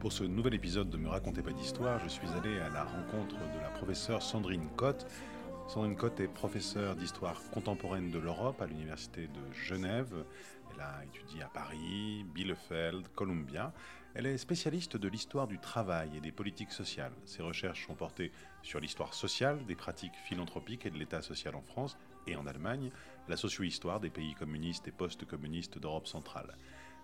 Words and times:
Pour 0.00 0.12
ce 0.12 0.24
nouvel 0.24 0.54
épisode 0.54 0.88
de 0.88 0.96
Me 0.96 1.10
racontez 1.10 1.42
pas 1.42 1.52
d'histoire, 1.52 1.98
je 1.98 2.08
suis 2.08 2.26
allé 2.28 2.58
à 2.58 2.70
la 2.70 2.84
rencontre 2.84 3.36
de 3.36 3.60
la 3.60 3.68
professeure 3.68 4.22
Sandrine 4.22 4.66
Cotte. 4.74 5.06
Sandrine 5.68 5.94
Cotte 5.94 6.20
est 6.20 6.28
professeure 6.28 6.96
d'histoire 6.96 7.38
contemporaine 7.50 8.10
de 8.10 8.18
l'Europe 8.18 8.62
à 8.62 8.66
l'Université 8.66 9.26
de 9.26 9.52
Genève. 9.52 10.24
Elle 10.72 10.80
a 10.80 11.04
étudié 11.04 11.42
à 11.42 11.48
Paris, 11.48 12.24
Bielefeld, 12.34 13.08
Columbia. 13.14 13.74
Elle 14.14 14.24
est 14.24 14.38
spécialiste 14.38 14.96
de 14.96 15.06
l'histoire 15.06 15.46
du 15.46 15.58
travail 15.58 16.16
et 16.16 16.22
des 16.22 16.32
politiques 16.32 16.72
sociales. 16.72 17.12
Ses 17.26 17.42
recherches 17.42 17.86
sont 17.86 17.94
portées 17.94 18.32
sur 18.62 18.80
l'histoire 18.80 19.12
sociale, 19.12 19.66
des 19.66 19.76
pratiques 19.76 20.16
philanthropiques 20.24 20.86
et 20.86 20.90
de 20.90 20.98
l'État 20.98 21.20
social 21.20 21.54
en 21.54 21.62
France 21.62 21.98
et 22.26 22.36
en 22.36 22.46
Allemagne, 22.46 22.90
la 23.28 23.36
socio-histoire 23.36 24.00
des 24.00 24.08
pays 24.08 24.32
communistes 24.32 24.88
et 24.88 24.92
post-communistes 24.92 25.78
d'Europe 25.78 26.06
centrale. 26.06 26.56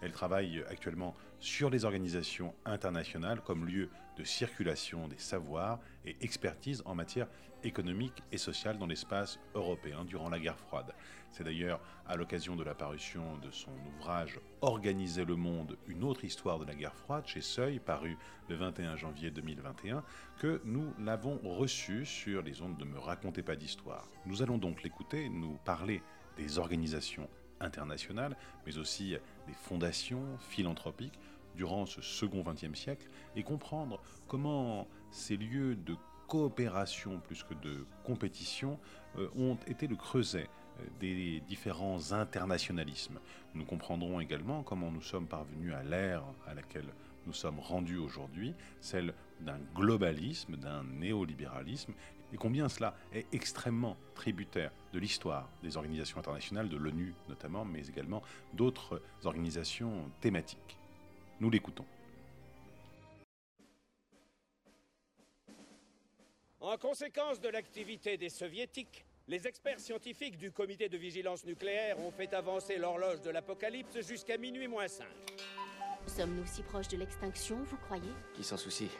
Elle 0.02 0.12
travaille 0.12 0.64
actuellement 0.68 1.14
sur 1.38 1.70
les 1.70 1.84
organisations 1.84 2.54
internationales 2.64 3.40
comme 3.42 3.66
lieu 3.66 3.90
de 4.16 4.24
circulation 4.24 5.08
des 5.08 5.18
savoirs 5.18 5.78
et 6.04 6.16
expertise 6.20 6.82
en 6.86 6.94
matière 6.94 7.28
économique 7.64 8.22
et 8.32 8.38
sociale 8.38 8.78
dans 8.78 8.86
l'espace 8.86 9.38
européen 9.54 10.04
durant 10.04 10.28
la 10.28 10.38
guerre 10.38 10.58
froide. 10.58 10.94
C'est 11.30 11.44
d'ailleurs 11.44 11.80
à 12.06 12.16
l'occasion 12.16 12.56
de 12.56 12.64
la 12.64 12.74
parution 12.74 13.36
de 13.38 13.50
son 13.50 13.72
ouvrage 13.86 14.40
Organiser 14.60 15.24
le 15.24 15.36
monde, 15.36 15.76
une 15.86 16.04
autre 16.04 16.24
histoire 16.24 16.58
de 16.58 16.64
la 16.64 16.74
guerre 16.74 16.94
froide 16.94 17.26
chez 17.26 17.40
Seuil, 17.40 17.78
paru 17.78 18.16
le 18.48 18.56
21 18.56 18.96
janvier 18.96 19.30
2021, 19.30 20.02
que 20.38 20.60
nous 20.64 20.94
l'avons 20.98 21.38
reçu 21.42 22.06
sur 22.06 22.42
les 22.42 22.62
ondes 22.62 22.76
de 22.76 22.84
Me 22.84 22.98
racontez 22.98 23.42
pas 23.42 23.56
d'histoire. 23.56 24.08
Nous 24.24 24.42
allons 24.42 24.58
donc 24.58 24.82
l'écouter, 24.82 25.28
nous 25.28 25.58
parler 25.64 26.02
des 26.36 26.58
organisations 26.58 27.28
internationales, 27.60 28.36
mais 28.66 28.78
aussi 28.78 29.16
des 29.46 29.54
fondations 29.54 30.24
philanthropiques 30.48 31.18
durant 31.56 31.86
ce 31.86 32.02
second 32.02 32.42
XXe 32.42 32.78
siècle, 32.78 33.08
et 33.34 33.42
comprendre 33.42 34.02
comment 34.28 34.86
ces 35.10 35.36
lieux 35.36 35.74
de 35.74 35.96
coopération 36.28 37.20
plus 37.20 37.42
que 37.42 37.54
de 37.54 37.86
compétition 38.04 38.78
euh, 39.18 39.28
ont 39.36 39.56
été 39.66 39.86
le 39.86 39.96
creuset 39.96 40.48
euh, 40.80 40.84
des 41.00 41.40
différents 41.48 42.12
internationalismes. 42.12 43.18
Nous 43.54 43.64
comprendrons 43.64 44.20
également 44.20 44.62
comment 44.62 44.90
nous 44.90 45.02
sommes 45.02 45.26
parvenus 45.26 45.72
à 45.72 45.82
l'ère 45.82 46.24
à 46.46 46.54
laquelle 46.54 46.92
nous 47.26 47.32
sommes 47.32 47.58
rendus 47.58 47.96
aujourd'hui, 47.96 48.54
celle 48.80 49.12
d'un 49.40 49.58
globalisme, 49.74 50.56
d'un 50.56 50.84
néolibéralisme, 50.84 51.92
et 52.32 52.36
combien 52.36 52.68
cela 52.68 52.94
est 53.12 53.26
extrêmement 53.32 53.96
tributaire 54.14 54.72
de 54.92 54.98
l'histoire 54.98 55.48
des 55.62 55.76
organisations 55.76 56.18
internationales, 56.18 56.68
de 56.68 56.76
l'ONU 56.76 57.14
notamment, 57.28 57.64
mais 57.64 57.86
également 57.86 58.22
d'autres 58.54 59.02
organisations 59.24 60.10
thématiques. 60.20 60.78
Nous 61.40 61.50
l'écoutons. 61.50 61.84
En 66.60 66.76
conséquence 66.78 67.40
de 67.40 67.48
l'activité 67.48 68.16
des 68.16 68.28
soviétiques, 68.28 69.04
les 69.28 69.46
experts 69.46 69.80
scientifiques 69.80 70.36
du 70.36 70.50
comité 70.50 70.88
de 70.88 70.96
vigilance 70.96 71.44
nucléaire 71.44 71.98
ont 72.00 72.10
fait 72.10 72.32
avancer 72.34 72.76
l'horloge 72.76 73.20
de 73.22 73.30
l'apocalypse 73.30 74.00
jusqu'à 74.06 74.36
minuit 74.36 74.66
moins 74.66 74.88
5. 74.88 75.06
Sommes-nous 76.06 76.46
si 76.46 76.62
proches 76.62 76.88
de 76.88 76.96
l'extinction, 76.96 77.56
vous 77.64 77.76
croyez? 77.76 78.12
Qui 78.34 78.44
s'en 78.44 78.56
soucie? 78.56 78.90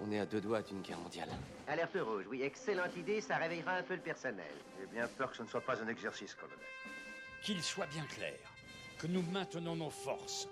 On 0.00 0.10
est 0.10 0.18
à 0.18 0.26
deux 0.26 0.40
doigts 0.40 0.62
d'une 0.62 0.80
guerre 0.80 0.98
mondiale. 0.98 1.28
Alerte 1.68 1.96
rouge, 2.00 2.24
oui, 2.28 2.42
excellente 2.42 2.96
idée, 2.96 3.20
ça 3.20 3.36
réveillera 3.36 3.72
un 3.72 3.82
peu 3.82 3.94
le 3.94 4.00
personnel. 4.00 4.52
J'ai 4.80 4.86
bien 4.86 5.06
peur 5.06 5.30
que 5.30 5.36
ce 5.36 5.42
ne 5.42 5.48
soit 5.48 5.60
pas 5.60 5.80
un 5.82 5.88
exercice, 5.88 6.34
colonel. 6.34 6.58
Qu'il 7.42 7.62
soit 7.62 7.86
bien 7.86 8.04
clair 8.06 8.38
que 8.98 9.06
nous 9.06 9.22
maintenons 9.32 9.76
nos 9.76 9.90
forces 9.90 10.48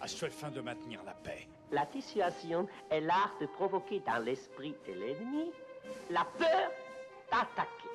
à 0.00 0.08
seule 0.08 0.30
fin 0.30 0.50
de 0.50 0.60
maintenir 0.60 1.00
la 1.04 1.12
paix. 1.12 1.46
La 1.70 1.86
dissuasion 1.86 2.68
est 2.90 3.00
l'art 3.00 3.34
de 3.40 3.46
provoquer 3.46 4.00
dans 4.00 4.18
l'esprit 4.18 4.74
de 4.86 4.92
l'ennemi 4.92 5.52
la 6.10 6.26
peur 6.38 6.70
d'attaquer. 7.30 7.88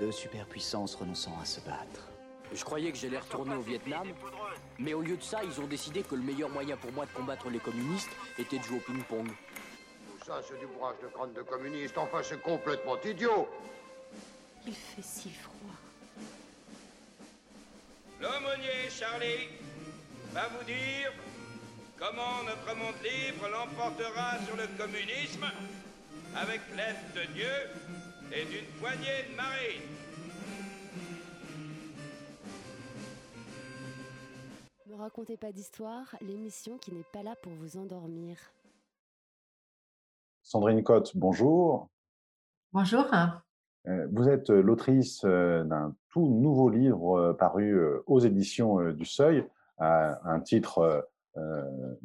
Deux 0.00 0.12
superpuissances 0.12 0.94
renonçant 0.94 1.38
à 1.40 1.44
se 1.44 1.60
battre. 1.60 2.10
Je 2.52 2.64
croyais 2.64 2.90
que 2.92 2.98
j'allais 2.98 3.18
retourner 3.18 3.54
au 3.54 3.60
Vietnam, 3.60 4.08
mais 4.78 4.94
au 4.94 5.02
lieu 5.02 5.16
de 5.16 5.22
ça, 5.22 5.42
ils 5.44 5.60
ont 5.60 5.66
décidé 5.66 6.02
que 6.02 6.14
le 6.14 6.22
meilleur 6.22 6.50
moyen 6.50 6.76
pour 6.76 6.92
moi 6.92 7.06
de 7.06 7.12
combattre 7.12 7.50
les 7.50 7.58
communistes 7.58 8.10
était 8.38 8.58
de 8.58 8.64
jouer 8.64 8.78
au 8.78 8.80
ping-pong. 8.80 9.28
Ça, 10.24 10.40
c'est 10.42 10.58
du 10.58 10.66
bourrage 10.66 10.96
de 11.02 11.08
crâne 11.08 11.34
de 11.34 11.42
communiste. 11.42 11.98
Enfin, 11.98 12.22
c'est 12.22 12.40
complètement 12.40 12.96
idiot. 13.02 13.46
Il 14.66 14.74
fait 14.74 15.02
si 15.02 15.28
froid. 15.28 15.76
L'aumônier 18.22 18.88
Charlie 18.88 19.48
va 20.32 20.48
vous 20.48 20.64
dire 20.64 21.12
comment 21.98 22.42
notre 22.44 22.74
monde 22.74 22.94
libre 23.02 23.48
l'emportera 23.50 24.38
sur 24.46 24.56
le 24.56 24.66
communisme 24.78 25.44
avec 26.34 26.62
l'aide 26.74 27.12
de 27.14 27.32
Dieu 27.34 27.52
et 28.32 28.46
d'une 28.46 28.66
poignée 28.80 29.28
de 29.28 29.36
marines. 29.36 29.82
Me 34.86 34.94
racontez 34.94 35.36
pas 35.36 35.52
d'histoire, 35.52 36.16
l'émission 36.22 36.78
qui 36.78 36.92
n'est 36.92 37.04
pas 37.12 37.22
là 37.22 37.36
pour 37.36 37.52
vous 37.52 37.76
endormir. 37.76 38.38
Sandrine 40.44 40.82
Cotte, 40.82 41.16
bonjour. 41.16 41.88
Bonjour. 42.74 43.06
Euh, 43.88 44.06
Vous 44.12 44.28
êtes 44.28 44.50
euh, 44.50 44.60
l'autrice 44.60 45.22
euh, 45.24 45.64
d'un 45.64 45.96
tout 46.10 46.28
nouveau 46.28 46.68
livre 46.68 47.32
paru 47.32 47.74
aux 48.06 48.20
éditions 48.20 48.92
du 48.92 49.06
Seuil, 49.06 49.44
à 49.78 50.20
un 50.30 50.38
titre 50.38 51.08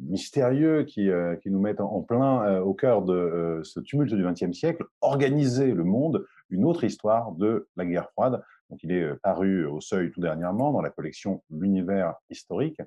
mystérieux 0.00 0.82
qui, 0.82 1.08
qui 1.40 1.50
nous 1.50 1.60
met 1.60 1.80
en, 1.80 2.00
plein 2.00 2.60
au 2.60 2.74
cœur 2.74 3.02
de 3.02 3.60
ce 3.62 3.78
tumulte 3.78 4.12
du 4.12 4.24
XXe 4.24 4.50
siècle, 4.50 4.84
Organiser 5.00 5.72
le 5.72 5.84
monde, 5.84 6.26
une 6.48 6.64
autre 6.64 6.82
histoire 6.82 7.30
de 7.30 7.68
la 7.76 7.86
guerre 7.86 8.10
froide. 8.10 8.42
Donc, 8.70 8.82
il 8.82 8.90
est 8.90 9.14
paru 9.22 9.64
au 9.66 9.80
Seuil 9.80 10.10
tout 10.10 10.20
dernièrement 10.20 10.72
dans 10.72 10.82
la 10.82 10.90
collection 10.90 11.44
L'univers 11.50 12.16
historique. 12.30 12.80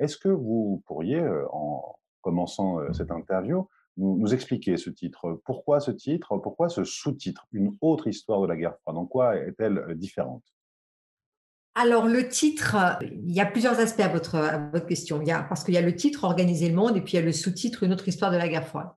Est-ce 0.00 0.16
que 0.16 0.28
vous 0.28 0.82
pourriez, 0.86 1.24
en 1.52 1.94
commençant 2.22 2.80
cette 2.92 3.12
interview, 3.12 3.68
nous, 3.96 4.34
expliquer 4.34 4.76
ce 4.76 4.90
titre 4.90 5.40
Pourquoi 5.44 5.80
ce 5.80 5.90
titre? 5.90 6.36
Pourquoi 6.38 6.68
ce 6.68 6.84
sous-titre? 6.84 7.46
Une 7.52 7.76
autre 7.80 8.06
histoire 8.06 8.40
de 8.40 8.46
la 8.46 8.56
guerre 8.56 8.76
froide 8.82 8.96
En 8.96 9.06
quoi 9.06 9.36
est-elle 9.36 9.78
euh, 9.78 9.94
différente? 9.94 10.42
Alors, 11.76 12.06
le 12.06 12.28
titre, 12.28 12.76
il 13.02 13.32
y 13.32 13.40
a 13.40 13.46
plusieurs 13.46 13.80
aspects 13.80 14.00
à 14.00 14.08
votre, 14.08 14.36
à 14.36 14.58
votre 14.70 14.86
question. 14.86 15.22
Parce 15.48 15.64
qu'il 15.64 15.74
y 15.74 15.78
a 15.78 15.82
le 15.82 15.94
titre 15.96 16.24
Organiser 16.24 16.68
le 16.68 16.74
monde 16.74 16.96
et 16.96 17.00
puis 17.00 17.14
il 17.14 17.16
y 17.16 17.22
a 17.22 17.24
le 17.24 17.32
sous-titre 17.32 17.82
Une 17.82 17.92
autre 17.92 18.06
histoire 18.06 18.30
de 18.30 18.36
la 18.36 18.48
guerre 18.48 18.66
froide. 18.66 18.90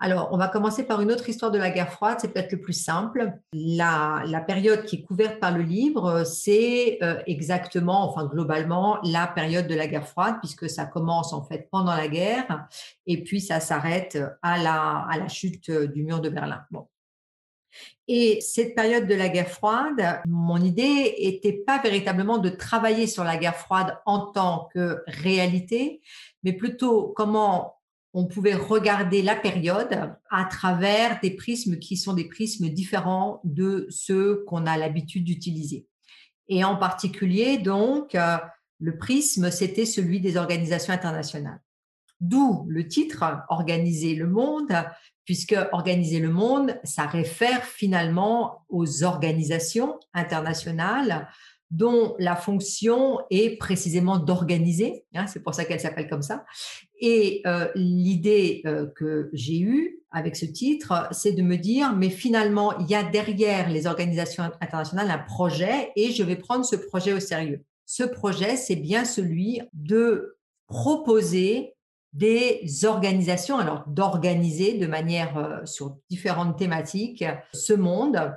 Alors, 0.00 0.28
on 0.30 0.36
va 0.36 0.46
commencer 0.46 0.86
par 0.86 1.00
une 1.00 1.10
autre 1.10 1.28
histoire 1.28 1.50
de 1.50 1.58
la 1.58 1.70
guerre 1.70 1.92
froide, 1.92 2.18
c'est 2.20 2.32
peut-être 2.32 2.52
le 2.52 2.60
plus 2.60 2.72
simple. 2.72 3.32
La, 3.52 4.22
période 4.46 4.84
qui 4.84 4.96
est 4.96 5.02
couverte 5.02 5.40
par 5.40 5.50
le 5.50 5.62
livre, 5.62 6.22
c'est 6.22 6.98
euh, 7.02 7.20
exactement, 7.26 8.08
enfin 8.08 8.26
globalement, 8.26 8.98
la 9.02 9.26
période 9.26 9.66
de 9.66 9.74
la 9.74 9.88
guerre 9.88 10.06
froide, 10.06 10.36
puisque 10.40 10.70
ça 10.70 10.86
commence 10.86 11.32
en 11.32 11.42
fait 11.42 11.68
pendant 11.72 11.96
la 11.96 12.06
guerre 12.06 12.68
et 13.06 13.24
puis 13.24 13.40
ça 13.40 13.58
s'arrête 13.58 14.16
à 14.42 14.58
la, 14.58 15.04
à 15.10 15.18
la 15.18 15.28
chute 15.28 15.70
du 15.70 16.04
mur 16.04 16.20
de 16.20 16.28
Berlin. 16.28 16.62
Bon. 16.70 16.86
Et 18.06 18.40
cette 18.40 18.74
période 18.74 19.06
de 19.06 19.14
la 19.14 19.28
guerre 19.28 19.48
froide, 19.48 20.22
mon 20.26 20.58
idée 20.58 21.14
était 21.18 21.52
pas 21.52 21.78
véritablement 21.78 22.38
de 22.38 22.48
travailler 22.48 23.06
sur 23.06 23.24
la 23.24 23.36
guerre 23.36 23.56
froide 23.56 23.98
en 24.06 24.26
tant 24.32 24.68
que 24.72 25.02
réalité, 25.06 26.00
mais 26.42 26.52
plutôt 26.52 27.12
comment 27.16 27.77
on 28.14 28.26
pouvait 28.26 28.54
regarder 28.54 29.22
la 29.22 29.36
période 29.36 30.14
à 30.30 30.44
travers 30.44 31.20
des 31.20 31.30
prismes 31.30 31.78
qui 31.78 31.96
sont 31.96 32.14
des 32.14 32.24
prismes 32.24 32.68
différents 32.68 33.40
de 33.44 33.86
ceux 33.90 34.44
qu'on 34.46 34.66
a 34.66 34.76
l'habitude 34.76 35.24
d'utiliser. 35.24 35.86
Et 36.48 36.64
en 36.64 36.76
particulier, 36.76 37.58
donc, 37.58 38.14
euh, 38.14 38.38
le 38.80 38.96
prisme, 38.96 39.50
c'était 39.50 39.84
celui 39.84 40.20
des 40.20 40.36
organisations 40.36 40.92
internationales. 40.92 41.60
D'où 42.20 42.64
le 42.68 42.88
titre 42.88 43.24
Organiser 43.48 44.14
le 44.14 44.26
monde, 44.26 44.72
puisque 45.24 45.56
organiser 45.72 46.20
le 46.20 46.30
monde, 46.30 46.78
ça 46.84 47.06
réfère 47.06 47.64
finalement 47.64 48.64
aux 48.68 49.04
organisations 49.04 50.00
internationales 50.14 51.28
dont 51.70 52.14
la 52.18 52.34
fonction 52.34 53.18
est 53.30 53.58
précisément 53.58 54.18
d'organiser, 54.18 55.04
hein, 55.14 55.26
c'est 55.26 55.42
pour 55.42 55.54
ça 55.54 55.64
qu'elle 55.64 55.80
s'appelle 55.80 56.08
comme 56.08 56.22
ça. 56.22 56.44
Et 57.00 57.42
euh, 57.46 57.68
l'idée 57.74 58.62
euh, 58.66 58.86
que 58.96 59.28
j'ai 59.32 59.60
eue 59.60 60.00
avec 60.10 60.36
ce 60.36 60.46
titre, 60.46 61.08
c'est 61.12 61.32
de 61.32 61.42
me 61.42 61.56
dire, 61.56 61.94
mais 61.94 62.08
finalement, 62.08 62.76
il 62.78 62.86
y 62.86 62.94
a 62.94 63.02
derrière 63.02 63.68
les 63.68 63.86
organisations 63.86 64.44
internationales 64.60 65.10
un 65.10 65.18
projet 65.18 65.92
et 65.96 66.10
je 66.12 66.22
vais 66.22 66.36
prendre 66.36 66.64
ce 66.64 66.76
projet 66.76 67.12
au 67.12 67.20
sérieux. 67.20 67.62
Ce 67.84 68.02
projet, 68.02 68.56
c'est 68.56 68.76
bien 68.76 69.04
celui 69.04 69.60
de 69.74 70.38
proposer 70.66 71.74
des 72.14 72.84
organisations, 72.84 73.58
alors 73.58 73.84
d'organiser 73.86 74.78
de 74.78 74.86
manière 74.86 75.36
euh, 75.36 75.66
sur 75.66 75.98
différentes 76.08 76.58
thématiques 76.58 77.24
ce 77.52 77.74
monde 77.74 78.34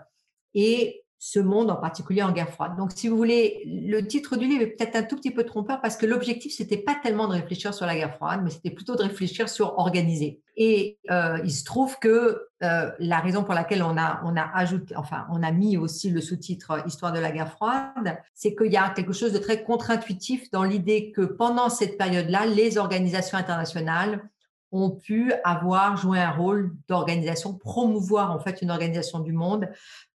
et 0.53 1.00
ce 1.23 1.39
monde, 1.39 1.69
en 1.69 1.75
particulier 1.75 2.23
en 2.23 2.31
guerre 2.31 2.49
froide. 2.49 2.75
Donc, 2.75 2.93
si 2.95 3.07
vous 3.07 3.15
voulez, 3.15 3.61
le 3.67 4.01
titre 4.01 4.37
du 4.37 4.47
livre 4.47 4.63
est 4.63 4.75
peut-être 4.75 4.95
un 4.95 5.03
tout 5.03 5.15
petit 5.15 5.29
peu 5.29 5.43
trompeur 5.43 5.79
parce 5.79 5.95
que 5.95 6.07
l'objectif, 6.07 6.51
c'était 6.51 6.79
pas 6.79 6.95
tellement 6.95 7.27
de 7.27 7.33
réfléchir 7.33 7.75
sur 7.75 7.85
la 7.85 7.95
guerre 7.95 8.15
froide, 8.15 8.41
mais 8.43 8.49
c'était 8.49 8.71
plutôt 8.71 8.95
de 8.95 9.03
réfléchir 9.03 9.47
sur 9.47 9.77
organiser. 9.77 10.41
Et 10.57 10.97
euh, 11.11 11.37
il 11.43 11.51
se 11.51 11.63
trouve 11.63 11.99
que 11.99 12.47
euh, 12.63 12.91
la 12.97 13.19
raison 13.19 13.43
pour 13.43 13.53
laquelle 13.53 13.83
on 13.83 13.99
a, 13.99 14.19
on 14.25 14.35
a 14.35 14.49
ajouté, 14.55 14.95
enfin, 14.95 15.27
on 15.31 15.43
a 15.43 15.51
mis 15.51 15.77
aussi 15.77 16.09
le 16.09 16.21
sous-titre 16.21 16.81
Histoire 16.87 17.13
de 17.13 17.19
la 17.19 17.31
guerre 17.31 17.51
froide, 17.51 18.17
c'est 18.33 18.55
qu'il 18.55 18.71
y 18.71 18.77
a 18.77 18.89
quelque 18.89 19.13
chose 19.13 19.31
de 19.31 19.37
très 19.37 19.61
contre-intuitif 19.61 20.49
dans 20.49 20.63
l'idée 20.63 21.11
que 21.11 21.21
pendant 21.21 21.69
cette 21.69 21.99
période-là, 21.99 22.47
les 22.47 22.79
organisations 22.79 23.37
internationales 23.37 24.27
ont 24.71 24.91
pu 24.91 25.33
avoir 25.43 25.97
joué 25.97 26.19
un 26.19 26.31
rôle 26.31 26.71
d'organisation, 26.87 27.53
promouvoir 27.53 28.31
en 28.31 28.39
fait 28.39 28.61
une 28.61 28.71
organisation 28.71 29.19
du 29.19 29.33
monde 29.33 29.67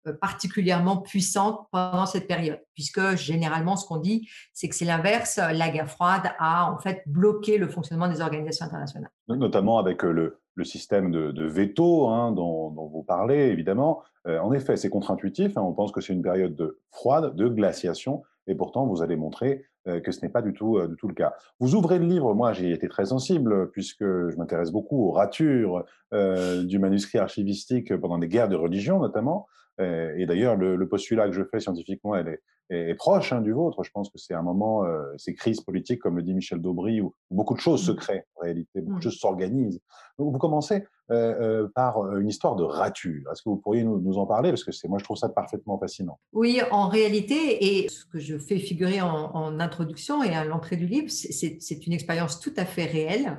euh, 0.06 0.12
particulièrement 0.12 0.98
puissante 0.98 1.66
pendant 1.70 2.06
cette 2.06 2.26
période, 2.26 2.60
puisque 2.74 3.16
généralement 3.16 3.76
ce 3.76 3.86
qu'on 3.86 3.98
dit, 3.98 4.28
c'est 4.52 4.68
que 4.68 4.74
c'est 4.74 4.84
l'inverse, 4.84 5.38
la 5.38 5.68
guerre 5.68 5.90
froide 5.90 6.32
a 6.38 6.70
en 6.72 6.78
fait 6.78 7.02
bloqué 7.06 7.58
le 7.58 7.68
fonctionnement 7.68 8.08
des 8.08 8.20
organisations 8.20 8.66
internationales. 8.66 9.10
Notamment 9.28 9.78
avec 9.78 10.04
euh, 10.04 10.38
le, 10.54 10.64
système 10.64 11.10
de, 11.10 11.46
veto 11.46 12.08
hein, 12.08 12.32
dont, 12.32 12.70
vous 12.70 13.02
parlez, 13.02 13.48
évidemment. 13.48 14.02
Euh, 14.26 14.38
en 14.40 14.52
effet, 14.52 14.76
c'est 14.76 14.88
contre-intuitif, 14.88 15.56
hein, 15.56 15.62
on 15.62 15.72
pense 15.72 15.92
que 15.92 16.00
c'est 16.00 16.14
une 16.14 16.22
période 16.22 16.54
de 16.54 16.80
froide, 16.90 17.34
de 17.34 17.48
glaciation, 17.48 18.22
et 18.46 18.54
pourtant 18.54 18.86
vous 18.86 19.02
allez 19.02 19.16
montrer 19.16 19.66
que 20.04 20.12
ce 20.12 20.20
n'est 20.22 20.28
pas 20.28 20.42
du 20.42 20.52
tout, 20.52 20.80
du 20.86 20.96
tout 20.96 21.08
le 21.08 21.14
cas. 21.14 21.34
Vous 21.60 21.74
ouvrez 21.74 21.98
le 21.98 22.06
livre, 22.06 22.34
moi 22.34 22.52
j'ai 22.52 22.72
été 22.72 22.88
très 22.88 23.06
sensible, 23.06 23.70
puisque 23.70 24.04
je 24.04 24.36
m'intéresse 24.36 24.72
beaucoup 24.72 25.08
aux 25.08 25.12
ratures 25.12 25.84
du 26.12 26.78
manuscrit 26.78 27.18
archivistique 27.18 27.96
pendant 27.96 28.18
les 28.18 28.28
guerres 28.28 28.48
de 28.48 28.56
religion 28.56 28.98
notamment, 28.98 29.46
euh, 29.80 30.14
et 30.16 30.26
d'ailleurs, 30.26 30.56
le, 30.56 30.88
postulat 30.88 31.26
que 31.26 31.34
je 31.34 31.42
fais 31.44 31.60
scientifiquement, 31.60 32.14
elle 32.14 32.28
est, 32.28 32.94
proche 32.94 33.32
hein, 33.32 33.42
du 33.42 33.52
vôtre. 33.52 33.84
Je 33.84 33.90
pense 33.92 34.10
que 34.10 34.18
c'est 34.18 34.34
un 34.34 34.42
moment, 34.42 34.84
euh, 34.84 35.02
ces 35.18 35.34
crises 35.34 35.60
politiques, 35.60 36.00
comme 36.00 36.16
le 36.16 36.22
dit 36.22 36.34
Michel 36.34 36.60
Daubry, 36.60 37.00
où 37.00 37.14
beaucoup 37.30 37.54
de 37.54 37.60
choses 37.60 37.84
se 37.84 37.92
mmh. 37.92 37.96
créent 37.96 38.24
en 38.34 38.40
réalité, 38.42 38.80
beaucoup 38.80 38.94
de 38.94 38.98
mmh. 38.98 39.02
choses 39.02 39.18
s'organisent. 39.18 39.80
Donc, 40.18 40.32
vous 40.32 40.38
commencez 40.38 40.84
euh, 41.12 41.68
par 41.76 42.16
une 42.16 42.28
histoire 42.28 42.56
de 42.56 42.64
rature. 42.64 43.30
Est-ce 43.30 43.42
que 43.42 43.50
vous 43.50 43.58
pourriez 43.58 43.84
nous, 43.84 44.18
en 44.18 44.26
parler? 44.26 44.50
Parce 44.50 44.64
que 44.64 44.72
c'est, 44.72 44.88
moi, 44.88 44.98
je 44.98 45.04
trouve 45.04 45.16
ça 45.16 45.28
parfaitement 45.28 45.78
fascinant. 45.78 46.18
Oui, 46.32 46.60
en 46.72 46.88
réalité, 46.88 47.78
et 47.78 47.88
ce 47.88 48.04
que 48.04 48.18
je 48.18 48.36
fais 48.38 48.58
figurer 48.58 49.00
en, 49.00 49.30
en 49.32 49.60
introduction 49.60 50.24
et 50.24 50.34
à 50.34 50.44
l'entrée 50.44 50.76
du 50.76 50.86
livre, 50.86 51.08
c'est 51.08 51.86
une 51.86 51.92
expérience 51.92 52.40
tout 52.40 52.54
à 52.56 52.64
fait 52.64 52.86
réelle. 52.86 53.38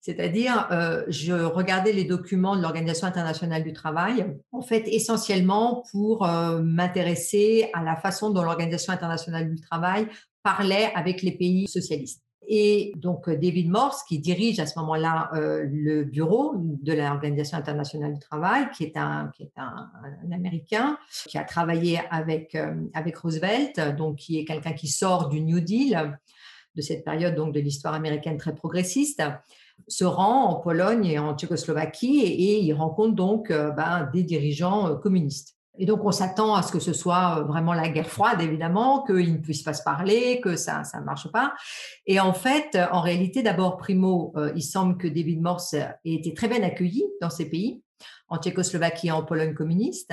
C'est-à-dire, 0.00 0.68
euh, 0.70 1.04
je 1.08 1.32
regardais 1.32 1.92
les 1.92 2.04
documents 2.04 2.56
de 2.56 2.62
l'Organisation 2.62 3.06
internationale 3.06 3.64
du 3.64 3.72
travail, 3.72 4.26
en 4.52 4.62
fait, 4.62 4.84
essentiellement 4.86 5.82
pour 5.90 6.24
euh, 6.24 6.62
m'intéresser 6.62 7.68
à 7.74 7.82
la 7.82 7.96
façon 7.96 8.30
dont 8.30 8.42
l'Organisation 8.42 8.92
internationale 8.92 9.50
du 9.50 9.60
travail 9.60 10.06
parlait 10.42 10.92
avec 10.94 11.22
les 11.22 11.32
pays 11.32 11.66
socialistes. 11.66 12.22
Et 12.50 12.92
donc, 12.96 13.28
David 13.28 13.68
Morse, 13.68 14.04
qui 14.04 14.20
dirige 14.20 14.58
à 14.60 14.66
ce 14.66 14.78
moment-là 14.78 15.30
euh, 15.34 15.66
le 15.70 16.04
bureau 16.04 16.54
de 16.56 16.94
l'Organisation 16.94 17.58
internationale 17.58 18.14
du 18.14 18.20
travail, 18.20 18.70
qui 18.74 18.84
est 18.84 18.96
un, 18.96 19.30
qui 19.36 19.42
est 19.42 19.52
un, 19.56 19.90
Américain, 20.32 20.96
qui 21.26 21.36
a 21.36 21.44
travaillé 21.44 22.00
avec, 22.10 22.56
avec 22.94 23.18
Roosevelt, 23.18 23.78
donc 23.98 24.16
qui 24.16 24.38
est 24.38 24.44
quelqu'un 24.44 24.72
qui 24.72 24.88
sort 24.88 25.28
du 25.28 25.42
New 25.42 25.60
Deal, 25.60 26.18
de 26.76 26.82
cette 26.82 27.04
période 27.04 27.34
donc 27.34 27.52
de 27.52 27.60
l'histoire 27.60 27.92
américaine 27.92 28.38
très 28.38 28.54
progressiste 28.54 29.22
se 29.86 30.04
rend 30.04 30.44
en 30.44 30.54
Pologne 30.56 31.06
et 31.06 31.18
en 31.18 31.36
Tchécoslovaquie 31.36 32.20
et, 32.20 32.60
il 32.60 32.72
rencontre 32.72 33.14
donc 33.14 33.50
euh, 33.50 33.70
ben, 33.70 34.08
des 34.12 34.22
dirigeants 34.22 34.88
euh, 34.88 34.94
communistes. 34.96 35.56
Et 35.80 35.86
donc, 35.86 36.04
on 36.04 36.10
s'attend 36.10 36.56
à 36.56 36.62
ce 36.62 36.72
que 36.72 36.80
ce 36.80 36.92
soit 36.92 37.38
euh, 37.38 37.44
vraiment 37.44 37.72
la 37.72 37.88
guerre 37.88 38.08
froide, 38.08 38.40
évidemment, 38.42 39.04
qu'ils 39.04 39.32
ne 39.32 39.38
puissent 39.38 39.62
pas 39.62 39.74
se 39.74 39.84
parler, 39.84 40.40
que 40.40 40.56
ça 40.56 40.82
ne 40.94 41.04
marche 41.04 41.30
pas. 41.30 41.54
Et 42.06 42.18
en 42.18 42.32
fait, 42.32 42.76
en 42.90 43.00
réalité, 43.00 43.42
d'abord, 43.42 43.76
primo, 43.76 44.34
il 44.56 44.62
semble 44.62 44.98
que 44.98 45.06
David 45.06 45.40
Morse 45.40 45.74
ait 45.74 45.94
été 46.04 46.34
très 46.34 46.48
bien 46.48 46.62
accueilli 46.64 47.04
dans 47.20 47.30
ces 47.30 47.48
pays, 47.48 47.80
en 48.28 48.38
Tchécoslovaquie 48.38 49.08
et 49.08 49.12
en 49.12 49.22
Pologne 49.22 49.54
communiste, 49.54 50.12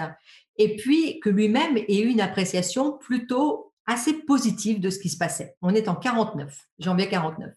et 0.57 0.75
puis 0.75 1.19
que 1.19 1.29
lui-même 1.29 1.77
ait 1.77 2.00
eu 2.00 2.09
une 2.09 2.21
appréciation 2.21 2.97
plutôt 3.00 3.73
assez 3.88 4.13
positive 4.13 4.79
de 4.79 4.89
ce 4.89 5.00
qui 5.00 5.09
se 5.09 5.17
passait. 5.17 5.56
On 5.62 5.73
est 5.73 5.88
en 5.88 5.95
49, 5.95 6.56
janvier 6.79 7.09
49. 7.09 7.51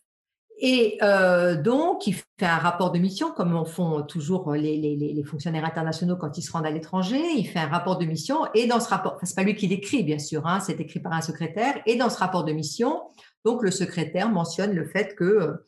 Et 0.60 0.98
euh, 1.02 1.60
donc, 1.60 2.08
il 2.08 2.14
fait 2.14 2.24
un 2.40 2.58
rapport 2.58 2.90
de 2.90 2.98
mission, 2.98 3.30
comme 3.30 3.64
font 3.64 4.02
toujours 4.02 4.52
les, 4.54 5.22
fonctionnaires 5.24 5.64
internationaux 5.64 6.16
quand 6.16 6.36
ils 6.36 6.42
se 6.42 6.50
rendent 6.50 6.66
à 6.66 6.70
l'étranger. 6.70 7.22
Il 7.36 7.46
fait 7.46 7.60
un 7.60 7.68
rapport 7.68 7.96
de 7.96 8.04
mission, 8.04 8.38
et 8.54 8.66
dans 8.66 8.80
ce 8.80 8.88
rapport, 8.88 9.14
enfin, 9.14 9.24
c'est 9.24 9.36
pas 9.36 9.44
lui 9.44 9.54
qui 9.54 9.68
l'écrit, 9.68 10.02
bien 10.02 10.18
sûr, 10.18 10.46
hein, 10.46 10.58
c'est 10.58 10.80
écrit 10.80 10.98
par 10.98 11.12
un 11.12 11.20
secrétaire. 11.20 11.80
Et 11.86 11.96
dans 11.96 12.10
ce 12.10 12.18
rapport 12.18 12.44
de 12.44 12.52
mission, 12.52 13.02
donc 13.44 13.62
le 13.62 13.70
secrétaire 13.70 14.30
mentionne 14.30 14.72
le 14.72 14.84
fait 14.84 15.14
que 15.14 15.62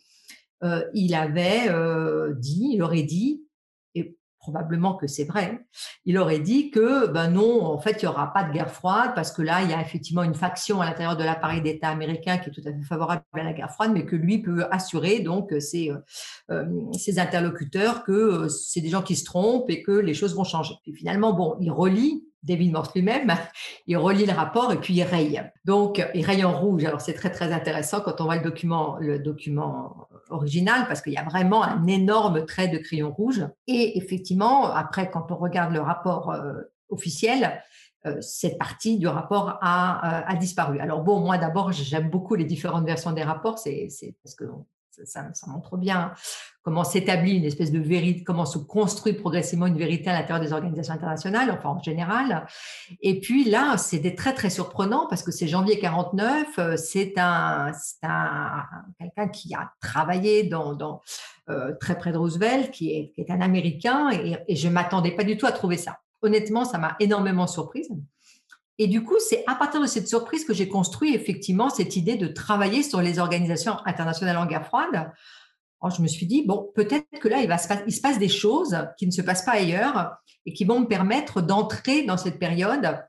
euh, 0.65 0.85
il 0.93 1.15
avait 1.15 1.69
euh, 1.69 2.35
dit, 2.35 2.73
il 2.75 2.83
aurait 2.83 3.05
dit, 3.05 3.43
probablement 4.41 4.95
que 4.95 5.07
c'est 5.07 5.25
vrai, 5.25 5.67
il 6.07 6.19
aurait 6.19 6.39
dit 6.41 6.71
que 6.71 7.07
ben 7.07 7.29
non, 7.29 7.63
en 7.65 7.79
fait, 7.79 8.03
il 8.03 8.07
n'y 8.07 8.09
aura 8.09 8.33
pas 8.33 8.43
de 8.43 8.53
guerre 8.53 8.71
froide 8.71 9.13
parce 9.15 9.33
que 9.33 9.43
là, 9.43 9.63
il 9.63 9.71
y 9.71 9.75
a 9.75 9.81
effectivement 9.81 10.23
une 10.23 10.35
faction 10.35 10.81
à 10.81 10.87
l'intérieur 10.87 11.17
de 11.17 11.23
l'appareil 11.23 11.61
d'État 11.61 11.89
américain 11.89 12.39
qui 12.39 12.49
est 12.49 12.53
tout 12.53 12.63
à 12.67 12.73
fait 12.73 12.83
favorable 12.83 13.23
à 13.35 13.45
la 13.45 13.53
guerre 13.53 13.71
froide, 13.71 13.93
mais 13.93 14.07
que 14.07 14.17
lui 14.17 14.39
peut 14.39 14.65
assurer 14.71 15.21
donc 15.21 15.55
ses, 15.61 15.91
euh, 15.91 15.99
euh, 16.51 17.19
interlocuteurs 17.19 18.03
que 18.03 18.13
euh, 18.13 18.49
c'est 18.49 18.81
des 18.81 18.89
gens 18.89 19.03
qui 19.03 19.15
se 19.15 19.25
trompent 19.25 19.69
et 19.69 19.83
que 19.83 19.93
les 19.93 20.15
choses 20.15 20.35
vont 20.35 20.45
changer. 20.45 20.75
Et 20.87 20.93
finalement, 20.93 21.35
bon, 21.35 21.57
il 21.61 21.71
relie 21.71 22.25
David 22.43 22.73
Morse 22.73 22.95
lui-même, 22.95 23.31
il 23.87 23.99
relit 23.99 24.25
le 24.25 24.33
rapport 24.33 24.73
et 24.73 24.77
puis 24.79 24.95
il 24.95 25.03
raye. 25.03 25.43
Donc, 25.67 26.03
il 26.15 26.25
raye 26.25 26.45
en 26.45 26.59
rouge. 26.59 26.85
Alors, 26.85 27.03
c'est 27.03 27.13
très, 27.13 27.31
très 27.31 27.53
intéressant 27.53 28.01
quand 28.01 28.23
on 28.23 28.25
voit 28.25 28.37
le 28.37 28.43
document, 28.43 28.97
le 29.01 29.19
document 29.19 30.09
original 30.31 30.87
parce 30.87 31.03
qu'il 31.03 31.13
y 31.13 31.19
a 31.19 31.25
vraiment 31.25 31.63
un 31.63 31.87
énorme 31.87 32.47
trait 32.47 32.69
de 32.69 32.79
crayon 32.79 33.13
rouge. 33.13 33.47
Et 33.67 33.99
effectivement, 33.99 34.67
après, 34.73 35.11
quand 35.11 35.31
on 35.31 35.37
regarde 35.37 35.73
le 35.73 35.81
rapport 35.81 36.31
euh, 36.31 36.63
officiel, 36.89 37.63
euh, 38.07 38.21
cette 38.21 38.57
partie 38.57 38.99
du 38.99 39.07
rapport 39.07 39.59
a, 39.61 40.23
euh, 40.23 40.33
a 40.33 40.37
disparu. 40.37 40.81
Alors 40.81 41.03
bon, 41.03 41.21
moi 41.21 41.37
d'abord, 41.37 41.71
j'aime 41.73 42.09
beaucoup 42.09 42.35
les 42.35 42.45
différentes 42.45 42.87
versions 42.87 43.13
des 43.13 43.23
rapports, 43.23 43.59
c'est 43.59 43.89
parce 44.23 44.35
que 44.35 44.45
ça, 45.05 45.25
montre 45.47 45.77
bien 45.77 46.13
comment 46.63 46.85
s'établit 46.85 47.37
une 47.37 47.45
espèce 47.45 47.73
de 47.73 47.79
vérité, 47.79 48.23
comment 48.23 48.45
se 48.45 48.59
construit 48.59 49.15
progressivement 49.15 49.67
une 49.67 49.79
vérité 49.79 50.11
à 50.11 50.13
l'intérieur 50.13 50.45
des 50.45 50.53
organisations 50.53 50.95
internationales, 50.95 51.51
enfin 51.51 51.71
en 51.71 51.83
général. 51.83 52.47
Et 53.01 53.21
puis 53.21 53.45
là, 53.45 53.77
c'était 53.77 54.15
très 54.15 54.35
très 54.35 54.51
surprenant 54.51 55.07
parce 55.09 55.23
que 55.23 55.31
c'est 55.31 55.49
janvier 55.49 55.79
49, 55.79 56.47
euh, 56.59 56.77
c'est 56.77 57.15
un, 57.17 57.73
un 58.03 58.65
quelqu'un 58.99 59.29
qui 59.29 59.55
a 59.55 59.73
travaillé 59.81 60.51
euh, 61.49 61.73
très 61.81 61.97
près 61.97 62.13
de 62.13 62.19
Roosevelt, 62.19 62.71
qui 62.71 62.91
est, 62.91 63.13
qui 63.15 63.23
est 63.23 63.31
un 63.31 63.41
Américain, 63.41 64.11
et, 64.11 64.37
et 64.47 64.57
je 64.57 64.69
m'attendais 64.69 65.13
pas 65.13 65.25
du 65.25 65.37
tout 65.37 65.47
à 65.47 65.53
trouver 65.53 65.77
ça. 65.77 65.99
Honnêtement, 66.23 66.65
ça 66.65 66.77
m'a 66.77 66.97
énormément 67.01 67.47
surprise. 67.47 67.89
Et 68.83 68.89
du 68.89 69.05
coup, 69.05 69.19
c'est 69.19 69.45
à 69.47 69.57
partir 69.57 69.79
de 69.83 69.87
cette 69.87 70.09
surprise 70.09 70.47
que 70.47 70.55
j'ai 70.55 70.67
construit 70.67 71.15
effectivement 71.15 71.69
cette 71.69 71.97
idée 71.97 72.17
de 72.17 72.27
travailler 72.27 72.83
sur 72.83 73.03
les 73.03 73.19
organisations 73.19 73.77
internationales 73.85 74.39
en 74.39 74.47
guerre 74.47 74.65
froide. 74.65 75.13
je 75.95 76.01
me 76.01 76.09
suis 76.09 76.25
dit, 76.25 76.47
bon, 76.47 76.73
peut-être 76.75 77.05
que 77.21 77.29
là, 77.29 77.43
il, 77.43 77.93
se 77.93 78.01
passe 78.01 78.19
des 78.19 78.31
choses 78.31 78.75
qui 78.97 79.07
ne 79.07 79.11
se 79.11 79.21
passent 79.21 79.45
pas 79.45 79.53
ailleurs 79.53 80.17
et 80.47 80.55
qui 80.55 80.65
vont 80.65 80.81
me 80.81 80.87
permettre 80.87 81.43
d'entrer 81.43 82.05
dans 82.05 82.17
cette 82.17 82.39
période 82.39 83.05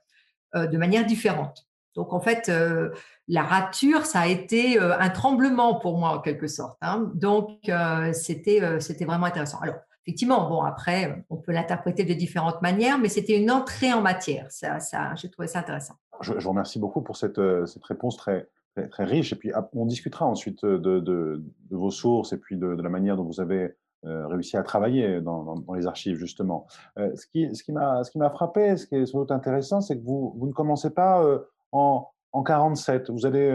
euh, 0.55 0.67
de 0.67 0.77
manière 0.77 1.05
différente. 1.05 1.65
Donc, 1.95 2.11
en 2.11 2.19
fait, 2.19 2.49
euh, 2.49 2.89
la 3.29 3.43
rature, 3.43 4.05
ça 4.05 4.19
a 4.19 4.27
été 4.27 4.77
euh, 4.77 4.99
un 4.99 5.09
tremblement 5.09 5.75
pour 5.75 5.97
moi, 5.97 6.09
en 6.09 6.19
quelque 6.19 6.47
sorte. 6.47 6.77
Hein. 6.81 7.09
Donc, 7.15 7.71
c'était 8.11 8.81
c'était 8.81 9.05
vraiment 9.05 9.27
intéressant. 9.27 9.59
Alors, 9.61 9.77
effectivement, 10.05 10.49
bon, 10.49 10.61
après, 10.61 11.23
on 11.29 11.37
peut 11.37 11.51
l'interpréter 11.51 12.03
de 12.03 12.13
différentes 12.13 12.61
manières, 12.61 12.97
mais 12.97 13.09
c'était 13.09 13.39
une 13.39 13.51
entrée 13.51 13.93
en 13.93 14.01
matière. 14.01 14.47
Ça, 14.49 14.79
j'ai 15.15 15.29
trouvé 15.29 15.47
ça 15.47 15.59
intéressant. 15.59 15.95
Je, 16.21 16.33
vous 16.33 16.49
remercie 16.49 16.79
beaucoup 16.79 17.01
pour 17.01 17.17
cette, 17.17 17.39
euh, 17.39 17.65
réponse 17.83 18.17
très, 18.17 18.47
très, 18.89 19.03
riche. 19.03 19.33
Et 19.33 19.35
puis, 19.35 19.51
on 19.73 19.85
discutera 19.85 20.25
ensuite 20.25 20.65
de, 20.65 20.99
de, 20.99 21.43
vos 21.69 21.91
sources 21.91 22.33
et 22.33 22.37
puis 22.37 22.57
de, 22.57 22.67
la 22.67 22.89
manière 22.89 23.15
dont 23.15 23.23
vous 23.23 23.39
avez 23.39 23.75
euh, 24.05 24.27
réussi 24.27 24.57
à 24.57 24.63
travailler 24.63 25.21
dans, 25.21 25.63
les 25.75 25.85
archives, 25.85 26.17
justement. 26.17 26.67
Euh, 26.97 27.15
ce 27.15 27.27
qui, 27.27 27.71
m'a, 27.71 28.29
frappé, 28.31 28.77
ce 28.77 28.87
qui 28.87 28.95
est 28.95 29.05
surtout 29.05 29.33
intéressant, 29.33 29.81
c'est 29.81 29.97
que 29.97 30.03
vous, 30.03 30.33
vous 30.35 30.47
ne 30.47 30.53
commencez 30.53 30.89
pas 30.89 31.23
en, 31.71 32.07
en 32.31 32.43
47. 32.43 33.11
Vous 33.11 33.25
allez, 33.25 33.51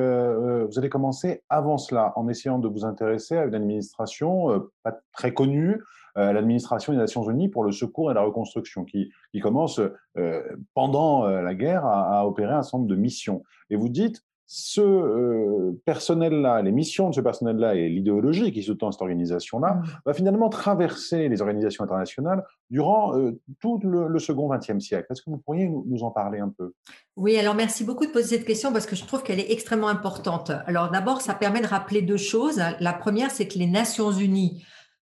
vous 0.69 0.79
allez 0.79 0.89
commencer 0.89 1.43
avant 1.49 1.79
cela, 1.79 2.13
en 2.17 2.29
essayant 2.29 2.61
de 2.61 2.69
vous 2.69 2.85
intéresser 2.85 3.37
à 3.37 3.45
une 3.45 3.55
administration 3.55 4.69
pas 4.85 5.01
très 5.13 5.35
connue, 5.35 5.81
euh, 6.17 6.33
l'administration 6.33 6.93
des 6.93 6.99
Nations 6.99 7.29
Unies 7.29 7.49
pour 7.49 7.65
le 7.65 7.73
secours 7.73 8.11
et 8.11 8.15
la 8.15 8.23
reconstruction, 8.23 8.85
qui, 8.85 9.11
qui 9.33 9.41
commence 9.41 9.81
euh, 10.17 10.43
pendant 10.75 11.27
euh, 11.27 11.43
la 11.43 11.55
guerre 11.55 11.85
à, 11.87 12.27
opérer 12.27 12.55
un 12.55 12.63
certain 12.63 12.79
nombre 12.79 12.91
de 12.91 12.97
missions. 12.97 13.43
Et 13.71 13.77
vous 13.77 13.89
dites, 13.89 14.23
ce 14.49 14.81
euh, 14.81 15.73
personnel-là, 15.85 16.63
les 16.63 16.71
missions 16.71 17.11
de 17.11 17.15
ce 17.15 17.21
personnel-là 17.21 17.75
et 17.75 17.89
l'idéologie 17.89 18.53
qui 18.53 18.63
sous-tend 18.63 18.93
cette 18.93 19.03
organisation-là 19.03 19.75
mmh. 19.75 19.85
va 20.07 20.15
finalement 20.15 20.49
traverser 20.49 21.29
les 21.29 21.41
organisations 21.43 21.83
internationales 21.83 22.45
durant 22.71 23.19
euh, 23.19 23.41
tout 23.61 23.81
le, 23.83 24.19
second 24.21 24.49
XXe 24.49 24.79
siècle. 24.79 25.07
Est-ce 25.11 25.23
que 25.23 25.31
vous 25.31 25.39
pourriez 25.39 25.69
nous, 25.69 26.03
en 26.05 26.13
parler 26.13 26.39
un 26.39 26.53
peu? 26.57 26.73
Oui, 27.17 27.37
alors 27.37 27.57
merci 27.57 27.83
beaucoup 27.83 28.07
de 28.07 28.13
poser 28.13 28.37
cette 28.37 28.47
question 28.47 28.73
parce 28.73 28.87
que 28.87 28.95
je 28.95 29.05
trouve 29.05 29.25
qu'elle 29.25 29.41
est 29.41 29.51
extrêmement 29.51 29.89
importante. 29.89 30.53
Alors 30.67 30.91
d'abord, 30.93 31.23
ça 31.23 31.35
permet 31.35 31.61
de 31.61 31.67
rappeler 31.67 32.03
deux 32.03 32.17
choses. 32.17 32.63
La 32.79 32.93
première, 32.93 33.33
c'est 33.33 33.49
que 33.49 33.59
les 33.59 33.67
Nations 33.67 34.13
Unies 34.13 34.65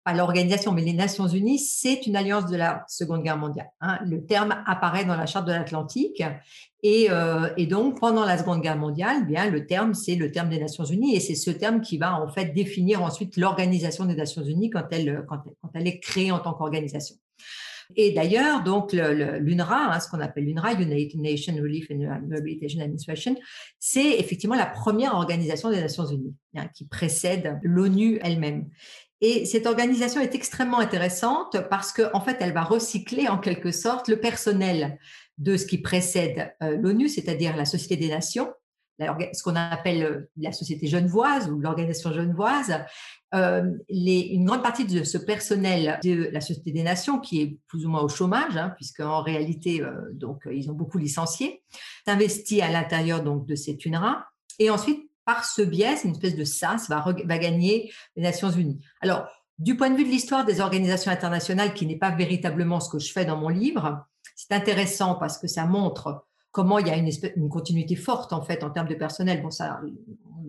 pas 0.04 0.14
l'organisation, 0.14 0.72
mais 0.72 0.82
les 0.82 0.92
Nations 0.92 1.28
Unies, 1.28 1.58
c'est 1.58 2.06
une 2.06 2.16
alliance 2.16 2.46
de 2.46 2.56
la 2.56 2.84
Seconde 2.88 3.22
Guerre 3.22 3.36
mondiale. 3.36 3.68
Hein. 3.80 3.98
Le 4.06 4.24
terme 4.24 4.62
apparaît 4.66 5.04
dans 5.04 5.16
la 5.16 5.26
Charte 5.26 5.46
de 5.46 5.52
l'Atlantique 5.52 6.22
euh, 6.84 7.50
et, 7.56 7.66
donc, 7.66 8.00
pendant 8.00 8.24
la 8.24 8.38
Seconde 8.38 8.62
Guerre 8.62 8.78
mondiale, 8.78 9.18
eh 9.22 9.26
bien, 9.26 9.50
le 9.50 9.66
terme, 9.66 9.94
c'est 9.94 10.16
le 10.16 10.32
terme 10.32 10.48
des 10.48 10.58
Nations 10.58 10.84
Unies 10.84 11.14
et 11.14 11.20
c'est 11.20 11.34
ce 11.34 11.50
terme 11.50 11.80
qui 11.80 11.98
va 11.98 12.18
en 12.18 12.28
fait 12.28 12.46
définir 12.46 13.02
ensuite 13.02 13.36
l'organisation 13.36 14.06
des 14.06 14.14
Nations 14.14 14.42
Unies 14.42 14.70
quand 14.70 14.84
elle, 14.90 15.24
quand 15.28 15.42
elle, 15.74 15.86
est 15.86 16.00
créée 16.00 16.32
en 16.32 16.38
tant 16.38 16.54
qu'organisation. 16.54 17.16
Et 17.96 18.12
d'ailleurs, 18.12 18.62
donc 18.62 18.92
l'UNRWA, 18.92 19.92
hein, 19.92 20.00
ce 20.00 20.08
qu'on 20.08 20.20
appelle 20.20 20.44
l'UNRWA, 20.44 20.74
United 20.74 21.20
Nations 21.20 21.54
Relief 21.54 21.88
and 21.90 22.20
Rehabilitation 22.30 22.80
Administration, 22.80 23.36
c'est 23.78 24.18
effectivement 24.18 24.54
la 24.54 24.66
première 24.66 25.14
organisation 25.14 25.70
des 25.70 25.80
Nations 25.80 26.06
Unies 26.06 26.34
hein, 26.56 26.68
qui 26.72 26.86
précède 26.86 27.58
l'ONU 27.62 28.18
elle-même. 28.22 28.68
Et 29.20 29.44
cette 29.44 29.66
organisation 29.66 30.20
est 30.20 30.34
extrêmement 30.34 30.78
intéressante 30.78 31.56
parce 31.68 31.92
qu'en 31.92 32.10
en 32.14 32.20
fait, 32.20 32.38
elle 32.40 32.54
va 32.54 32.62
recycler 32.62 33.28
en 33.28 33.38
quelque 33.38 33.70
sorte 33.70 34.08
le 34.08 34.18
personnel 34.18 34.98
de 35.38 35.56
ce 35.56 35.66
qui 35.66 35.78
précède 35.78 36.54
euh, 36.62 36.76
l'ONU, 36.76 37.08
c'est-à-dire 37.08 37.56
la 37.56 37.64
Société 37.64 37.96
des 37.96 38.08
Nations, 38.08 38.50
ce 38.98 39.42
qu'on 39.42 39.56
appelle 39.56 40.02
euh, 40.02 40.30
la 40.36 40.52
Société 40.52 40.86
genevoise 40.86 41.50
ou 41.50 41.58
l'organisation 41.58 42.12
genevoise. 42.12 42.74
Euh, 43.34 43.70
une 43.88 44.44
grande 44.44 44.62
partie 44.62 44.84
de 44.84 45.04
ce 45.04 45.16
personnel 45.16 46.00
de 46.02 46.30
la 46.32 46.40
Société 46.40 46.72
des 46.72 46.82
Nations, 46.82 47.20
qui 47.20 47.42
est 47.42 47.58
plus 47.68 47.86
ou 47.86 47.90
moins 47.90 48.02
au 48.02 48.08
chômage, 48.08 48.56
hein, 48.56 48.72
puisqu'en 48.76 49.22
réalité, 49.22 49.82
donc, 50.12 50.48
ils 50.50 50.70
ont 50.70 50.74
beaucoup 50.74 50.98
licencié, 50.98 51.62
s'investit 52.06 52.60
à 52.60 52.70
l'intérieur 52.70 53.22
donc, 53.22 53.46
de 53.46 53.54
cette 53.54 53.84
UNRWA. 53.84 54.24
Et 54.58 54.68
ensuite, 54.68 55.09
par 55.30 55.44
ce 55.44 55.62
biais, 55.62 55.94
une 56.02 56.10
espèce 56.10 56.34
de 56.34 56.42
sas, 56.42 56.88
va, 56.88 57.04
va 57.24 57.38
gagner 57.38 57.92
les 58.16 58.22
Nations 58.22 58.50
Unies. 58.50 58.80
Alors, 59.00 59.28
du 59.60 59.76
point 59.76 59.88
de 59.88 59.96
vue 59.96 60.02
de 60.02 60.08
l'histoire 60.08 60.44
des 60.44 60.60
organisations 60.60 61.12
internationales, 61.12 61.72
qui 61.72 61.86
n'est 61.86 61.98
pas 61.98 62.10
véritablement 62.10 62.80
ce 62.80 62.90
que 62.90 62.98
je 62.98 63.12
fais 63.12 63.24
dans 63.24 63.36
mon 63.36 63.48
livre, 63.48 64.04
c'est 64.34 64.52
intéressant 64.52 65.14
parce 65.14 65.38
que 65.38 65.46
ça 65.46 65.66
montre 65.66 66.26
comment 66.50 66.80
il 66.80 66.88
y 66.88 66.90
a 66.90 66.96
une, 66.96 67.10
une, 67.36 67.48
continuité 67.48 67.94
forte 67.94 68.32
en 68.32 68.42
fait 68.42 68.64
en 68.64 68.70
termes 68.70 68.88
de 68.88 68.96
personnel. 68.96 69.40
Bon, 69.40 69.50
ça, 69.50 69.80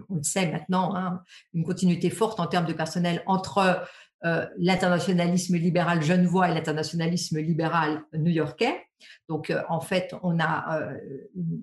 on 0.09 0.15
le 0.15 0.23
sait 0.23 0.51
maintenant, 0.51 0.95
hein, 0.95 1.21
une 1.53 1.63
continuité 1.63 2.09
forte 2.09 2.39
en 2.39 2.47
termes 2.47 2.65
de 2.65 2.73
personnel 2.73 3.21
entre 3.27 3.85
euh, 4.23 4.45
l'internationalisme 4.57 5.55
libéral 5.55 6.03
genevois 6.03 6.47
et 6.47 6.53
l'internationalisme 6.53 7.39
libéral 7.39 8.03
new-yorkais. 8.13 8.85
Donc, 9.27 9.49
euh, 9.49 9.63
en 9.67 9.81
fait, 9.81 10.13
on 10.21 10.39
a 10.39 10.79
euh, 10.79 10.97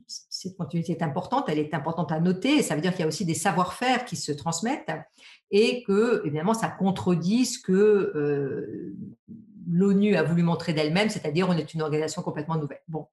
cette 0.09 0.57
continuité 0.57 0.91
est 0.91 1.03
importante, 1.03 1.45
elle 1.49 1.61
est 1.61 1.73
importante 1.73 2.11
à 2.11 2.19
noter. 2.19 2.63
ça 2.63 2.75
veut 2.75 2.81
dire 2.81 2.91
qu'il 2.91 3.03
y 3.03 3.05
a 3.05 3.07
aussi 3.07 3.25
des 3.25 3.35
savoir-faire 3.35 4.05
qui 4.05 4.17
se 4.17 4.33
transmettent 4.33 4.91
et 5.53 5.85
que, 5.85 6.21
évidemment, 6.25 6.53
ça 6.53 6.69
contredit 6.69 7.47
ce 7.47 7.61
que 7.61 8.93
l'ONU 9.71 10.17
a 10.17 10.25
voulu 10.25 10.43
montrer 10.43 10.73
d'elle-même, 10.73 11.11
c'est-à-dire 11.11 11.49
on 11.49 11.57
est 11.57 11.75
une 11.75 11.83
organisation 11.83 12.23
complètement 12.23 12.57
nouvelle. 12.57 12.83
Bon, 12.89 13.07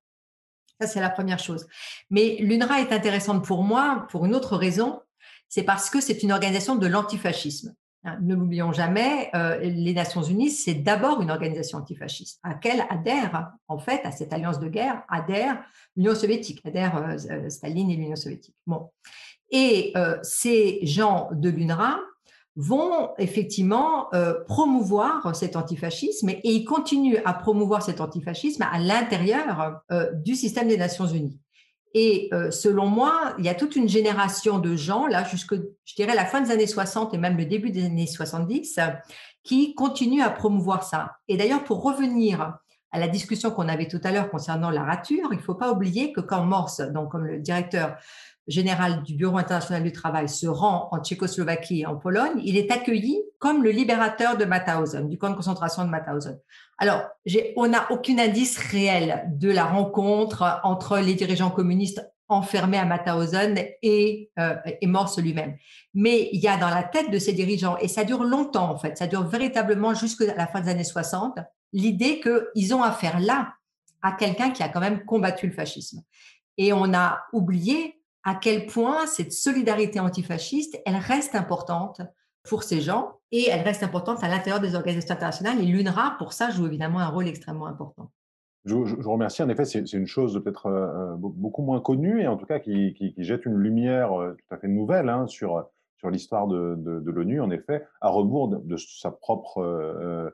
ça 0.82 0.88
c'est 0.88 1.02
la 1.02 1.12
première 1.12 1.38
chose. 1.38 1.68
Mais 2.10 2.38
l'UNRWA 2.40 2.82
est 2.82 2.92
intéressante 2.92 3.46
pour 3.46 3.64
moi 3.64 4.08
pour 4.10 4.25
une 4.25 4.34
autre 4.34 4.58
raison, 4.58 5.02
c'est 5.50 5.64
parce 5.64 5.92
que 5.92 6.02
c'est 6.02 6.24
une 6.24 6.32
organisation 6.32 6.75
de 6.75 6.88
l'antifascisme. 6.88 7.75
Hein, 8.06 8.20
ne 8.22 8.36
l'oublions 8.36 8.72
jamais, 8.72 9.32
euh, 9.34 9.58
les 9.60 9.94
Nations 9.94 10.22
Unies, 10.22 10.52
c'est 10.52 10.76
d'abord 10.76 11.22
une 11.22 11.32
organisation 11.32 11.80
antifasciste, 11.80 12.40
à 12.44 12.50
laquelle 12.50 12.86
adhère, 12.90 13.54
en 13.68 13.80
fait, 13.80 14.02
à 14.04 14.12
cette 14.12 14.32
alliance 14.32 14.60
de 14.60 14.68
guerre, 14.68 15.02
adhère 15.10 15.64
l'Union 15.96 16.14
soviétique, 16.14 16.62
adhère 16.66 16.98
euh, 16.98 17.18
euh, 17.32 17.50
Staline 17.50 17.90
et 17.90 17.96
l'Union 17.96 18.16
soviétique. 18.16 18.56
Bon. 18.68 18.92
Et 19.52 19.94
ces 20.24 20.80
gens 20.86 21.30
de 21.32 21.50
l'UNRWA 21.50 22.00
vont 22.56 23.12
effectivement 23.20 24.10
promouvoir 24.48 25.36
cet 25.36 25.56
antifascisme 25.56 26.30
et, 26.30 26.42
ils 26.44 26.66
continuent 26.66 27.22
à 27.26 27.34
promouvoir 27.34 27.84
cet 27.84 28.02
antifascisme 28.02 28.64
à 28.64 28.80
l'intérieur 28.80 29.82
du 30.14 30.36
système 30.36 30.68
des 30.68 30.78
Nations 30.78 31.06
Unies. 31.06 31.40
Et 31.98 32.28
euh, 32.34 32.52
selon 32.52 32.88
moi, 32.88 33.34
il 33.40 33.46
y 33.46 33.50
a 33.50 33.56
toute 33.56 33.78
une 33.78 33.88
génération 33.88 34.60
de 34.60 34.75
gens, 34.75 35.08
là, 35.08 35.24
jusque, 35.24 35.56
je 35.56 35.96
dirais, 35.96 36.14
la 36.14 36.25
fin 36.25 36.42
des 36.42 36.52
années 36.52 36.68
60 36.68 37.14
et 37.14 37.18
même 37.18 37.38
le 37.38 37.46
début 37.46 37.72
des 37.72 37.86
années 37.86 38.06
70, 38.06 38.82
qui 39.44 39.74
continuent 39.75 40.22
à 40.22 40.30
promouvoir 40.30 40.84
ça. 40.84 41.14
Et 41.30 41.38
d'ailleurs, 41.38 41.64
pour 41.64 41.82
revenir 41.82 42.58
à 42.92 43.00
la 43.00 43.08
discussion 43.08 43.50
qu'on 43.50 43.70
avait 43.70 43.88
tout 43.88 44.02
à 44.04 44.12
l'heure 44.12 44.30
concernant 44.30 44.72
la 44.72 44.84
rature, 44.84 45.30
il 45.32 45.38
ne 45.38 45.42
faut 45.42 45.56
pas 45.56 45.72
oublier 45.72 46.12
que 46.12 46.20
quand 46.20 46.44
Morse, 46.44 46.82
donc 46.82 47.12
comme 47.12 47.25
le 47.25 47.40
directeur 47.40 47.96
général 48.48 49.04
du 49.04 49.16
Bureau 49.16 49.38
international 49.38 49.84
du 49.84 49.92
travail, 49.92 50.30
se 50.30 50.48
rend 50.48 50.90
en 50.92 51.02
Tchécoslovaquie 51.02 51.82
et 51.82 51.86
en 51.86 51.96
Pologne, 51.96 52.42
il 52.44 52.58
est 52.58 52.72
accueilli 52.72 53.22
comme 53.40 53.64
le 53.64 53.72
libérateur 53.72 54.38
de 54.38 54.46
Mauthausen, 54.46 55.10
du 55.10 55.18
camp 55.18 55.30
de 55.30 55.36
concentration 55.36 55.84
de 55.84 55.90
Mauthausen. 55.90 56.40
Alors, 56.78 57.02
on 57.56 57.68
n'a 57.68 57.92
aucun 57.92 58.18
indice 58.20 58.58
réel 58.58 59.25
de 59.34 59.50
la 59.50 59.66
rencontre 59.66 60.60
entre 60.64 61.00
les 61.00 61.16
dirigeants 61.16 61.50
communistes 61.50 62.06
enfermés 62.28 62.78
à 62.78 62.86
Mauthausen 62.86 63.60
et, 63.82 64.32
euh, 64.40 64.56
et 64.82 64.88
Morse 64.88 65.20
lui-même. 65.20 65.56
Mais 65.94 66.30
il 66.32 66.40
y 66.40 66.48
a 66.48 66.58
dans 66.58 66.70
la 66.70 66.84
tête 66.84 67.12
de 67.12 67.20
ces 67.20 67.34
dirigeants, 67.34 67.78
et 67.78 67.88
ça 67.88 68.04
dure 68.04 68.24
longtemps 68.24 68.70
en 68.72 68.78
fait, 68.78 68.98
ça 68.98 69.08
dure 69.08 69.24
véritablement 69.28 69.94
jusqu'à 69.94 70.36
la 70.36 70.48
fin 70.48 70.62
des 70.62 70.70
années 70.70 70.84
60, 70.84 71.40
l'idée 71.74 72.22
qu'ils 72.22 72.74
ont 72.74 72.84
affaire 72.84 73.20
là 73.20 73.54
à 74.02 74.12
quelqu'un 74.12 74.52
qui 74.52 74.64
a 74.64 74.70
quand 74.70 74.80
même 74.80 75.04
combattu 75.06 75.48
le 75.48 75.54
fascisme. 75.54 76.02
Et 76.58 76.74
on 76.74 76.94
a 76.94 77.25
oublié 77.34 78.00
à 78.25 78.34
quel 78.34 78.65
point 78.65 79.05
cette 79.05 79.32
solidarité 79.32 80.00
antifasciste, 80.00 80.82
elle 80.86 80.96
reste 80.96 81.36
importante 81.36 82.01
pour 82.44 82.63
ces 82.63 82.82
gens 82.82 83.20
et 83.32 83.50
elle 83.50 83.62
reste 83.62 83.84
importante 83.84 84.24
à 84.24 84.27
l'intérieur 84.27 84.60
des 84.60 84.75
organisations 84.75 85.13
internationales. 85.13 85.62
Et 85.62 85.65
l'UNRWA, 85.65 86.15
pour 86.17 86.34
ça, 86.34 86.50
joue 86.50 86.65
évidemment 86.65 87.00
un 87.00 87.08
rôle 87.08 87.27
extrêmement 87.27 87.67
important. 87.67 88.12
Je, 88.65 88.74
vous 88.74 89.12
remercie. 89.12 89.44
En 89.44 89.50
effet, 89.50 89.65
c'est 89.65 89.94
une 89.94 90.08
chose 90.08 90.41
peut-être 90.44 90.65
euh, 90.65 91.13
euh, 91.13 91.15
beaucoup 91.17 91.62
moins 91.62 91.79
connue 91.79 92.22
et 92.22 92.27
en 92.27 92.36
tout 92.36 92.48
cas 92.48 92.60
qui, 92.60 93.13
jette 93.20 93.46
une 93.46 93.58
lumière 93.58 94.20
euh, 94.20 94.34
tout 94.34 94.55
à 94.55 94.58
fait 94.58 94.67
nouvelle 94.67 95.08
hein, 95.08 95.27
sur, 95.27 95.63
sur 95.98 96.10
l'histoire 96.10 96.48
de, 96.48 96.75
de, 96.75 97.12
l'ONU, 97.12 97.41
en 97.41 97.51
effet, 97.51 97.86
à 98.01 98.10
rebours 98.10 98.48
de, 98.48 98.77
sa 98.77 99.12
propre 99.12 100.34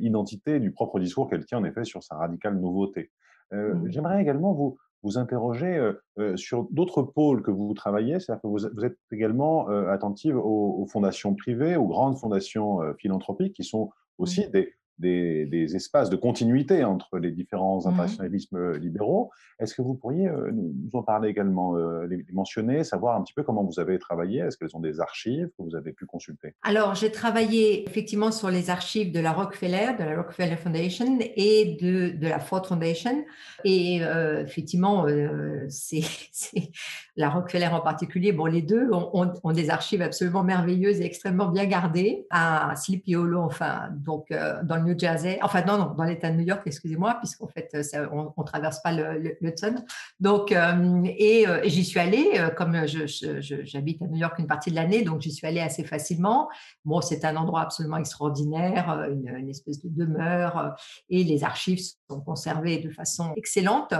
identité, 0.00 0.60
du 0.60 0.70
propre 0.70 1.00
discours 1.00 1.30
qu'elle 1.30 1.46
tient 1.46 1.58
en 1.58 1.64
effet 1.64 1.84
sur 1.84 2.02
sa 2.02 2.16
radicale 2.16 2.58
nouveauté. 2.58 3.10
Mmh. 3.52 3.88
J'aimerais 3.88 4.20
également 4.20 4.52
vous, 4.52 4.78
vous 5.02 5.18
interrogez 5.18 5.92
sur 6.36 6.68
d'autres 6.70 7.02
pôles 7.02 7.42
que 7.42 7.50
vous 7.50 7.74
travaillez, 7.74 8.20
c'est-à-dire 8.20 8.42
que 8.42 8.46
vous, 8.46 8.66
êtes 8.84 8.98
également 9.10 9.66
attentive 9.66 10.36
aux, 10.36 10.86
fondations 10.86 11.34
privées, 11.34 11.76
aux 11.76 11.86
grandes 11.86 12.16
fondations 12.18 12.80
philanthropiques 12.98 13.54
qui 13.54 13.64
sont 13.64 13.90
aussi 14.18 14.46
mmh. 14.46 14.50
Des, 14.98 15.46
des, 15.46 15.74
espaces 15.76 16.10
de 16.10 16.16
continuité 16.16 16.84
entre 16.84 17.18
les 17.18 17.30
différents 17.30 17.80
mmh 17.80 17.88
internationalismes 17.88 18.76
libéraux. 18.76 19.30
Est-ce 19.58 19.74
que 19.74 19.82
vous 19.82 19.94
pourriez 19.94 20.28
euh, 20.28 20.50
nous, 20.52 20.90
en 20.92 21.02
parler 21.02 21.28
également, 21.28 21.76
euh, 21.76 22.06
les, 22.06 22.24
mentionner, 22.32 22.84
savoir 22.84 23.16
un 23.16 23.22
petit 23.22 23.32
peu 23.32 23.42
comment 23.42 23.64
vous 23.64 23.78
avez 23.78 23.98
travaillé? 23.98 24.40
Est-ce 24.40 24.56
qu'elles 24.56 24.74
ont 24.76 24.80
des 24.80 25.00
archives 25.00 25.48
que 25.48 25.62
vous 25.62 25.76
avez 25.76 25.92
pu 25.92 26.06
consulter? 26.06 26.54
Alors, 26.62 26.94
j'ai 26.94 27.12
travaillé 27.12 27.88
effectivement 27.88 28.32
sur 28.32 28.50
les 28.50 28.70
archives 28.70 29.12
de 29.12 29.20
la 29.20 29.32
Rockefeller, 29.32 29.92
de 29.98 30.04
la 30.04 30.16
Rockefeller 30.16 30.56
Foundation 30.56 31.18
et 31.20 31.76
de, 31.80 32.16
de 32.16 32.26
la 32.28 32.40
Ford 32.40 32.66
Foundation. 32.66 33.24
Et 33.64 34.02
euh, 34.02 34.44
effectivement, 34.44 35.06
c'est 35.68 36.02
la 37.16 37.30
Rockefeller 37.30 37.68
en 37.68 37.80
particulier. 37.80 38.32
Bon, 38.32 38.46
les 38.46 38.62
deux 38.62 38.90
ont, 38.92 39.32
ont, 39.42 39.52
des 39.52 39.70
archives 39.70 40.02
absolument 40.02 40.42
merveilleuses 40.42 41.00
et 41.00 41.04
extrêmement 41.04 41.48
bien 41.48 41.66
gardées 41.66 42.26
à 42.30 42.74
Sleepy 42.76 43.16
Hollow, 43.16 43.42
enfin, 43.42 43.90
donc 43.94 44.32
dans 44.64 44.76
le 44.76 44.81
New 44.82 44.98
Jersey, 44.98 45.38
enfin 45.42 45.62
non, 45.64 45.78
non, 45.78 45.94
dans 45.94 46.04
l'État 46.04 46.30
de 46.30 46.36
New 46.36 46.44
York, 46.44 46.62
excusez-moi, 46.66 47.14
puisqu'en 47.14 47.48
fait, 47.48 47.70
on, 48.12 48.32
ne 48.36 48.44
traverse 48.44 48.80
pas 48.82 48.92
le, 48.92 49.36
Hudson. 49.40 49.84
Donc, 50.20 50.52
euh, 50.52 51.02
et, 51.04 51.46
euh, 51.46 51.62
et 51.62 51.70
j'y 51.70 51.84
suis 51.84 52.00
allée, 52.00 52.32
euh, 52.36 52.50
comme 52.50 52.76
j'habite 52.86 54.02
à 54.02 54.06
New 54.06 54.18
York 54.18 54.38
une 54.38 54.46
partie 54.46 54.70
de 54.70 54.76
l'année, 54.76 55.02
donc 55.02 55.20
j'y 55.20 55.32
suis 55.32 55.46
allée 55.46 55.60
assez 55.60 55.84
facilement. 55.84 56.48
Bon, 56.84 57.00
c'est 57.00 57.24
un 57.24 57.36
endroit 57.36 57.62
absolument 57.62 57.96
extraordinaire, 57.96 59.08
une 59.10 59.48
espèce 59.48 59.80
de 59.82 59.88
demeure, 59.88 60.74
et 61.08 61.24
les 61.24 61.44
archives 61.44 61.80
sont 62.08 62.20
conservées 62.20 62.78
de 62.78 62.90
façon 62.90 63.32
excellente. 63.36 63.94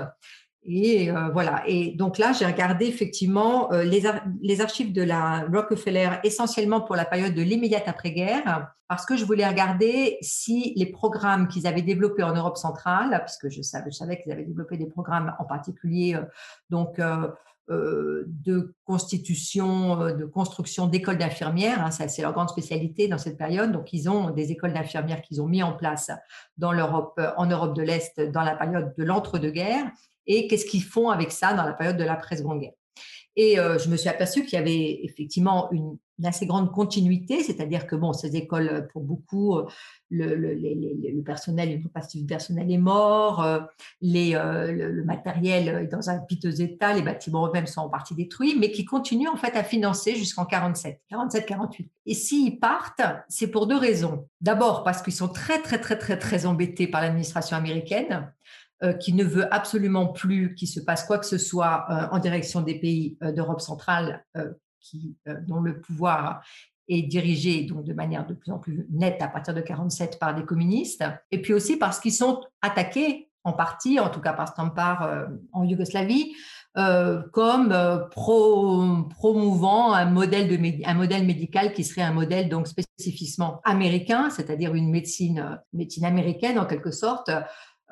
Et 0.64 1.10
euh, 1.10 1.28
voilà. 1.30 1.64
Et 1.66 1.90
donc 1.92 2.18
là, 2.18 2.32
j'ai 2.32 2.46
regardé 2.46 2.86
effectivement 2.86 3.72
euh, 3.72 3.82
les, 3.82 4.60
archives 4.60 4.92
de 4.92 5.02
la 5.02 5.44
Rockefeller 5.52 6.10
essentiellement 6.22 6.80
pour 6.80 6.94
la 6.94 7.04
période 7.04 7.34
de 7.34 7.42
l'immédiate 7.42 7.88
après-guerre, 7.88 8.72
parce 8.86 9.04
que 9.04 9.16
je 9.16 9.24
voulais 9.24 9.46
regarder 9.46 10.18
si 10.20 10.72
les 10.76 10.86
programmes 10.86 11.48
qu'ils 11.48 11.66
avaient 11.66 11.82
développés 11.82 12.22
en 12.22 12.34
Europe 12.34 12.56
centrale, 12.56 13.24
puisque 13.26 13.48
je 13.48 13.60
savais, 13.60 13.90
je 13.90 13.96
savais 13.96 14.22
qu'ils 14.22 14.30
avaient 14.30 14.44
développé 14.44 14.76
des 14.76 14.86
programmes 14.86 15.34
en 15.40 15.44
particulier, 15.44 16.14
euh, 16.14 16.22
donc 16.70 17.00
de 17.68 18.74
constitution, 18.84 19.96
de 20.12 20.26
construction 20.26 20.88
d'écoles 20.88 21.16
d'infirmières. 21.16 21.82
Hein, 21.82 21.90
c'est 21.90 22.20
leur 22.20 22.34
grande 22.34 22.50
spécialité 22.50 23.08
dans 23.08 23.16
cette 23.16 23.38
période. 23.38 23.72
Donc, 23.72 23.94
ils 23.94 24.10
ont 24.10 24.30
des 24.30 24.52
écoles 24.52 24.74
d'infirmières 24.74 25.22
qu'ils 25.22 25.40
ont 25.40 25.46
mis 25.46 25.62
en 25.62 25.72
place 25.72 26.10
en 26.60 26.74
Europe 26.74 27.74
de 27.74 27.82
l'Est 27.82 28.20
dans 28.20 28.42
la 28.42 28.56
période 28.56 28.92
de 28.98 29.04
l'entre-deux-guerres. 29.04 29.90
Et 30.26 30.46
qu'est-ce 30.46 30.66
qu'ils 30.66 30.84
font 30.84 31.10
avec 31.10 31.32
ça 31.32 31.54
dans 31.54 31.64
la 31.64 31.72
période 31.72 31.96
de 31.96 32.04
l'après-seconde 32.04 32.60
guerre 32.60 32.72
et 33.36 33.58
euh, 33.58 33.78
je 33.78 33.88
me 33.88 33.96
suis 33.96 34.08
aperçue 34.08 34.44
qu'il 34.44 34.58
y 34.58 34.62
avait 34.62 35.00
effectivement 35.04 35.70
une, 35.72 35.98
assez 36.24 36.46
grande 36.46 36.70
continuité, 36.70 37.42
c'est-à-dire 37.42 37.84
que 37.84 37.96
bon, 37.96 38.12
ces 38.12 38.36
écoles, 38.36 38.86
pour 38.92 39.02
beaucoup, 39.02 39.58
euh, 39.58 39.66
le, 40.08 40.36
le, 40.36 40.54
le 40.54 41.22
personnel, 41.24 41.72
une 41.72 41.88
partie 41.88 42.20
du 42.20 42.26
personnel 42.26 42.70
est 42.70 42.78
mort, 42.78 43.42
euh, 43.42 43.58
les, 44.00 44.34
le, 44.34 45.02
matériel 45.04 45.66
est 45.66 45.88
dans 45.88 46.10
un 46.10 46.20
piteux 46.20 46.60
état, 46.60 46.92
les 46.94 47.02
bâtiments 47.02 47.48
eux-mêmes 47.48 47.66
sont 47.66 47.80
en 47.80 47.88
partie 47.88 48.14
détruits, 48.14 48.54
mais 48.56 48.70
qui 48.70 48.84
continuent 48.84 49.30
en 49.30 49.36
fait 49.36 49.56
à 49.56 49.64
financer 49.64 50.14
jusqu'en 50.14 50.44
47, 50.44 51.00
47, 51.08 51.44
48. 51.44 51.90
Et 52.06 52.14
s'ils 52.14 52.60
partent, 52.60 53.02
c'est 53.28 53.48
pour 53.48 53.66
deux 53.66 53.78
raisons. 53.78 54.28
D'abord 54.40 54.84
parce 54.84 55.02
qu'ils 55.02 55.14
sont 55.14 55.28
très, 55.28 55.60
très, 55.60 55.80
très, 55.80 55.98
très, 55.98 56.16
très 56.16 56.46
embêtés 56.46 56.86
par 56.86 57.00
l'administration 57.00 57.56
américaine 57.56 58.32
euh, 58.82 58.92
qui 58.94 59.12
ne 59.12 59.22
veut 59.22 59.52
absolument 59.54 60.08
plus 60.08 60.56
qu'il 60.56 60.66
se 60.66 60.80
passe 60.80 61.04
quoi 61.04 61.18
que 61.18 61.26
ce 61.26 61.38
soit 61.38 61.86
euh, 61.88 62.08
en 62.10 62.18
direction 62.18 62.62
des 62.62 62.80
pays 62.80 63.16
euh, 63.22 63.30
d'Europe 63.30 63.60
centrale 63.60 64.24
dont 65.46 65.60
le 65.60 65.80
pouvoir 65.80 66.42
est 66.88 67.02
dirigé 67.02 67.62
donc 67.62 67.84
de 67.84 67.92
manière 67.92 68.26
de 68.26 68.34
plus 68.34 68.50
en 68.50 68.58
plus 68.58 68.84
nette 68.90 69.22
à 69.22 69.28
partir 69.28 69.54
de 69.54 69.60
47 69.60 70.18
par 70.18 70.34
des 70.34 70.44
communistes, 70.44 71.04
et 71.30 71.40
puis 71.40 71.54
aussi 71.54 71.76
parce 71.76 72.00
qu'ils 72.00 72.12
sont 72.12 72.40
attaqués 72.60 73.30
en 73.44 73.52
partie, 73.52 74.00
en 74.00 74.08
tout 74.08 74.20
cas 74.20 74.32
par 74.32 74.48
Stampar 74.48 75.28
en 75.52 75.62
Yougoslavie, 75.62 76.34
comme 76.74 78.08
promouvant 78.10 79.92
un 79.92 80.06
modèle, 80.06 80.48
de, 80.48 80.84
un 80.84 80.94
modèle 80.94 81.24
médical 81.24 81.72
qui 81.72 81.84
serait 81.84 82.02
un 82.02 82.12
modèle 82.12 82.48
donc 82.48 82.66
spécifiquement 82.66 83.60
américain, 83.62 84.28
c'est-à-dire 84.30 84.74
une 84.74 84.90
médecine, 84.90 85.60
médecine 85.72 86.04
américaine 86.04 86.58
en 86.58 86.66
quelque 86.66 86.90
sorte, 86.90 87.30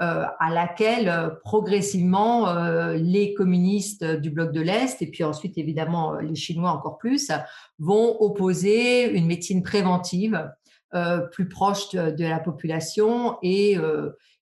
à 0.00 0.50
laquelle 0.50 1.08
euh, 1.08 1.28
progressivement 1.44 2.48
euh, 2.48 2.94
les 2.94 3.34
communistes 3.34 4.02
du 4.04 4.30
bloc 4.30 4.50
de 4.50 4.62
l'Est, 4.62 5.02
et 5.02 5.06
puis 5.06 5.24
ensuite 5.24 5.58
évidemment 5.58 6.14
les 6.14 6.34
Chinois 6.34 6.70
encore 6.70 6.96
plus, 6.98 7.30
vont 7.78 8.16
opposer 8.20 9.10
une 9.10 9.26
médecine 9.26 9.62
préventive 9.62 10.50
plus 11.30 11.48
proche 11.48 11.90
de, 11.90 12.24
la 12.24 12.40
population 12.40 13.38
et, 13.42 13.76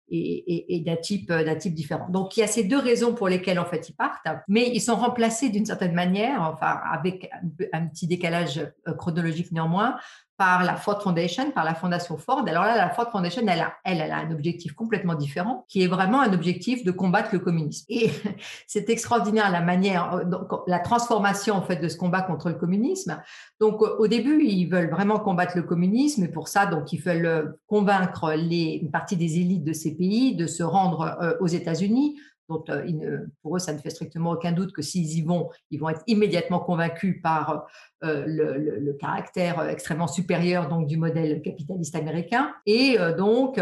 et, 0.09 0.77
et 0.77 0.81
d'un 0.81 0.97
type, 0.97 1.31
type 1.59 1.75
différent. 1.75 2.09
Donc 2.09 2.39
il 2.39 2.41
y 2.41 2.43
a 2.43 2.47
ces 2.47 2.65
deux 2.65 2.79
raisons 2.79 3.13
pour 3.13 3.29
lesquelles 3.29 3.59
en 3.59 3.67
fait 3.67 3.87
ils 3.91 3.95
partent, 3.95 4.27
mais 4.49 4.71
ils 4.73 4.81
sont 4.81 4.97
remplacés 4.97 5.51
d'une 5.51 5.67
certaine 5.67 5.93
manière, 5.93 6.41
enfin 6.41 6.81
avec 6.91 7.31
un 7.75 7.87
petit 7.89 8.07
décalage 8.07 8.67
chronologique 8.97 9.53
néanmoins, 9.53 9.99
par 10.39 10.63
la 10.63 10.77
Ford 10.77 11.03
Foundation, 11.03 11.51
par 11.51 11.65
la 11.65 11.75
Fondation 11.75 12.17
Ford. 12.17 12.45
Alors 12.47 12.63
là, 12.63 12.77
la 12.77 12.91
Ford 12.91 13.11
Foundation, 13.11 13.43
elle 13.43 13.61
a, 13.61 13.75
elle, 13.85 14.01
elle 14.01 14.13
a 14.13 14.19
un 14.19 14.31
objectif 14.31 14.73
complètement 14.73 15.17
différent, 15.17 15.67
qui 15.69 15.83
est 15.83 15.89
vraiment 15.89 16.21
un 16.21 16.33
objectif 16.33 16.85
de 16.85 16.93
combattre 16.93 17.31
le 17.33 17.41
communisme. 17.41 17.85
Et 17.89 18.11
c'est 18.69 18.89
extraordinaire 18.89 19.51
la 19.51 19.61
manière, 19.61 20.15
euh, 20.15 20.25
donc, 20.25 20.49
la 20.69 20.79
transformation 20.79 21.57
en 21.57 21.63
fait 21.63 21.77
de 21.77 21.89
ce 21.89 21.97
combat 21.97 22.23
contre 22.23 22.51
le 22.51 22.55
communisme. 22.55 23.21
Donc 23.61 23.83
au 23.83 24.07
début, 24.07 24.45
ils 24.45 24.67
veulent 24.67 24.91
vraiment 24.91 25.19
combattre 25.19 25.57
le 25.57 25.65
communisme, 25.65 26.23
et 26.23 26.29
pour 26.29 26.47
ça, 26.47 26.67
donc 26.67 26.93
ils 26.93 27.01
veulent 27.01 27.27
euh, 27.27 27.45
convaincre 27.67 28.33
les, 28.35 28.79
une 28.81 28.93
partie 28.93 29.17
des 29.17 29.41
élites 29.41 29.65
de 29.65 29.73
ces 29.73 29.97
pays 29.97 30.37
de 30.37 30.47
se 30.47 30.63
rendre 30.63 31.19
euh, 31.21 31.33
aux 31.41 31.49
États-Unis 31.49 32.17
dont 32.49 32.65
euh, 32.71 33.27
pour 33.43 33.57
eux, 33.57 33.59
ça 33.59 33.73
ne 33.73 33.79
fait 33.79 33.91
strictement 33.91 34.33
aucun 34.33 34.53
doute 34.53 34.73
que 34.73 34.83
s'ils 34.83 35.19
y 35.19 35.23
vont, 35.23 35.51
ils 35.71 35.79
vont 35.79 35.91
être 35.91 36.03
immédiatement 36.07 36.59
convaincus 36.61 37.21
par 37.23 37.67
euh, 38.05 38.25
le, 38.27 38.93
caractère 38.95 39.69
extrêmement 39.69 40.09
supérieur 40.09 40.69
donc, 40.69 40.87
du 40.87 40.97
modèle 40.97 41.43
capitaliste 41.43 41.95
américain. 41.95 42.53
Et 42.67 42.99
euh, 42.99 43.15
donc, 43.15 43.61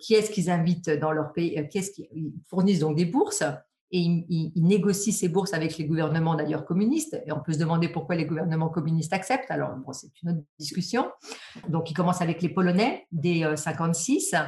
qui 0.00 0.14
est-ce 0.14 0.30
qu'ils 0.30 0.50
invitent 0.50 0.90
dans 0.90 1.12
leur 1.12 1.32
pays 1.32 1.68
Qui 1.68 1.78
est-ce 1.78 1.90
qu'ils 1.90 2.32
fournissent 2.48 2.80
donc 2.80 2.96
des 2.96 3.04
bourses 3.04 3.44
et 3.92 4.00
ils, 4.00 4.52
négocient 4.56 5.12
ces 5.12 5.28
bourses 5.28 5.52
avec 5.52 5.76
les 5.76 5.84
gouvernements 5.84 6.34
d'ailleurs 6.34 6.64
communistes. 6.64 7.22
Et 7.26 7.32
on 7.32 7.40
peut 7.40 7.52
se 7.52 7.58
demander 7.58 7.88
pourquoi 7.88 8.14
les 8.14 8.24
gouvernements 8.24 8.70
communistes 8.70 9.12
acceptent. 9.12 9.50
Alors, 9.50 9.76
bon, 9.76 9.92
c'est 9.92 10.10
une 10.22 10.30
autre 10.30 10.40
discussion. 10.58 11.10
Donc, 11.68 11.90
ils 11.90 11.94
commencent 11.94 12.22
avec 12.22 12.40
les 12.40 12.48
Polonais 12.48 13.06
dès 13.12 13.44
56 13.54 14.32
euh, 14.32 14.38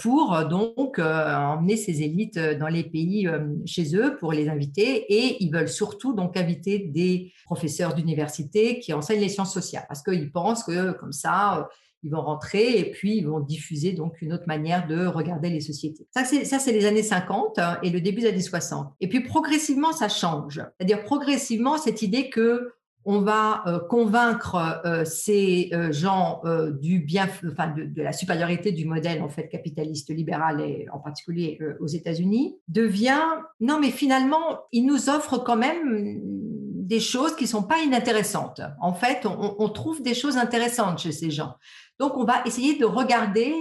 pour 0.00 0.34
euh, 0.34 0.44
donc 0.44 0.98
euh, 0.98 1.34
emmener 1.34 1.76
ces 1.76 2.02
élites 2.02 2.38
dans 2.38 2.68
les 2.68 2.84
pays 2.84 3.28
chez 3.66 3.96
eux 3.96 4.16
pour 4.16 4.32
les 4.32 4.48
inviter. 4.48 5.12
Et 5.12 5.42
ils 5.42 5.50
veulent 5.50 5.68
surtout 5.68 6.12
donc 6.12 6.36
inviter 6.36 6.78
des 6.78 7.32
professeurs 7.44 7.94
d'université 7.94 8.78
qui 8.78 8.92
enseignent 8.92 9.20
les 9.20 9.28
sciences 9.28 9.52
sociales 9.52 9.84
parce 9.88 10.02
qu'ils 10.02 10.30
pensent 10.30 10.64
que 10.64 10.92
comme 10.92 11.12
ça, 11.12 11.68
ils 12.02 12.10
vont 12.10 12.20
rentrer 12.20 12.78
et 12.78 12.90
puis 12.90 13.16
ils 13.16 13.26
vont 13.26 13.40
diffuser 13.40 13.92
donc 13.92 14.20
une 14.20 14.34
autre 14.34 14.46
manière 14.46 14.86
de 14.86 15.06
regarder 15.06 15.48
les 15.48 15.60
sociétés. 15.60 16.06
Ça, 16.10 16.24
c'est, 16.24 16.44
ça, 16.44 16.58
les 16.70 16.84
années 16.84 17.02
50 17.02 17.58
hein, 17.58 17.78
et 17.82 17.88
le 17.88 18.00
début 18.00 18.20
des 18.20 18.28
années 18.28 18.40
60. 18.40 18.92
Et 19.00 19.08
puis 19.08 19.20
progressivement, 19.20 19.92
ça 19.92 20.10
change. 20.10 20.62
C'est-à-dire 20.76 21.02
progressivement, 21.04 21.78
cette 21.78 22.02
idée 22.02 22.28
que 22.28 22.74
on 23.04 23.20
va 23.20 23.62
euh, 23.66 23.78
convaincre 23.78 24.80
euh, 24.84 25.04
ces 25.04 25.70
euh, 25.72 25.92
gens 25.92 26.42
du 26.80 27.00
bien, 27.00 27.28
de, 27.42 28.02
la 28.02 28.12
supériorité 28.12 28.72
du 28.72 28.84
modèle 28.84 29.22
en 29.22 29.28
fait 29.28 29.48
capitaliste 29.48 30.10
libéral 30.10 30.60
et 30.60 30.86
en 30.92 30.98
particulier 30.98 31.58
aux 31.80 31.86
États-Unis, 31.86 32.56
devient 32.68 33.24
non 33.60 33.80
mais 33.80 33.90
finalement 33.90 34.60
ils 34.72 34.86
nous 34.86 35.08
offrent 35.08 35.38
quand 35.38 35.56
même 35.56 36.20
des 36.22 37.00
choses 37.00 37.34
qui 37.36 37.46
sont 37.46 37.62
pas 37.62 37.78
inintéressantes. 37.78 38.60
En 38.80 38.92
fait, 38.92 39.24
on, 39.24 39.56
on 39.58 39.68
trouve 39.70 40.02
des 40.02 40.14
choses 40.14 40.36
intéressantes 40.36 40.98
chez 40.98 41.12
ces 41.12 41.30
gens. 41.30 41.54
Donc, 41.98 42.16
on 42.16 42.24
va 42.24 42.42
essayer 42.44 42.76
de 42.76 42.84
regarder 42.84 43.54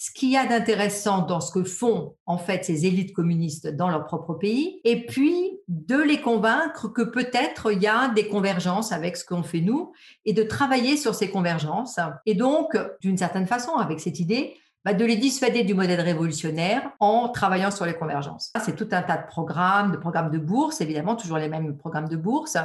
ce 0.00 0.10
qu'il 0.10 0.30
y 0.30 0.36
a 0.38 0.46
d'intéressant 0.46 1.26
dans 1.26 1.40
ce 1.40 1.52
que 1.52 1.62
font 1.62 2.16
en 2.24 2.38
fait 2.38 2.64
ces 2.64 2.86
élites 2.86 3.12
communistes 3.12 3.68
dans 3.68 3.90
leur 3.90 4.06
propre 4.06 4.32
pays, 4.32 4.80
et 4.84 5.04
puis 5.04 5.59
de 5.70 6.02
les 6.02 6.20
convaincre 6.20 6.88
que 6.88 7.02
peut-être 7.02 7.72
il 7.72 7.80
y 7.80 7.86
a 7.86 8.08
des 8.08 8.26
convergences 8.26 8.90
avec 8.90 9.16
ce 9.16 9.24
qu'on 9.24 9.44
fait 9.44 9.60
nous, 9.60 9.92
et 10.24 10.32
de 10.32 10.42
travailler 10.42 10.96
sur 10.96 11.14
ces 11.14 11.30
convergences. 11.30 12.00
Et 12.26 12.34
donc, 12.34 12.76
d'une 13.00 13.16
certaine 13.16 13.46
façon, 13.46 13.76
avec 13.76 14.00
cette 14.00 14.18
idée, 14.18 14.56
bah, 14.84 14.94
de 14.94 15.04
les 15.04 15.16
dissuader 15.16 15.62
du 15.62 15.74
modèle 15.74 16.00
révolutionnaire 16.00 16.90
en 16.98 17.28
travaillant 17.28 17.70
sur 17.70 17.86
les 17.86 17.94
convergences. 17.94 18.50
C'est 18.64 18.74
tout 18.74 18.88
un 18.90 19.02
tas 19.02 19.18
de 19.18 19.26
programmes, 19.26 19.92
de 19.92 19.96
programmes 19.96 20.30
de 20.30 20.38
bourse, 20.38 20.80
évidemment, 20.80 21.14
toujours 21.14 21.38
les 21.38 21.48
mêmes 21.48 21.76
programmes 21.76 22.08
de 22.08 22.16
bourse, 22.16 22.56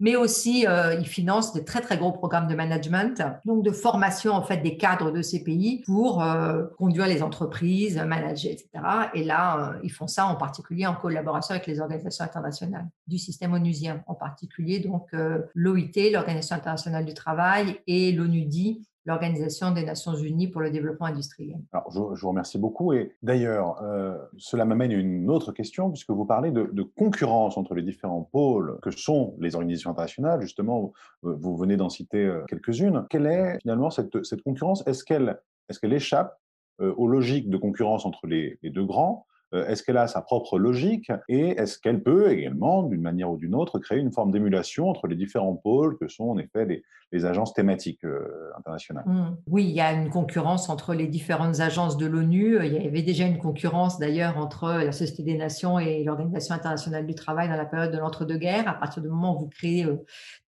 mais 0.00 0.16
aussi 0.16 0.66
euh, 0.66 0.94
ils 0.94 1.06
financent 1.06 1.52
des 1.52 1.64
très 1.64 1.80
très 1.80 1.96
gros 1.98 2.12
programmes 2.12 2.48
de 2.48 2.54
management, 2.54 3.22
donc 3.44 3.64
de 3.64 3.70
formation 3.70 4.32
en 4.32 4.42
fait 4.42 4.58
des 4.58 4.76
cadres 4.76 5.10
de 5.10 5.22
ces 5.22 5.42
pays 5.42 5.82
pour 5.84 6.22
euh, 6.22 6.64
conduire 6.78 7.06
les 7.06 7.22
entreprises, 7.22 7.96
manager, 7.98 8.52
etc. 8.52 8.68
Et 9.14 9.24
là, 9.24 9.72
euh, 9.74 9.80
ils 9.82 9.92
font 9.92 10.06
ça 10.06 10.26
en 10.26 10.36
particulier 10.36 10.86
en 10.86 10.94
collaboration 10.94 11.54
avec 11.54 11.66
les 11.66 11.80
organisations 11.80 12.24
internationales 12.24 12.86
du 13.06 13.18
système 13.18 13.52
onusien, 13.54 14.02
en 14.06 14.14
particulier 14.14 14.78
donc 14.78 15.08
l'OIT, 15.54 16.10
l'Organisation 16.12 16.56
internationale 16.56 17.04
du 17.04 17.14
travail, 17.14 17.80
et 17.86 18.12
l'ONUDI, 18.12 18.82
l'Organisation 19.08 19.70
des 19.70 19.84
Nations 19.84 20.14
Unies 20.14 20.48
pour 20.48 20.60
le 20.60 20.70
développement 20.70 21.06
industriel. 21.06 21.58
Alors, 21.72 21.90
je, 21.90 21.98
vous 21.98 22.28
remercie 22.28 22.58
beaucoup. 22.58 22.92
Et 22.92 23.16
d'ailleurs, 23.22 23.82
euh, 23.82 24.18
cela 24.36 24.66
m'amène 24.66 24.92
à 24.92 24.94
une 24.94 25.30
autre 25.30 25.50
question, 25.50 25.90
puisque 25.90 26.10
vous 26.10 26.26
parlez 26.26 26.50
de, 26.50 26.82
concurrence 26.82 27.56
entre 27.56 27.74
les 27.74 27.82
différents 27.82 28.28
pôles 28.30 28.78
que 28.82 28.90
sont 28.90 29.34
les 29.40 29.54
organisations 29.54 29.90
internationales. 29.90 30.42
Justement, 30.42 30.92
vous, 31.22 31.56
venez 31.56 31.78
d'en 31.78 31.88
citer 31.88 32.24
euh, 32.24 32.44
quelques-unes. 32.48 33.06
Quelle 33.08 33.26
est 33.26 33.58
finalement 33.62 33.88
cette, 33.88 34.42
concurrence? 34.44 34.86
Est-ce 34.86 35.02
qu'elle 35.04 35.38
est 35.70 35.78
qu'elle 35.80 35.92
échappe 35.94 36.38
euh, 36.80 36.94
aux 36.96 37.08
logiques 37.08 37.48
de 37.48 37.56
concurrence 37.56 38.04
entre 38.04 38.26
les 38.26 38.58
deux 38.62 38.84
grands? 38.84 39.26
Est-ce 39.52 39.82
qu'elle 39.82 39.96
a 39.96 40.06
sa 40.06 40.20
propre 40.20 40.58
logique 40.58 41.10
et 41.28 41.50
est-ce 41.50 41.78
qu'elle 41.78 42.02
peut 42.02 42.30
également, 42.30 42.82
d'une 42.82 43.00
manière 43.00 43.30
ou 43.30 43.36
d'une 43.36 43.54
autre, 43.54 43.78
créer 43.78 43.98
une 43.98 44.12
forme 44.12 44.30
d'émulation 44.30 44.88
entre 44.88 45.06
les 45.06 45.16
différents 45.16 45.54
pôles 45.54 45.96
que 45.98 46.08
sont 46.08 46.24
en 46.24 46.38
effet 46.38 46.66
les, 46.66 46.82
agences 47.24 47.54
thématiques 47.54 48.04
euh, 48.04 48.50
internationales? 48.58 49.04
Mmh. 49.06 49.36
Oui, 49.46 49.64
il 49.64 49.70
y 49.70 49.80
a 49.80 49.92
une 49.92 50.10
concurrence 50.10 50.68
entre 50.68 50.92
les 50.92 51.06
différentes 51.06 51.60
agences 51.60 51.96
de 51.96 52.04
l'ONU. 52.04 52.58
Il 52.62 52.72
y 52.72 52.86
avait 52.86 53.02
déjà 53.02 53.24
une 53.24 53.38
concurrence 53.38 53.98
d'ailleurs 53.98 54.36
entre 54.36 54.68
la 54.68 54.92
Société 54.92 55.22
des 55.22 55.36
Nations 55.36 55.78
et 55.78 56.04
l'Organisation 56.04 56.54
internationale 56.54 57.06
du 57.06 57.14
travail 57.14 57.48
dans 57.48 57.56
la 57.56 57.64
période 57.64 57.92
de 57.92 57.98
l'entre-deux-guerres. 57.98 58.68
À 58.68 58.74
partir 58.74 59.02
du 59.02 59.08
moment 59.08 59.36
où 59.36 59.40
vous 59.40 59.48
créez 59.48 59.86
euh, 59.86 59.96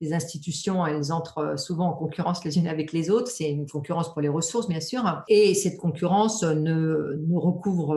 des 0.02 0.12
institutions, 0.12 0.86
elles 0.86 1.12
entrent 1.12 1.38
euh, 1.38 1.56
souvent 1.56 1.88
en 1.88 1.94
concurrence 1.94 2.44
les 2.44 2.58
unes 2.58 2.68
avec 2.68 2.92
les 2.92 3.10
autres. 3.10 3.28
C'est 3.28 3.50
une 3.50 3.66
concurrence 3.66 4.12
pour 4.12 4.20
les 4.20 4.28
ressources, 4.28 4.68
bien 4.68 4.80
sûr. 4.80 5.22
Et 5.28 5.54
cette 5.54 5.78
concurrence 5.78 6.42
ne, 6.42 7.18
recouvre 7.34 7.96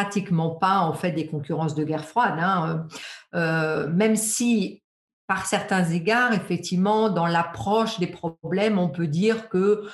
pratiquement 0.00 0.50
pas 0.50 0.80
en 0.80 0.94
fait 0.94 1.12
des 1.12 1.26
concurrences 1.26 1.74
de 1.74 1.84
guerre 1.84 2.04
froide. 2.04 2.38
Hein. 2.38 2.86
même 3.32 4.16
si 4.16 4.82
par 5.26 5.46
certains 5.46 5.84
égards, 5.84 6.32
effectivement, 6.32 7.08
dans 7.08 7.28
l'approche 7.28 8.00
des 8.00 8.08
problèmes, 8.08 8.80
on 8.80 8.88
peut 8.88 9.06
dire 9.06 9.48
que 9.48 9.84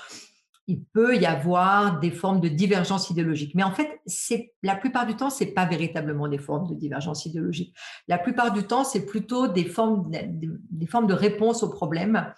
il 0.67 0.83
peut 0.83 1.15
y 1.17 1.27
avoir 1.27 2.01
des 2.01 2.11
formes 2.11 2.41
de 2.41 2.49
divergence 2.49 3.11
idéologique. 3.11 3.55
Mais 3.55 3.63
en 3.63 3.71
fait, 3.71 4.01
la 4.63 4.75
plupart 4.75 5.07
du 5.07 5.15
temps, 5.15 5.29
c'est 5.29 5.53
pas 5.53 5.67
véritablement 5.67 6.27
des 6.27 6.39
formes 6.39 6.69
de 6.69 6.75
divergence 6.75 7.27
idéologique. 7.27 7.77
La 8.09 8.19
plupart 8.19 8.51
du 8.51 8.63
temps, 8.63 8.83
c'est 8.83 9.05
plutôt 9.05 9.47
des 9.47 9.65
formes, 9.65 10.11
des 10.11 10.87
formes 10.87 11.07
de 11.07 11.15
réponse 11.15 11.63
aux 11.63 11.71
problèmes. 11.71 12.33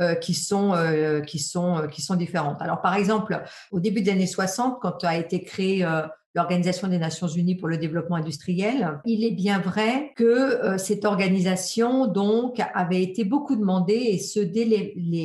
Euh, 0.00 0.14
qui 0.14 0.32
sont 0.32 0.72
euh, 0.72 1.20
qui 1.20 1.38
sont 1.38 1.76
euh, 1.76 1.86
qui 1.86 2.00
sont 2.00 2.14
différentes. 2.14 2.62
Alors 2.62 2.80
par 2.80 2.94
exemple, 2.94 3.42
au 3.70 3.78
début 3.78 4.00
des 4.00 4.10
années 4.12 4.26
60, 4.26 4.78
quand 4.80 5.04
a 5.04 5.18
été 5.18 5.44
créé 5.44 5.86
l'Organisation 6.34 6.88
des 6.88 6.98
Nations 6.98 7.26
Unies 7.26 7.56
pour 7.56 7.68
le 7.68 7.76
développement 7.76 8.16
industriel. 8.16 9.00
Il 9.04 9.24
est 9.24 9.32
bien 9.32 9.58
vrai 9.58 10.12
que 10.16 10.24
euh, 10.24 10.78
cette 10.78 11.04
organisation 11.04 12.06
donc 12.06 12.60
avait 12.74 13.02
été 13.02 13.24
beaucoup 13.24 13.56
demandée 13.56 13.92
et 13.92 14.18
ce 14.18 14.40
dès 14.40 14.64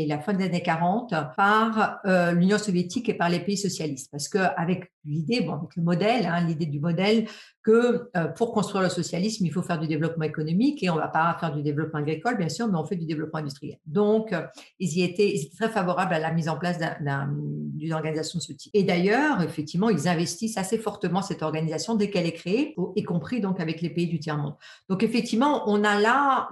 la 0.05 0.19
fin 0.19 0.33
des 0.33 0.45
années 0.45 0.61
40 0.61 1.13
par 1.35 1.99
euh, 2.05 2.31
l'Union 2.33 2.57
soviétique 2.57 3.07
et 3.09 3.13
par 3.13 3.29
les 3.29 3.39
pays 3.39 3.57
socialistes 3.57 4.09
parce 4.11 4.27
que 4.27 4.39
avec 4.57 4.91
l'idée, 5.05 5.41
bon, 5.41 5.53
avec 5.53 5.75
le 5.77 5.83
modèle, 5.83 6.25
hein, 6.25 6.45
l'idée 6.45 6.65
du 6.65 6.81
modèle 6.81 7.25
que 7.63 8.09
euh, 8.17 8.27
pour 8.27 8.51
construire 8.51 8.83
le 8.83 8.89
socialisme, 8.89 9.45
il 9.45 9.51
faut 9.51 9.61
faire 9.61 9.79
du 9.79 9.87
développement 9.87 10.25
économique 10.25 10.83
et 10.83 10.89
on 10.89 10.95
ne 10.95 10.99
va 10.99 11.07
pas 11.07 11.37
faire 11.39 11.53
du 11.53 11.61
développement 11.61 11.99
agricole, 11.99 12.37
bien 12.37 12.49
sûr, 12.49 12.67
mais 12.67 12.77
on 12.77 12.85
fait 12.85 12.97
du 12.97 13.05
développement 13.05 13.39
industriel. 13.39 13.77
Donc, 13.85 14.33
ils 14.79 14.97
y 14.97 15.03
étaient, 15.03 15.29
ils 15.29 15.45
étaient 15.45 15.55
très 15.55 15.69
favorables 15.69 16.13
à 16.13 16.19
la 16.19 16.31
mise 16.31 16.49
en 16.49 16.57
place 16.57 16.77
d'une 17.77 17.93
organisation 17.93 18.39
de 18.39 18.43
ce 18.43 18.53
type. 18.53 18.71
Et 18.73 18.83
d'ailleurs, 18.83 19.41
effectivement, 19.41 19.89
ils 19.89 20.07
investissent 20.07 20.57
assez 20.57 20.77
fortement 20.77 21.21
cette 21.21 21.43
organisation 21.43 21.95
dès 21.95 22.09
qu'elle 22.09 22.25
est 22.25 22.33
créée, 22.33 22.75
y 22.95 23.03
compris 23.03 23.41
donc 23.41 23.59
avec 23.59 23.81
les 23.81 23.89
pays 23.89 24.07
du 24.07 24.19
tiers-monde. 24.19 24.55
Donc, 24.89 25.03
effectivement, 25.03 25.63
on 25.67 25.83
a 25.83 25.99
là, 25.99 26.49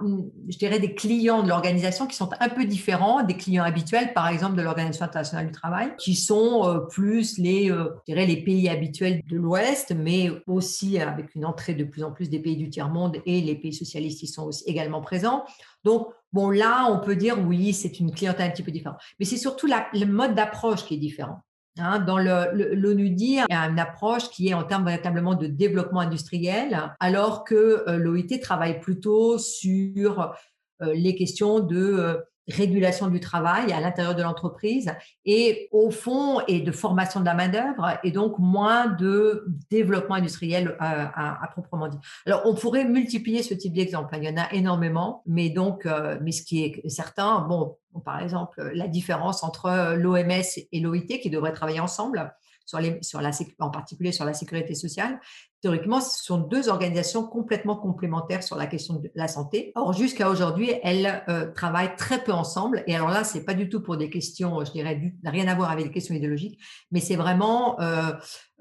je 0.48 0.58
dirais, 0.58 0.78
des 0.78 0.94
clients 0.94 1.42
de 1.42 1.48
l'organisation 1.48 2.06
qui 2.06 2.16
sont 2.16 2.30
un 2.40 2.48
peu 2.48 2.64
différents 2.64 3.22
des 3.22 3.36
clients 3.36 3.64
habituels, 3.64 4.12
par 4.12 4.28
exemple, 4.28 4.56
de 4.56 4.62
l'Organisation 4.62 5.04
internationale 5.04 5.46
du 5.46 5.52
travail, 5.52 5.92
qui 5.98 6.14
sont 6.14 6.66
euh, 6.66 6.80
plus 6.80 7.38
les, 7.38 7.70
euh, 7.70 7.90
je 8.06 8.12
dirais, 8.12 8.26
les 8.26 8.42
pays 8.42 8.68
habituels 8.68 9.22
de 9.28 9.36
l'Ouest, 9.36 9.94
mais 9.96 10.30
aussi 10.46 10.98
avec 10.98 11.34
une 11.34 11.44
entrée 11.44 11.74
de 11.74 11.84
plus 11.84 12.02
en 12.02 12.12
plus 12.12 12.30
des 12.30 12.38
pays 12.38 12.56
du 12.56 12.70
tiers-monde 12.70 13.18
et 13.26 13.40
les 13.40 13.54
pays 13.54 13.74
socialistes 13.74 14.20
qui 14.20 14.26
sont 14.26 14.50
également 14.66 15.00
présents. 15.00 15.44
Donc, 15.86 16.08
bon, 16.32 16.50
là, 16.50 16.88
on 16.90 16.98
peut 16.98 17.14
dire 17.14 17.38
oui, 17.38 17.72
c'est 17.72 18.00
une 18.00 18.12
clientèle 18.12 18.48
un 18.48 18.50
petit 18.50 18.64
peu 18.64 18.72
différente. 18.72 18.98
Mais 19.20 19.24
c'est 19.24 19.36
surtout 19.36 19.68
le 19.68 20.04
mode 20.04 20.34
d'approche 20.34 20.84
qui 20.84 20.94
est 20.94 20.98
différent. 20.98 21.40
Hein. 21.78 22.00
dans 22.00 22.18
l'ONUDIR, 22.18 23.44
il 23.50 23.52
y 23.52 23.56
a 23.56 23.68
une 23.68 23.78
approche 23.78 24.30
qui 24.30 24.48
est 24.48 24.54
en 24.54 24.64
termes 24.64 24.86
véritablement 24.86 25.34
de 25.34 25.46
développement 25.46 26.00
industriel, 26.00 26.94
alors 27.00 27.44
que 27.44 27.84
euh, 27.86 27.98
l'OIT 27.98 28.40
travaille 28.40 28.80
plutôt 28.80 29.38
sur 29.38 30.34
euh, 30.82 30.94
les 30.94 31.14
questions 31.14 31.60
de 31.60 31.76
euh, 31.76 32.16
régulation 32.48 33.08
du 33.08 33.20
travail 33.20 33.72
à 33.72 33.80
l'intérieur 33.80 34.14
de 34.14 34.22
l'entreprise 34.22 34.92
et 35.24 35.68
au 35.72 35.90
fond 35.90 36.40
et 36.46 36.60
de 36.60 36.72
formation 36.72 37.20
de 37.20 37.24
la 37.24 37.34
main 37.34 37.48
d'œuvre 37.48 37.98
et 38.04 38.10
donc 38.10 38.38
moins 38.38 38.86
de 38.86 39.46
développement 39.70 40.14
industriel 40.16 40.68
euh, 40.68 40.74
à, 40.80 41.48
proprement 41.52 41.88
dit. 41.88 41.98
Alors 42.26 42.42
on 42.44 42.54
pourrait 42.54 42.84
multiplier 42.84 43.42
ce 43.42 43.54
type 43.54 43.72
d'exemple. 43.72 44.14
Hein. 44.14 44.18
Il 44.22 44.28
y 44.28 44.32
en 44.32 44.36
a 44.36 44.52
énormément, 44.52 45.22
mais 45.26 45.50
donc 45.50 45.86
euh, 45.86 46.18
mais 46.22 46.32
ce 46.32 46.42
qui 46.42 46.64
est 46.64 46.88
certain, 46.88 47.40
bon, 47.40 47.76
par 48.04 48.22
exemple 48.22 48.70
la 48.74 48.88
différence 48.88 49.42
entre 49.42 49.94
l'OMS 49.96 50.42
et 50.72 50.80
l'OIT 50.80 51.18
qui 51.20 51.30
devraient 51.30 51.52
travailler 51.52 51.80
ensemble 51.80 52.32
sur, 52.66 53.20
la, 53.20 53.30
en 53.60 53.70
particulier 53.70 54.12
sur 54.12 54.24
la 54.24 54.34
sécurité 54.34 54.74
sociale. 54.74 55.18
Théoriquement, 55.62 56.00
ce 56.00 56.22
sont 56.22 56.38
deux 56.38 56.68
organisations 56.68 57.26
complètement 57.26 57.76
complémentaires 57.76 58.42
sur 58.42 58.56
la 58.56 58.66
question 58.66 58.94
de 59.00 59.10
la 59.14 59.26
santé. 59.26 59.72
Or, 59.74 59.94
jusqu'à 59.94 60.28
aujourd'hui, 60.28 60.70
elles 60.82 61.24
euh, 61.28 61.50
travaillent 61.50 61.96
très 61.96 62.22
peu 62.22 62.32
ensemble. 62.32 62.84
Et 62.86 62.94
alors 62.94 63.08
là, 63.08 63.24
c'est 63.24 63.44
pas 63.44 63.54
du 63.54 63.68
tout 63.68 63.80
pour 63.80 63.96
des 63.96 64.10
questions, 64.10 64.64
je 64.64 64.70
dirais, 64.70 65.14
rien 65.24 65.48
à 65.48 65.54
voir 65.54 65.70
avec 65.70 65.86
des 65.86 65.90
questions 65.90 66.14
idéologiques, 66.14 66.60
mais 66.90 67.00
c'est 67.00 67.16
vraiment 67.16 67.80
euh, 67.80 68.12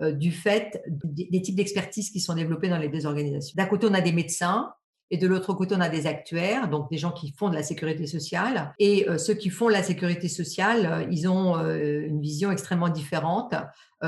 euh, 0.02 0.14
du 0.14 0.32
fait 0.32 0.82
des 0.88 1.42
types 1.42 1.56
d'expertise 1.56 2.10
qui 2.10 2.20
sont 2.22 2.34
développés 2.34 2.70
dans 2.70 2.78
les 2.78 2.90
deux 2.90 3.06
organisations. 3.06 3.54
D'un 3.58 3.68
côté, 3.68 3.88
on 3.90 3.94
a 3.94 4.02
des 4.02 4.14
médecins 4.14 4.72
et 5.12 5.18
de 5.18 5.28
l'autre 5.28 5.54
côté, 5.54 5.76
on 5.76 5.82
a 5.82 5.90
des 5.90 6.08
actuaires, 6.08 6.70
donc 6.70 6.90
des 6.90 6.98
gens 6.98 7.12
qui 7.12 7.32
font 7.38 7.50
de 7.50 7.56
la 7.56 7.62
sécurité 7.62 8.08
sociale. 8.08 8.74
Et 8.80 9.06
ceux 9.20 9.36
qui 9.36 9.52
font 9.52 9.68
la 9.70 9.84
sécurité 9.84 10.28
sociale, 10.28 11.08
ils 11.12 11.30
ont 11.30 11.56
une 11.60 12.20
vision 12.20 12.52
extrêmement 12.52 12.90
différente 12.90 13.54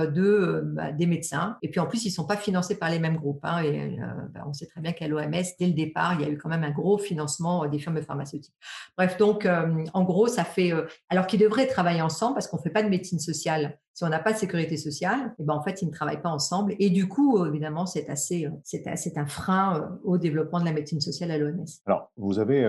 de, 0.06 0.24
euh, 0.24 0.62
bah, 0.64 0.92
des 0.92 1.06
médecins. 1.06 1.58
Et 1.62 1.70
puis 1.70 1.80
en 1.80 1.88
plus, 1.88 2.06
ils 2.06 2.10
ne 2.10 2.14
sont 2.14 2.26
pas 2.26 2.38
financés 2.38 2.78
par 2.78 2.90
les 2.90 3.00
mêmes 3.00 3.18
groupes. 3.18 3.44
Hein, 3.44 3.62
et 3.64 4.00
euh, 4.00 4.06
bah, 4.34 4.44
on 4.48 4.54
sait 4.54 4.68
très 4.68 4.82
bien 4.82 4.92
qu'à 4.92 5.08
l'OMS, 5.08 5.32
dès 5.32 5.68
le 5.68 5.74
départ, 5.74 6.16
il 6.16 6.22
y 6.22 6.26
a 6.26 6.30
eu 6.30 6.38
quand 6.38 6.50
même 6.50 6.64
un 6.64 6.72
gros 6.72 6.98
financement 6.98 7.66
des 7.68 7.80
firmes 7.80 8.02
pharmaceutiques. 8.02 8.54
Bref, 8.98 9.18
donc 9.18 9.48
en 9.94 10.04
gros, 10.04 10.28
ça 10.28 10.44
fait. 10.44 10.72
alors 11.10 11.28
qu'ils 11.28 11.40
devraient 11.40 11.68
travailler 11.68 12.02
ensemble 12.02 12.36
parce 12.36 12.48
qu'on 12.48 12.58
ne 12.58 12.62
fait 12.62 12.70
pas 12.70 12.84
de 12.84 12.90
médecine 12.90 13.20
sociale 13.20 13.78
si 13.94 14.04
on 14.04 14.10
n'a 14.10 14.20
pas 14.20 14.32
de 14.32 14.38
sécurité 14.38 14.78
sociale, 14.78 15.34
et 15.40 15.44
ben 15.44 15.56
en 15.56 15.62
fait, 15.64 15.82
ils 15.82 15.88
ne 15.88 15.92
travaillent 15.92 16.22
pas 16.22 16.30
ensemble. 16.30 16.76
Et 16.78 16.92
du 16.92 17.08
coup, 17.08 17.44
évidemment, 17.48 17.88
c'est 17.88 18.08
assez, 18.10 18.48
c'est 18.64 19.18
un 19.18 19.26
frein 19.26 19.98
au 20.04 20.20
développement 20.20 20.60
de 20.60 20.66
la 20.66 20.72
médecine 20.72 21.02
sociale 21.02 21.32
à 21.32 21.40
l'OMS. 21.40 21.66
Alors, 21.88 22.12
vous 22.16 22.38
avez 22.38 22.60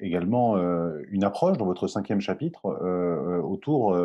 également 0.00 0.56
une 1.12 1.22
approche 1.22 1.58
dans 1.58 1.64
votre 1.64 1.86
cinquième 1.86 2.20
chapitre 2.20 2.66
autour 3.44 3.96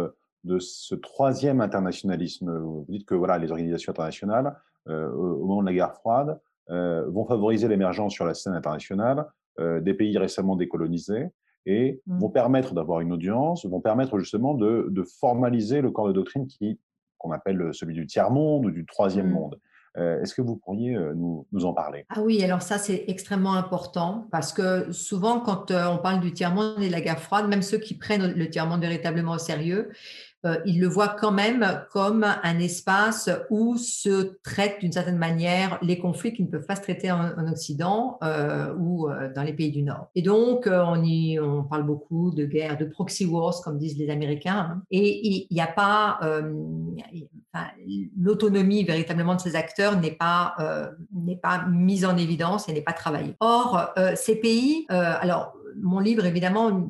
de 0.44 0.60
ce 0.60 0.96
troisième 0.96 1.62
internationalisme. 1.62 2.58
Vous 2.60 2.86
dites 2.90 3.06
que 3.06 3.16
voilà, 3.16 3.38
les 3.38 3.52
organisations 3.52 3.92
internationales, 3.92 4.56
euh, 4.90 5.10
au 5.12 5.46
moment 5.46 5.62
de 5.62 5.68
la 5.68 5.74
guerre 5.74 5.94
froide, 5.94 6.40
euh, 6.70 7.10
vont 7.10 7.26
favoriser 7.26 7.68
l'émergence 7.68 8.14
sur 8.14 8.26
la 8.26 8.34
scène 8.34 8.54
internationale 8.54 9.26
euh, 9.60 9.82
des 9.82 9.94
pays 9.94 10.18
récemment 10.18 10.56
décolonisés 10.56 11.30
et 11.66 12.02
mmh. 12.08 12.20
vont 12.20 12.30
permettre 12.30 12.74
d'avoir 12.74 13.02
une 13.02 13.14
audience, 13.14 13.66
vont 13.66 13.82
permettre 13.82 14.18
justement 14.20 14.54
de, 14.54 15.04
formaliser 15.20 15.82
le 15.82 15.92
corps 15.92 16.08
de 16.08 16.14
doctrine 16.14 16.48
qui 16.48 16.80
qu'on 17.18 17.32
appelle 17.32 17.74
celui 17.74 17.94
du 17.94 18.06
tiers-monde 18.06 18.66
ou 18.66 18.72
du 18.72 18.86
troisième 18.86 19.30
mmh. 19.30 19.34
monde. 19.34 19.60
Est-ce 19.96 20.34
que 20.34 20.42
vous 20.42 20.56
pourriez 20.56 20.98
nous, 21.16 21.46
nous, 21.52 21.66
en 21.66 21.74
parler? 21.74 22.06
Ah 22.10 22.22
oui, 22.22 22.44
alors 22.44 22.62
ça 22.62 22.78
c'est 22.78 23.06
extrêmement 23.08 23.54
important 23.54 24.28
parce 24.32 24.52
que 24.52 24.92
souvent 24.92 25.40
quand 25.40 25.72
on 25.72 25.98
parle 25.98 26.20
du 26.20 26.34
tiers-monde 26.34 26.82
et 26.82 26.88
de 26.88 26.92
la 26.92 27.02
guerre 27.02 27.20
froide, 27.20 27.48
même 27.48 27.62
ceux 27.62 27.78
qui 27.78 27.96
prennent 27.96 28.34
le 28.34 28.50
tiers-monde 28.50 28.82
véritablement 28.82 29.34
au 29.34 29.38
sérieux, 29.38 29.92
euh, 30.46 30.58
il 30.66 30.80
le 30.82 30.88
voit 30.88 31.08
quand 31.08 31.32
même 31.32 31.66
comme 31.92 32.26
un 32.26 32.60
espace 32.60 33.30
où 33.50 33.78
se 33.78 34.38
traitent 34.44 34.80
d'une 34.82 34.92
certaine 34.92 35.18
manière 35.18 35.80
les 35.82 35.98
conflits 35.98 36.34
qui 36.34 36.44
ne 36.44 36.50
peuvent 36.50 36.66
pas 36.66 36.76
se 36.76 36.82
traiter 36.82 37.12
en, 37.12 37.48
Occident 37.48 38.18
euh, 38.24 38.74
ou 38.78 39.10
euh, 39.10 39.32
dans 39.34 39.44
les 39.44 39.54
pays 39.54 39.72
du 39.72 39.84
Nord. 39.84 40.10
Et 40.16 40.22
donc, 40.22 40.68
on, 40.68 41.02
y, 41.04 41.40
on 41.40 41.64
parle 41.64 41.84
beaucoup 41.84 42.32
de 42.32 42.46
guerre, 42.46 42.78
de 42.78 42.86
proxy 42.86 43.26
wars, 43.26 43.62
comme 43.64 43.78
disent 43.78 43.98
les 43.98 44.10
Américains. 44.10 44.54
Hein. 44.54 44.84
et 44.92 45.46
il 45.50 45.54
n'y 45.54 45.62
a 45.62 45.68
pas... 45.68 46.20
l'autonomie 48.18 48.84
véritablement 48.84 49.36
de 49.36 49.42
ces 49.42 49.56
acteurs 49.56 50.00
n'est 50.00 50.12
pas, 50.12 50.56
n'est 51.14 51.36
pas 51.38 51.66
mise 51.66 52.06
en 52.06 52.18
évidence 52.18 52.68
et 52.70 52.74
n'est 52.74 52.82
pas 52.82 52.94
travaillée. 52.94 53.36
Or, 53.40 53.92
ces 54.16 54.36
pays, 54.36 54.86
alors 54.90 55.54
mon 55.82 56.00
livre, 56.00 56.26
évidemment, 56.26 56.88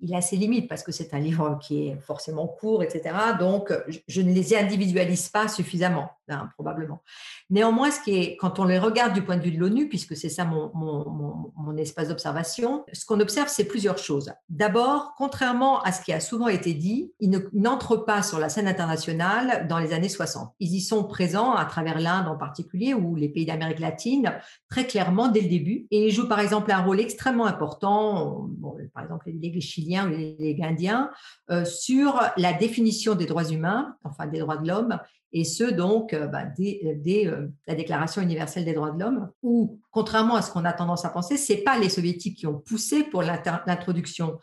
il 0.00 0.14
a 0.14 0.20
ses 0.20 0.36
limites 0.36 0.68
parce 0.68 0.82
que 0.82 0.90
c'est 0.90 1.14
un 1.14 1.18
livre 1.18 1.58
qui 1.62 1.88
est 1.88 2.00
forcément 2.00 2.46
court, 2.46 2.82
etc. 2.82 3.14
Donc, 3.38 3.72
je 4.08 4.22
ne 4.22 4.32
les 4.32 4.56
individualise 4.56 5.28
pas 5.28 5.48
suffisamment, 5.48 6.10
hein, 6.32 6.50
probablement. 6.54 7.02
Néanmoins, 7.50 7.90
ce 7.90 8.00
qui 8.00 8.16
est, 8.16 8.36
quand 8.36 8.58
on 8.58 8.64
les 8.64 8.78
regarde 8.78 9.12
du 9.12 9.22
point 9.22 9.36
de 9.36 9.42
vue 9.42 9.52
de 9.52 9.58
l'ONU, 9.58 9.88
puisque 9.88 10.16
c'est 10.16 10.28
ça 10.28 10.44
mon, 10.44 10.72
mon, 10.74 11.76
espace 11.76 12.08
d'observation, 12.08 12.84
ce 12.92 13.06
qu'on 13.06 13.18
observe, 13.20 13.48
c'est 13.48 13.64
plusieurs 13.64 13.96
choses. 13.96 14.30
D'abord, 14.50 15.14
contrairement 15.16 15.80
à 15.82 15.90
ce 15.90 16.02
qui 16.02 16.12
a 16.12 16.20
souvent 16.20 16.48
été 16.48 16.74
dit, 16.74 17.12
ils 17.18 17.30
n'entrent 17.54 17.96
pas 17.96 18.22
sur 18.22 18.38
la 18.38 18.50
scène 18.50 18.68
internationale 18.68 19.66
dans 19.68 19.78
les 19.78 19.94
années 19.94 20.10
60. 20.10 20.52
Ils 20.60 20.74
y 20.74 20.80
sont 20.82 21.04
présents 21.04 21.54
à 21.54 21.64
travers 21.64 21.98
l'Inde 21.98 22.28
en 22.28 22.36
particulier 22.36 22.92
ou 22.92 23.14
les 23.14 23.30
pays 23.30 23.46
d'Amérique 23.46 23.78
latine 23.78 24.34
très 24.68 24.86
clairement 24.86 25.28
dès 25.28 25.40
le 25.40 25.48
début 25.48 25.86
et 25.90 26.08
ils 26.08 26.12
jouent 26.12 26.28
par 26.28 26.40
exemple 26.40 26.70
un 26.70 26.82
rôle 26.82 27.00
extrêmement 27.00 27.46
important, 27.46 28.50
par 28.94 29.02
exemple 29.02 29.30
les 29.32 29.60
Chiliens 29.60 30.06
ou 30.06 30.10
les 30.10 30.58
Indiens, 30.62 31.10
euh, 31.50 31.64
sur 31.64 32.20
la 32.36 32.52
définition 32.52 33.14
des 33.14 33.26
droits 33.26 33.48
humains, 33.48 33.96
enfin 34.04 34.26
des 34.26 34.38
droits 34.38 34.56
de 34.56 34.68
l'homme, 34.68 34.98
et 35.32 35.44
ce 35.44 35.64
donc 35.64 36.12
euh, 36.12 36.26
bah, 36.26 36.44
dès, 36.44 37.26
euh, 37.26 37.48
la 37.66 37.74
Déclaration 37.74 38.22
universelle 38.22 38.64
des 38.64 38.74
droits 38.74 38.90
de 38.90 39.00
l'homme, 39.00 39.30
où, 39.42 39.80
contrairement 39.90 40.36
à 40.36 40.42
ce 40.42 40.50
qu'on 40.50 40.64
a 40.64 40.72
tendance 40.72 41.04
à 41.04 41.08
penser, 41.10 41.36
ce 41.36 41.52
n'est 41.52 41.60
pas 41.60 41.78
les 41.78 41.88
soviétiques 41.88 42.38
qui 42.38 42.46
ont 42.46 42.58
poussé 42.58 43.04
pour 43.04 43.22
l'introduction 43.22 44.38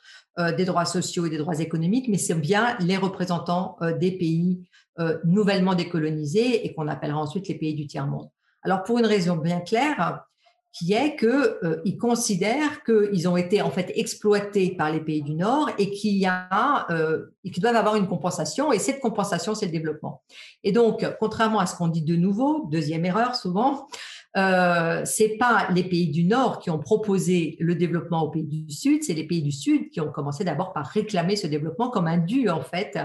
des 0.58 0.64
droits 0.64 0.86
sociaux 0.86 1.26
et 1.26 1.30
des 1.30 1.38
droits 1.38 1.60
économiques, 1.60 2.08
mais 2.08 2.18
c'est 2.18 2.34
bien 2.34 2.78
les 2.80 2.96
représentants 2.96 3.78
des 4.00 4.12
pays 4.12 4.70
nouvellement 5.26 5.76
décolonisés 5.76 6.66
et 6.66 6.74
qu'on 6.74 6.88
appellera 6.88 7.20
ensuite 7.20 7.50
les 7.50 7.56
pays 7.56 7.76
du 7.76 7.88
tiers-monde. 7.88 8.30
Alors 8.64 8.84
pour 8.84 9.00
une 9.00 9.06
raison 9.06 9.36
bien 9.36 9.60
claire, 9.60 10.24
qui 10.72 10.94
est 10.94 11.16
qu'ils 11.16 11.98
considèrent 11.98 12.84
qu'ils 12.84 13.28
ont 13.28 13.38
été 13.38 13.62
en 13.62 13.72
fait 13.72 13.92
exploités 13.96 14.76
par 14.76 14.92
les 14.92 15.00
pays 15.00 15.22
du 15.22 15.34
Nord 15.34 15.70
a 15.70 15.76
et 15.78 15.90
qu'ils 17.52 17.62
doivent 17.62 17.76
avoir 17.76 17.96
une 17.96 18.08
compensation 18.08 18.72
et 18.72 18.80
cette 18.80 19.00
compensation 19.00 19.56
c'est 19.56 19.66
le 19.66 19.72
développement. 19.72 20.22
Et 20.64 20.72
donc 20.72 21.06
contrairement 21.20 21.60
à 21.60 21.66
ce 21.66 21.76
qu'on 21.76 21.88
dit 21.88 22.04
de 22.04 22.16
nouveau, 22.16 22.68
deuxième 22.72 23.06
erreur 23.06 23.36
souvent, 23.36 23.88
euh, 24.38 25.02
c'est 25.06 25.38
pas 25.38 25.68
les 25.74 25.84
pays 25.84 26.10
du 26.10 26.24
Nord 26.24 26.60
qui 26.60 26.70
ont 26.70 26.78
proposé 26.78 27.58
le 27.60 27.74
développement 27.74 28.24
aux 28.24 28.30
pays 28.30 28.44
du 28.44 28.72
Sud, 28.72 29.04
c'est 29.04 29.16
les 29.16 29.26
pays 29.26 29.42
du 29.42 29.52
Sud 29.52 29.90
qui 29.90 30.02
ont 30.02 30.12
commencé 30.12 30.44
d'abord 30.44 30.72
par 30.72 30.86
réclamer 30.86 31.36
ce 31.36 31.48
développement 31.48 31.90
comme 31.90 32.08
un 32.08 32.20
dû 32.20 32.48
en 32.48 32.62
fait, 32.62 32.98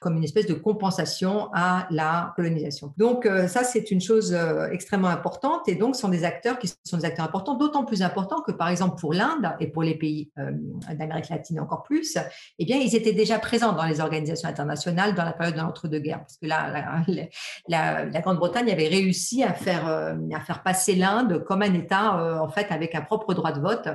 comme 0.00 0.16
une 0.16 0.24
espèce 0.24 0.46
de 0.46 0.54
compensation 0.54 1.50
à 1.52 1.86
la 1.90 2.32
colonisation. 2.36 2.94
Donc 2.96 3.26
euh, 3.26 3.48
ça 3.48 3.64
c'est 3.64 3.90
une 3.90 4.00
chose 4.00 4.32
euh, 4.32 4.70
extrêmement 4.70 5.08
importante 5.08 5.68
et 5.68 5.74
donc 5.74 5.94
ce 5.94 6.02
sont 6.02 6.08
des 6.08 6.24
acteurs 6.24 6.58
qui 6.58 6.72
sont 6.84 6.96
des 6.96 7.04
acteurs 7.04 7.26
importants, 7.26 7.54
d'autant 7.56 7.84
plus 7.84 8.00
importants 8.02 8.40
que 8.40 8.52
par 8.52 8.68
exemple 8.68 8.98
pour 8.98 9.12
l'Inde 9.12 9.52
et 9.60 9.66
pour 9.66 9.82
les 9.82 9.94
pays 9.94 10.30
euh, 10.38 10.52
d'Amérique 10.94 11.28
latine 11.28 11.60
encore 11.60 11.82
plus, 11.82 12.16
eh 12.58 12.64
bien 12.64 12.78
ils 12.78 12.96
étaient 12.96 13.12
déjà 13.12 13.38
présents 13.38 13.72
dans 13.72 13.84
les 13.84 14.00
organisations 14.00 14.48
internationales 14.48 15.14
dans 15.14 15.24
la 15.24 15.32
période 15.32 15.54
de 15.54 15.60
l'entre-deux-guerres, 15.60 16.20
parce 16.20 16.38
que 16.38 16.46
là 16.46 17.04
la, 17.68 18.04
la, 18.04 18.20
Grande-Bretagne 18.22 18.70
avait 18.70 18.88
réussi 18.88 19.42
à 19.42 19.52
faire 19.52 19.86
à 19.86 20.40
faire 20.40 20.61
passer 20.62 20.94
l'Inde 20.94 21.44
comme 21.44 21.62
un 21.62 21.74
État, 21.74 22.18
euh, 22.18 22.38
en 22.38 22.48
fait, 22.48 22.66
avec 22.70 22.94
un 22.94 23.02
propre 23.02 23.34
droit 23.34 23.52
de 23.52 23.60
vote 23.60 23.88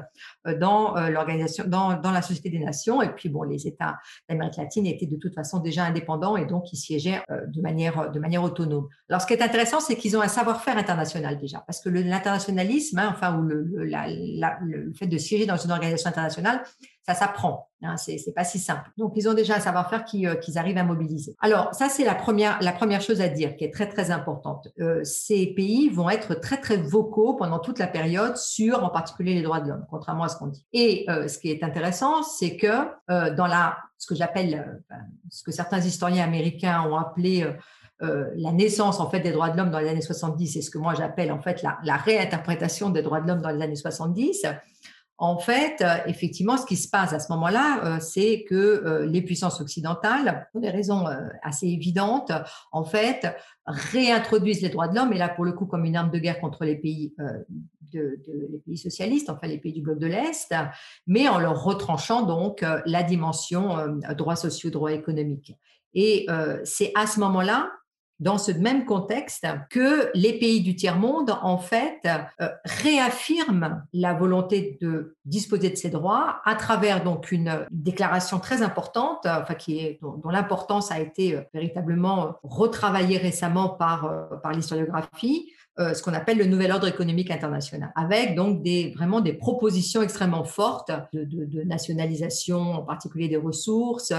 euh, 0.47 0.58
dans 0.58 0.95
euh, 0.97 1.10
l'organisation, 1.10 1.63
dans, 1.67 1.99
dans, 1.99 2.12
la 2.12 2.21
Société 2.21 2.49
des 2.49 2.60
Nations. 2.60 3.01
Et 3.01 3.10
puis, 3.10 3.30
bon, 3.30 3.43
les 3.43 3.67
États 3.67 3.97
d'Amérique 4.30 4.58
latine 4.58 4.86
étaient 4.86 5.06
de 5.06 5.17
toute 5.17 5.34
façon 5.34 5.60
déjà 5.60 5.84
indépendants 5.86 6.38
et 6.38 6.45
donc 6.45 6.71
ils 6.73 6.77
siégeaient 6.77 7.21
de 7.30 7.62
manière, 7.62 8.12
de 8.12 8.19
manière 8.19 8.43
autonome. 8.43 8.88
Alors, 9.10 9.21
ce 9.21 9.27
qui 9.27 9.34
est 9.34 9.41
intéressant, 9.41 9.80
c'est 9.80 9.95
qu'ils 9.95 10.17
ont 10.17 10.21
un 10.21 10.27
savoir-faire 10.27 10.77
international 10.77 11.38
déjà, 11.38 11.63
parce 11.65 11.82
que 11.82 11.89
l'internationalisme, 11.89 12.99
hein, 12.99 13.10
enfin, 13.12 13.38
ou 13.38 13.43
le, 13.43 13.63
le 13.63 14.93
fait 14.93 15.08
de 15.08 15.17
siéger 15.17 15.45
dans 15.45 15.58
une 15.58 15.71
organisation 15.71 16.10
internationale, 16.10 16.62
ça 17.08 17.15
s'apprend. 17.15 17.70
Hein, 17.84 17.96
c'est 17.96 18.34
pas 18.36 18.43
si 18.43 18.58
simple. 18.58 18.89
Donc, 18.98 19.13
ils 19.15 19.30
ont 19.30 19.36
déjà 19.36 19.56
un 19.56 19.60
savoir-faire 19.60 20.04
euh, 20.15 20.36
qu'ils 20.36 20.58
arrivent 20.58 20.80
à 20.80 20.84
mobiliser. 20.84 21.36
Alors, 21.39 21.74
ça, 21.74 21.89
c'est 21.89 22.04
la 22.04 22.15
première, 22.15 22.58
la 22.62 22.72
première 22.72 23.02
chose 23.02 23.22
à 23.22 23.30
dire 23.30 23.56
qui 23.56 23.65
est 23.65 23.74
très, 23.74 23.88
très 23.88 24.10
importante. 24.10 24.67
Euh, 24.80 25.04
ces 25.04 25.48
pays 25.48 25.88
vont 25.89 26.10
être 26.10 26.34
très, 26.34 26.58
très 26.58 26.78
vocaux 26.78 27.36
pendant 27.36 27.60
toute 27.60 27.78
la 27.78 27.88
période 27.88 28.36
sur, 28.36 28.84
en 28.84 28.89
particulier, 28.89 29.36
les 29.36 29.43
droits 29.43 29.62
de 29.62 29.70
l'homme, 29.70 29.86
contrairement 29.89 30.24
à 30.24 30.28
ce 30.28 30.38
qu'on 30.38 30.48
dit. 30.48 30.65
Et 30.74 31.06
euh, 31.08 31.28
ce 31.28 31.38
qui 31.38 31.50
est 31.50 31.63
intéressant, 31.63 32.24
c'est 32.24 32.58
que 32.58 32.88
dans 33.08 33.48
la, 33.48 33.78
ce 33.98 34.08
que 34.08 34.15
j'appelle, 34.15 34.84
ce 35.30 35.43
que 35.43 35.52
certains 35.52 35.80
historiens 35.80 36.24
américains 36.24 36.82
ont 36.82 36.98
appelé 36.98 37.46
la 38.00 38.52
naissance 38.52 39.00
en 39.00 39.10
fait 39.10 39.22
des 39.22 39.32
droits 39.32 39.50
de 39.50 39.58
l'homme 39.58 39.72
dans 39.72 39.80
les 39.80 39.89
années 39.89 40.02
70 40.02 40.58
et 40.58 40.62
ce 40.62 40.70
que 40.70 40.78
moi 40.78 40.93
j'appelle 40.93 41.32
en 41.32 41.41
fait 41.41 41.63
la, 41.63 41.98
réinterprétation 41.98 42.89
des 42.89 43.02
droits 43.02 43.22
de 43.22 43.28
l'homme 43.28 43.41
dans 43.41 43.50
les 43.50 43.62
années 43.62 43.76
70, 43.76 44.46
en 45.19 45.39
fait, 45.39 45.82
euh, 45.82 45.95
effectivement, 46.06 46.58
ce 46.58 46.65
qui 46.65 46.75
se 46.75 46.88
passe 46.88 47.12
à 47.12 47.19
ce 47.19 47.32
moment-là, 47.32 47.84
euh, 47.84 47.99
c'est 47.99 48.45
que 48.47 48.56
euh, 48.56 49.06
les 49.08 49.23
puissances 49.23 49.60
occidentales, 49.62 50.47
pour 50.51 50.62
des 50.62 50.69
raisons 50.69 51.06
assez 51.41 51.67
évidentes, 51.67 52.32
en 52.71 52.84
fait, 52.84 53.36
réintroduisent 53.65 54.62
les 54.62 54.69
droits 54.69 54.88
de 54.88 54.95
l'homme, 54.95 55.12
et 55.13 55.17
là, 55.17 55.27
pour 55.27 55.43
le 55.43 55.53
coup, 55.53 55.65
comme 55.65 55.86
une 55.86 55.95
arme 55.95 56.12
de 56.12 56.19
guerre 56.19 56.39
contre 56.39 56.65
les 56.65 56.75
pays, 56.75 57.15
de, 57.91 58.21
les 58.27 58.60
pays 58.60 58.77
socialistes, 58.77 59.30
enfin 59.30 59.47
les 59.47 59.58
pays 59.58 59.73
du 59.73 59.82
bloc 59.82 59.97
de 59.97 60.08
l'Est, 60.08 60.53
mais 61.08 61.27
en 61.27 61.39
leur 61.39 61.63
retranchant 61.63 62.23
donc 62.23 62.63
la 62.86 63.03
dimension 63.03 63.99
droits 64.15 64.36
sociaux, 64.36 64.69
droits 64.69 64.93
économiques. 64.93 65.53
Et 65.93 66.27
c'est 66.63 66.91
à 66.95 67.08
ce 67.08 67.19
moment-là 67.19 67.71
dans 68.19 68.38
ce 68.38 68.51
même 68.51 68.86
contexte 68.86 69.45
que 69.69 70.10
les 70.13 70.39
pays 70.39 70.62
du 70.62 70.75
tiers-monde, 70.75 71.38
en 71.41 71.58
fait, 71.58 71.99
euh, 72.41 72.49
réaffirment 72.65 73.84
la 73.93 74.13
volonté 74.13 74.77
de 74.82 75.15
disposer 75.25 75.69
de 75.69 75.75
ces 75.75 75.89
droits 75.89 76.41
à 76.45 76.56
travers 76.56 77.03
donc 77.03 77.32
une 77.32 77.65
déclaration 77.69 78.39
très 78.39 78.62
importante, 78.62 79.25
enfin, 79.25 79.53
qui 79.53 79.80
est, 79.80 79.99
dont, 80.01 80.30
l'importance 80.30 80.91
a 80.91 80.99
été 80.99 81.36
euh, 81.36 81.41
véritablement 81.53 82.36
retravaillée 82.43 83.17
récemment 83.17 83.69
par, 83.69 84.06
euh, 84.06 84.36
par 84.41 84.51
l'historiographie, 84.51 85.51
euh, 85.80 85.94
ce 85.94 86.02
qu'on 86.02 86.13
appelle 86.13 86.40
le 86.40 86.46
nouvel 86.46 86.72
ordre 86.72 86.88
économique 86.88 87.30
international, 87.30 87.92
avec 87.96 88.36
donc 88.36 88.63
des, 88.63 88.94
vraiment 88.96 89.22
des 89.22 89.34
propositions 89.34 90.02
extrêmement 90.02 90.44
fortes 90.44 90.92
de, 91.13 91.63
nationalisation, 91.63 92.58
en 92.58 92.82
particulier 92.82 93.28
des 93.28 93.38
ressources, 93.38 94.12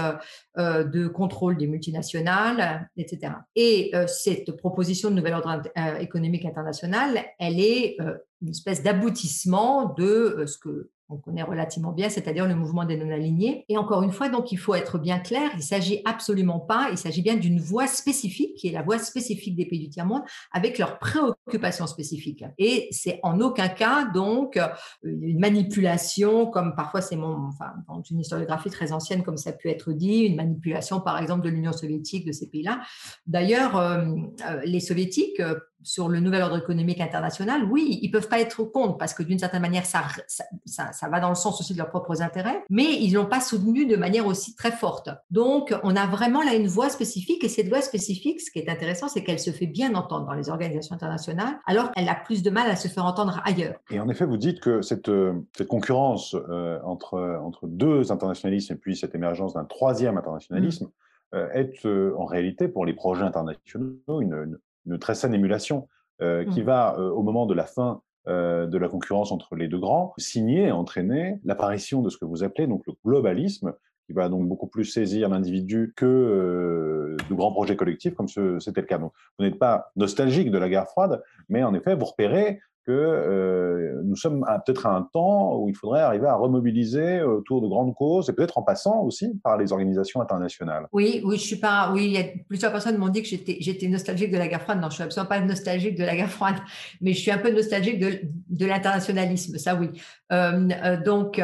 euh, 0.57 0.83
de 0.85 1.07
contrôle 1.07 1.57
des 1.57 1.67
multinationales, 1.67 2.89
etc. 2.95 3.33
Et 3.55 3.91
euh, 3.93 4.07
cette 4.07 4.51
proposition 4.53 5.09
de 5.09 5.15
nouvel 5.15 5.33
ordre 5.33 5.61
économique 5.99 6.45
international, 6.45 7.25
elle 7.39 7.59
est 7.59 7.97
une 8.41 8.49
espèce 8.49 8.83
d'aboutissement 8.83 9.93
de 9.97 10.43
ce 10.45 10.57
que 10.57 10.91
on 11.09 11.17
connaît 11.17 11.43
relativement 11.43 11.91
bien, 11.91 12.07
c'est-à-dire 12.07 12.47
le 12.47 12.55
mouvement 12.55 12.85
des 12.85 12.95
non-alignés. 12.95 13.65
Et 13.67 13.77
encore 13.77 14.03
une 14.03 14.11
fois, 14.11 14.29
donc 14.29 14.51
il 14.51 14.57
faut 14.57 14.75
être 14.75 14.99
bien 14.99 15.19
clair, 15.19 15.49
il 15.55 15.63
s'agit 15.63 16.01
absolument 16.05 16.59
pas, 16.59 16.89
il 16.91 16.97
s'agit 16.97 17.23
bien 17.23 17.35
d'une 17.35 17.59
voie 17.59 17.87
spécifique, 17.87 18.55
qui 18.55 18.67
est 18.67 18.71
la 18.71 18.83
voie 18.83 18.99
spécifique 18.99 19.55
des 19.55 19.65
pays 19.65 19.79
du 19.79 19.89
tiers-monde, 19.89 20.21
avec 20.51 20.77
leurs 20.77 20.99
préoccupations 20.99 21.87
spécifiques. 21.87 22.43
Et 22.59 22.87
c'est 22.91 23.19
en 23.23 23.41
aucun 23.41 23.69
cas, 23.69 24.05
donc, 24.05 24.57
euh, 24.57 24.67
une 25.03 25.39
manipulation, 25.39 26.45
comme 26.45 26.75
parfois 26.75 27.01
c'est 27.01 27.15
mon, 27.15 27.47
enfin, 27.47 27.71
dans 27.87 28.03
une 28.03 28.19
historiographie 28.19 28.69
très 28.69 28.91
ancienne, 28.91 29.23
comme 29.23 29.37
ça 29.37 29.49
a 29.49 29.53
pu 29.53 29.69
être 29.69 29.91
dit, 29.91 30.19
une 30.19 30.35
manipulation, 30.35 31.01
par 31.01 31.17
exemple, 31.17 31.43
de 31.43 31.49
l'Union 31.49 31.73
soviétique, 31.73 32.25
de 32.25 32.31
ces 32.31 32.47
pays-là. 32.47 32.81
D'ailleurs, 33.25 33.77
euh, 33.77 34.05
euh, 34.47 34.61
les 34.63 34.79
soviétiques, 34.79 35.41
sur 35.83 36.09
le 36.09 36.19
nouvel 36.19 36.41
ordre 36.41 36.57
économique 36.57 36.99
international, 37.01 37.63
oui, 37.69 37.99
ils 38.01 38.11
peuvent 38.11 38.27
pas 38.27 38.39
être 38.39 38.63
contre 38.63 38.97
parce 38.97 39.13
que 39.13 39.23
d'une 39.23 39.39
certaine 39.39 39.61
manière, 39.61 39.85
ça, 39.85 40.03
ça, 40.27 40.91
ça, 40.91 41.09
va 41.09 41.19
dans 41.19 41.29
le 41.29 41.35
sens 41.35 41.59
aussi 41.59 41.73
de 41.73 41.77
leurs 41.77 41.89
propres 41.89 42.21
intérêts, 42.21 42.63
mais 42.69 42.95
ils 42.99 43.13
l'ont 43.13 43.25
pas 43.25 43.39
soutenu 43.39 43.85
de 43.85 43.95
manière 43.95 44.25
aussi 44.25 44.55
très 44.55 44.71
forte. 44.71 45.09
Donc, 45.31 45.73
on 45.83 45.95
a 45.95 46.05
vraiment 46.05 46.41
là 46.41 46.55
une 46.55 46.67
voix 46.67 46.89
spécifique 46.89 47.43
et 47.43 47.49
cette 47.49 47.69
voix 47.69 47.81
spécifique, 47.81 48.41
ce 48.41 48.51
qui 48.51 48.59
est 48.59 48.69
intéressant, 48.69 49.07
c'est 49.07 49.23
qu'elle 49.23 49.39
se 49.39 49.51
fait 49.51 49.67
bien 49.67 49.95
entendre 49.95 50.25
dans 50.25 50.33
les 50.33 50.49
organisations 50.49 50.95
internationales, 50.95 51.59
alors 51.65 51.91
qu'elle 51.91 52.09
a 52.09 52.15
plus 52.15 52.43
de 52.43 52.49
mal 52.49 52.69
à 52.69 52.75
se 52.75 52.87
faire 52.87 53.05
entendre 53.05 53.41
ailleurs. 53.45 53.75
Et 53.89 53.99
en 53.99 54.09
effet, 54.09 54.25
vous 54.25 54.37
dites 54.37 54.59
que 54.59 54.81
cette, 54.81 55.09
euh, 55.09 55.33
cette 55.55 55.67
concurrence 55.67 56.35
euh, 56.35 56.79
entre, 56.83 57.39
entre 57.41 57.67
deux 57.67 58.11
internationalismes 58.11 58.73
et 58.73 58.77
puis 58.77 58.95
cette 58.95 59.15
émergence 59.15 59.53
d'un 59.53 59.65
troisième 59.65 60.17
internationalisme, 60.17 60.85
mmh. 60.85 61.35
euh, 61.35 61.49
est 61.53 61.85
en 61.85 62.25
réalité 62.25 62.67
pour 62.67 62.85
les 62.85 62.93
projets 62.93 63.23
internationaux 63.23 64.21
une, 64.21 64.33
une 64.33 64.59
très 64.99 65.15
saine 65.15 65.33
émulation 65.33 65.87
euh, 66.21 66.43
qui 66.43 66.61
mmh. 66.61 66.65
va, 66.65 66.95
euh, 66.99 67.09
au 67.11 67.23
moment 67.23 67.45
de 67.45 67.53
la 67.53 67.65
fin 67.65 68.01
euh, 68.27 68.67
de 68.67 68.77
la 68.77 68.89
concurrence 68.89 69.31
entre 69.31 69.55
les 69.55 69.69
deux 69.69 69.79
grands, 69.79 70.13
signer, 70.17 70.69
entraîner 70.69 71.39
l'apparition 71.45 72.01
de 72.01 72.09
ce 72.09 72.17
que 72.17 72.25
vous 72.25 72.43
appelez 72.43 72.67
donc 72.67 72.85
le 72.87 72.93
globalisme, 73.05 73.73
qui 74.05 74.11
va 74.11 74.27
donc 74.27 74.45
beaucoup 74.45 74.67
plus 74.67 74.83
saisir 74.83 75.29
l'individu 75.29 75.93
que 75.95 77.15
de 77.29 77.33
grands 77.35 77.53
projets 77.53 77.77
collectifs, 77.77 78.15
comme 78.15 78.27
c'était 78.27 78.81
le 78.81 78.87
cas. 78.87 78.97
Donc, 78.97 79.13
vous 79.37 79.45
n'êtes 79.45 79.59
pas 79.59 79.91
nostalgique 79.95 80.51
de 80.51 80.57
la 80.57 80.67
guerre 80.67 80.87
froide, 80.87 81.21
mais 81.47 81.63
en 81.63 81.73
effet, 81.73 81.95
vous 81.95 82.05
repérez 82.05 82.59
euh, 82.93 84.01
nous 84.03 84.15
sommes 84.15 84.45
peut-être 84.65 84.85
à 84.85 84.95
un 84.95 85.01
temps 85.13 85.57
où 85.57 85.69
il 85.69 85.75
faudrait 85.75 86.01
arriver 86.01 86.27
à 86.27 86.35
remobiliser 86.35 87.21
autour 87.21 87.61
de 87.61 87.67
grandes 87.67 87.93
causes 87.95 88.29
et 88.29 88.33
peut-être 88.33 88.57
en 88.57 88.63
passant 88.63 89.01
aussi 89.01 89.39
par 89.43 89.57
les 89.57 89.71
organisations 89.71 90.21
internationales. 90.21 90.87
Oui, 90.91 91.21
oui, 91.23 91.37
je 91.37 91.43
suis 91.43 91.55
pas. 91.57 91.91
Oui, 91.93 92.05
il 92.05 92.19
y 92.19 92.43
plusieurs 92.47 92.71
personnes 92.71 92.97
m'ont 92.97 93.09
dit 93.09 93.21
que 93.21 93.27
j'étais, 93.27 93.57
j'étais 93.59 93.87
nostalgique 93.87 94.31
de 94.31 94.37
la 94.37 94.47
guerre 94.47 94.61
froide. 94.61 94.79
Non, 94.81 94.89
je 94.89 94.95
suis 94.95 95.03
absolument 95.03 95.29
pas 95.29 95.39
nostalgique 95.39 95.97
de 95.97 96.03
la 96.03 96.15
guerre 96.15 96.29
froide, 96.29 96.57
mais 97.01 97.13
je 97.13 97.19
suis 97.21 97.31
un 97.31 97.37
peu 97.37 97.51
nostalgique 97.51 97.99
de, 97.99 98.19
de 98.49 98.65
l'internationalisme. 98.65 99.57
Ça, 99.57 99.75
oui. 99.75 99.89
Euh, 100.31 100.69
euh, 100.83 100.97
donc, 100.97 101.41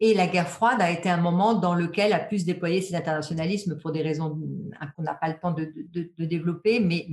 et 0.00 0.14
la 0.14 0.26
guerre 0.26 0.48
froide 0.48 0.80
a 0.80 0.90
été 0.90 1.08
un 1.08 1.16
moment 1.16 1.54
dans 1.54 1.74
lequel 1.74 2.12
a 2.12 2.18
pu 2.18 2.38
se 2.38 2.44
déployer 2.44 2.82
ces 2.82 2.94
internationalismes 2.94 3.78
pour 3.78 3.92
des 3.92 4.02
raisons 4.02 4.38
qu'on 4.96 5.02
n'a 5.02 5.14
pas 5.14 5.28
le 5.28 5.38
temps 5.38 5.52
de, 5.52 5.72
développer, 6.24 6.80
mais, 6.80 7.06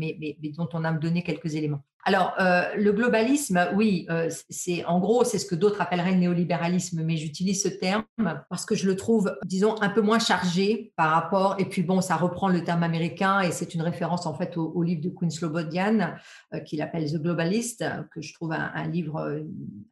dont 0.58 0.70
on 0.74 0.84
a 0.84 0.92
donné 0.92 1.24
quelques 1.24 1.56
éléments. 1.56 1.82
Alors, 2.08 2.36
euh, 2.40 2.76
le 2.78 2.92
globalisme, 2.92 3.68
oui, 3.74 4.06
euh, 4.12 4.30
c'est 4.52 4.86
en 4.86 5.00
gros, 5.00 5.24
c'est 5.24 5.40
ce 5.40 5.48
que 5.48 5.56
d'autres 5.56 5.82
appelleraient 5.82 6.12
le 6.12 6.20
néolibéralisme, 6.20 7.02
mais 7.04 7.18
j'utilise 7.18 7.64
ce 7.64 7.68
terme 7.68 8.04
parce 8.48 8.64
que 8.64 8.76
je 8.76 8.86
le 8.86 8.96
trouve, 8.96 9.36
disons, 9.44 9.82
un 9.82 9.90
peu 9.90 10.02
moins 10.02 10.20
chargé 10.20 10.94
par 10.98 11.10
rapport. 11.10 11.56
Et 11.58 11.66
puis 11.66 11.82
bon, 11.82 12.02
ça 12.02 12.16
reprend 12.16 12.48
le 12.48 12.64
terme 12.64 12.84
américain 12.84 13.40
et 13.42 13.52
c'est 13.52 13.74
une 13.74 13.82
référence 13.82 14.28
en 14.28 14.36
fait 14.36 14.56
au, 14.56 14.84
livre 14.84 15.02
de 15.02 15.10
Queen 15.10 15.32
Slobodian 15.32 16.14
euh, 16.54 16.60
qu'il 16.60 16.84
appelle 16.84 17.12
The 17.12 17.16
Globalist, 17.16 17.84
que 18.12 18.22
je 18.22 18.34
trouve 18.36 18.52
un 18.54 18.88
livre 18.88 19.42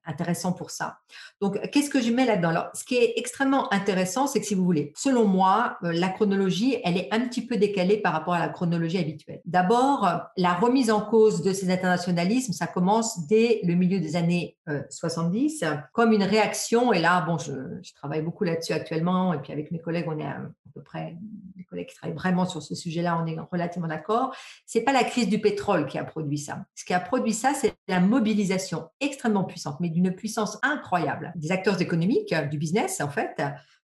intéressant 0.06 0.54
pour 0.54 0.70
ça. 0.70 1.00
Donc, 1.42 1.60
qu'est-ce 1.72 1.90
que 1.90 2.02
je 2.02 2.12
mets 2.12 2.26
là-dedans? 2.26 2.50
Alors, 2.50 2.68
ce 2.74 2.84
qui 2.84 2.96
est 2.96 3.14
extrêmement 3.18 3.72
intéressant, 3.74 4.28
c'est 4.28 4.40
que 4.40 4.46
si 4.46 4.56
vous 4.56 4.66
voulez, 4.66 4.94
selon 4.96 5.26
moi, 5.26 5.78
la 5.82 6.10
chronologie, 6.10 6.78
elle 6.84 6.98
est 6.98 7.08
un 7.12 7.22
petit 7.22 7.46
peu 7.46 7.58
décalée 7.58 7.98
par 7.98 8.14
rapport 8.14 8.34
à 8.34 8.40
la 8.40 8.50
chronologie 8.50 8.98
habituelle. 8.98 9.42
D'abord, 9.46 10.10
la 10.38 10.54
remise 10.54 10.92
en 10.92 11.02
cause 11.02 11.42
de 11.42 11.54
ces 11.54 11.70
internationaux 11.70 11.94
l'internationalisme, 11.94 12.54
ça 12.54 12.68
commence 12.68 13.28
dès 13.28 13.60
le 13.64 13.76
milieu 13.76 14.00
des 14.00 14.16
années 14.16 14.58
70 14.90 15.64
comme 15.92 16.14
une 16.14 16.24
réaction. 16.24 16.94
Et 16.94 17.00
là, 17.00 17.22
bon, 17.22 17.38
je, 17.38 17.52
je 17.82 17.94
travaille 17.94 18.22
beaucoup 18.22 18.44
là-dessus 18.44 18.74
actuellement. 18.74 19.34
Et 19.34 19.40
puis 19.40 19.52
avec 19.52 19.72
mes 19.72 19.80
collègues, 19.80 20.06
on 20.08 20.18
est 20.18 20.26
à, 20.26 20.40
peu 20.74 20.82
près, 20.82 21.16
mes 21.56 21.64
collègues 21.66 21.88
qui 21.88 21.96
travaillent 21.96 22.18
vraiment 22.18 22.46
sur 22.46 22.62
ce 22.62 22.76
sujet-là, 22.76 23.22
on 23.22 23.28
est 23.28 23.38
relativement 23.52 23.88
d'accord. 23.88 24.36
C'est 24.66 24.82
pas 24.82 24.94
la 24.94 25.04
crise 25.04 25.30
du 25.30 25.40
pétrole 25.40 25.86
qui 25.86 25.98
a 25.98 26.04
produit 26.04 26.38
ça. 26.38 26.66
Ce 26.76 26.84
qui 26.84 26.94
a 26.94 27.00
produit 27.00 27.34
ça, 27.34 27.54
c'est 27.54 27.74
la 27.88 28.00
mobilisation 28.00 28.90
extrêmement 29.00 29.44
puissante, 29.44 29.80
mais 29.80 29.90
d'une 29.90 30.14
puissance 30.14 30.58
incroyable 30.64 31.03
des 31.36 31.52
acteurs 31.52 31.82
économiques, 31.82 32.34
du 32.50 32.58
business 32.58 33.02
en 33.02 33.10
fait, 33.10 33.42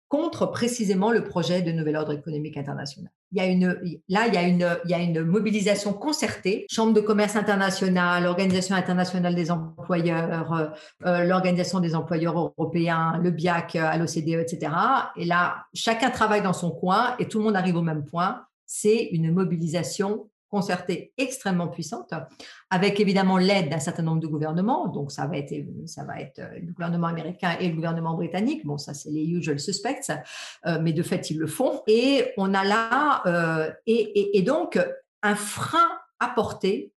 contre 0.09 0.47
précisément 0.47 1.11
le 1.11 1.23
projet 1.23 1.61
de 1.61 1.71
nouvel 1.71 1.95
ordre 1.95 2.13
économique 2.13 2.57
international. 2.57 3.11
Il 3.31 3.37
y 3.37 3.41
a 3.41 3.45
une, 3.45 3.79
là, 4.09 4.25
il 4.27 4.33
y, 4.33 4.93
a 4.93 4.99
une, 4.99 5.21
mobilisation 5.21 5.93
concertée, 5.93 6.65
Chambre 6.67 6.93
de 6.93 6.99
commerce 6.99 7.35
internationale, 7.35 8.25
Organisation 8.25 8.75
internationale 8.75 9.35
des 9.35 9.51
employeurs, 9.51 10.53
euh, 10.53 10.65
euh, 11.05 11.23
l'Organisation 11.25 11.79
des 11.79 11.93
employeurs 11.93 12.53
européens, 12.57 13.19
le 13.21 13.29
BIAC 13.29 13.75
l'OCDE, 13.99 14.39
etc. 14.39 14.71
Et 15.15 15.25
là, 15.25 15.65
chacun 15.75 16.09
travaille 16.09 16.41
dans 16.41 16.53
son 16.53 16.71
coin 16.71 17.15
et 17.19 17.27
tout 17.27 17.37
le 17.37 17.43
monde 17.43 17.55
arrive 17.55 17.75
au 17.75 17.83
même 17.83 18.03
point. 18.03 18.41
C'est 18.65 19.09
une 19.11 19.31
mobilisation 19.31 20.27
concertée 20.49 21.13
extrêmement 21.17 21.67
puissante, 21.67 22.13
avec 22.69 22.99
évidemment 22.99 23.37
l'aide 23.37 23.69
d'un 23.69 23.79
certain 23.79 24.03
nombre 24.03 24.19
de 24.19 24.27
gouvernements. 24.27 24.87
Donc, 24.87 25.11
ça 25.11 25.27
va 25.27 25.37
être, 25.37 25.51
euh, 25.51 26.59
le 26.59 26.73
gouvernement 26.73 27.07
américain 27.07 27.55
et 27.59 27.69
le 27.69 27.75
gouvernement 27.75 28.15
britannique. 28.15 28.65
Bon, 28.65 28.77
ça, 28.77 28.93
c'est 28.93 29.11
les 29.11 29.25
usual 29.25 29.59
suspects, 29.59 30.11
euh, 30.65 30.79
mais 30.81 30.93
de 30.93 31.03
fait, 31.03 31.29
ils 31.29 31.37
le 31.37 31.47
font. 31.47 31.81
Et 31.87 32.33
on 32.37 32.53
a 32.53 32.63
là, 32.63 33.21
euh, 33.25 33.71
et, 33.85 34.41
donc, 34.41 34.79
un 35.21 35.35
frein 35.35 35.87
apporté 36.19 36.91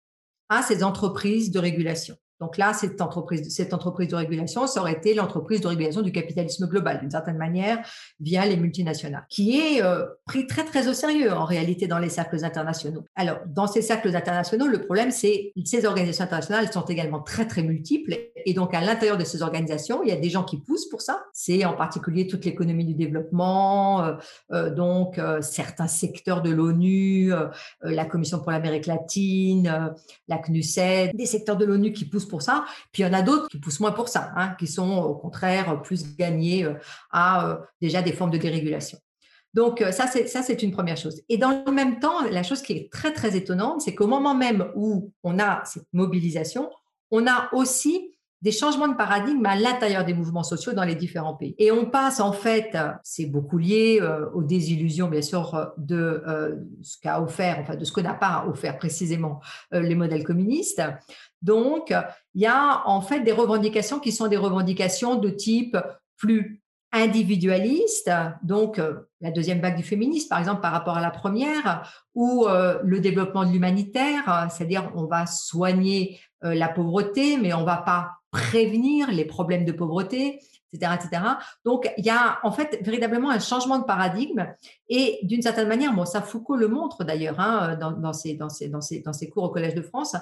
à 0.49 0.61
ces 0.61 0.83
entreprises 0.83 1.51
de 1.51 1.59
régulation. 1.59 2.15
Donc 2.41 2.57
là, 2.57 2.73
cette 2.73 2.99
entreprise, 3.01 3.53
cette 3.55 3.71
entreprise 3.71 4.07
de 4.07 4.15
régulation, 4.15 4.65
ça 4.65 4.81
aurait 4.81 4.93
été 4.93 5.13
l'entreprise 5.13 5.61
de 5.61 5.67
régulation 5.67 6.01
du 6.01 6.11
capitalisme 6.11 6.67
global, 6.67 6.99
d'une 6.99 7.11
certaine 7.11 7.37
manière, 7.37 7.77
via 8.19 8.43
les 8.47 8.57
multinationales, 8.57 9.27
qui 9.29 9.59
est 9.59 9.83
euh, 9.83 10.07
pris 10.25 10.47
très 10.47 10.65
très 10.65 10.87
au 10.87 10.93
sérieux 10.93 11.31
en 11.31 11.45
réalité 11.45 11.85
dans 11.85 11.99
les 11.99 12.09
cercles 12.09 12.43
internationaux. 12.43 13.05
Alors, 13.15 13.37
dans 13.45 13.67
ces 13.67 13.83
cercles 13.83 14.15
internationaux, 14.15 14.65
le 14.65 14.81
problème, 14.81 15.11
c'est 15.11 15.53
ces 15.65 15.85
organisations 15.85 16.23
internationales 16.23 16.71
sont 16.73 16.81
également 16.85 17.21
très 17.21 17.45
très 17.47 17.61
multiples, 17.61 18.17
et 18.43 18.53
donc 18.55 18.73
à 18.73 18.81
l'intérieur 18.81 19.19
de 19.19 19.23
ces 19.23 19.43
organisations, 19.43 20.01
il 20.01 20.09
y 20.09 20.11
a 20.11 20.15
des 20.15 20.29
gens 20.29 20.43
qui 20.43 20.57
poussent 20.57 20.89
pour 20.89 21.01
ça. 21.01 21.23
C'est 21.33 21.63
en 21.63 21.73
particulier 21.73 22.25
toute 22.25 22.43
l'économie 22.43 22.85
du 22.85 22.95
développement, 22.95 24.03
euh, 24.03 24.13
euh, 24.51 24.73
donc 24.73 25.19
certains 25.41 25.87
secteurs 25.87 26.41
de 26.41 26.49
l'ONU, 26.49 27.31
la 27.81 28.05
Commission 28.05 28.39
pour 28.39 28.51
l'Amérique 28.51 28.87
latine, 28.87 29.93
la 30.27 30.37
CNUSED, 30.39 31.15
des 31.15 31.27
secteurs 31.27 31.57
de 31.57 31.65
l'ONU 31.65 31.93
qui 31.93 32.05
poussent 32.05 32.30
ça. 32.39 32.65
Puis 32.91 33.03
il 33.03 33.05
y 33.05 33.09
en 33.09 33.13
a 33.13 33.21
d'autres 33.21 33.47
qui 33.49 33.59
poussent 33.59 33.79
moins 33.79 33.91
pour 33.91 34.07
ça, 34.07 34.31
hein, 34.35 34.55
qui 34.59 34.67
sont 34.67 34.97
au 34.97 35.15
contraire 35.15 35.81
plus 35.81 36.15
gagnés 36.15 36.63
euh, 36.63 36.75
à 37.11 37.49
euh, 37.49 37.57
déjà 37.81 38.01
des 38.01 38.13
formes 38.13 38.31
de 38.31 38.37
dérégulation. 38.37 38.99
Donc 39.53 39.81
euh, 39.81 39.91
ça, 39.91 40.07
c'est 40.07 40.27
ça, 40.27 40.41
c'est 40.41 40.63
une 40.63 40.71
première 40.71 40.97
chose. 40.97 41.21
Et 41.27 41.37
dans 41.37 41.63
le 41.65 41.71
même 41.71 41.99
temps, 41.99 42.21
la 42.29 42.43
chose 42.43 42.61
qui 42.61 42.73
est 42.73 42.91
très 42.91 43.11
très 43.11 43.35
étonnante, 43.35 43.81
c'est 43.81 43.95
qu'au 43.95 44.07
moment 44.07 44.33
même 44.33 44.71
où 44.75 45.11
on 45.23 45.39
a 45.39 45.63
cette 45.65 45.87
mobilisation, 45.91 46.69
on 47.11 47.27
a 47.27 47.49
aussi 47.53 48.15
des 48.41 48.51
changements 48.51 48.87
de 48.87 48.95
paradigme 48.95 49.45
à 49.45 49.55
l'intérieur 49.55 50.03
des 50.03 50.13
mouvements 50.13 50.43
sociaux 50.43 50.73
dans 50.73 50.83
les 50.83 50.95
différents 50.95 51.35
pays. 51.35 51.55
Et 51.57 51.71
on 51.71 51.85
passe 51.85 52.19
en 52.19 52.31
fait, 52.31 52.77
c'est 53.03 53.25
beaucoup 53.25 53.57
lié 53.57 54.01
aux 54.33 54.43
désillusions 54.43 55.07
bien 55.07 55.21
sûr 55.21 55.73
de 55.77 56.23
ce 56.81 56.97
qu'a 56.99 57.21
offert, 57.21 57.59
enfin 57.59 57.75
de 57.75 57.85
ce 57.85 57.91
que 57.91 58.01
n'a 58.01 58.13
pas 58.13 58.45
offert 58.49 58.77
précisément 58.77 59.39
les 59.71 59.95
modèles 59.95 60.23
communistes. 60.23 60.81
Donc, 61.41 61.93
il 62.33 62.41
y 62.41 62.47
a 62.47 62.81
en 62.87 63.01
fait 63.01 63.21
des 63.21 63.31
revendications 63.31 63.99
qui 63.99 64.11
sont 64.11 64.27
des 64.27 64.37
revendications 64.37 65.15
de 65.15 65.29
type 65.29 65.77
plus 66.17 66.61
individualiste, 66.91 68.11
donc 68.43 68.77
euh, 68.77 69.07
la 69.21 69.31
deuxième 69.31 69.61
vague 69.61 69.77
du 69.77 69.83
féminisme, 69.83 70.27
par 70.27 70.39
exemple, 70.39 70.61
par 70.61 70.73
rapport 70.73 70.97
à 70.97 71.01
la 71.01 71.11
première, 71.11 71.89
ou 72.15 72.47
euh, 72.47 72.79
le 72.83 72.99
développement 72.99 73.45
de 73.45 73.51
l'humanitaire, 73.51 74.47
c'est-à-dire 74.51 74.91
on 74.95 75.05
va 75.05 75.25
soigner 75.25 76.19
euh, 76.43 76.53
la 76.53 76.67
pauvreté, 76.67 77.37
mais 77.37 77.53
on 77.53 77.63
va 77.63 77.77
pas 77.77 78.20
prévenir 78.31 79.11
les 79.11 79.25
problèmes 79.25 79.65
de 79.65 79.71
pauvreté, 79.71 80.39
etc., 80.73 80.93
etc. 80.95 81.23
Donc, 81.65 81.91
il 81.97 82.05
y 82.05 82.09
a 82.09 82.39
en 82.43 82.51
fait 82.51 82.79
véritablement 82.81 83.29
un 83.29 83.39
changement 83.39 83.77
de 83.77 83.83
paradigme 83.83 84.47
et 84.89 85.19
d'une 85.23 85.41
certaine 85.41 85.67
manière, 85.67 85.93
bon, 85.93 86.05
ça 86.05 86.21
Foucault 86.21 86.55
le 86.55 86.69
montre 86.69 87.03
d'ailleurs 87.03 87.39
hein, 87.39 87.75
dans, 87.75 88.13
ses, 88.13 88.37
cours 89.29 89.43
au 89.43 89.49
Collège 89.49 89.75
de 89.75 89.81
France, 89.81 90.15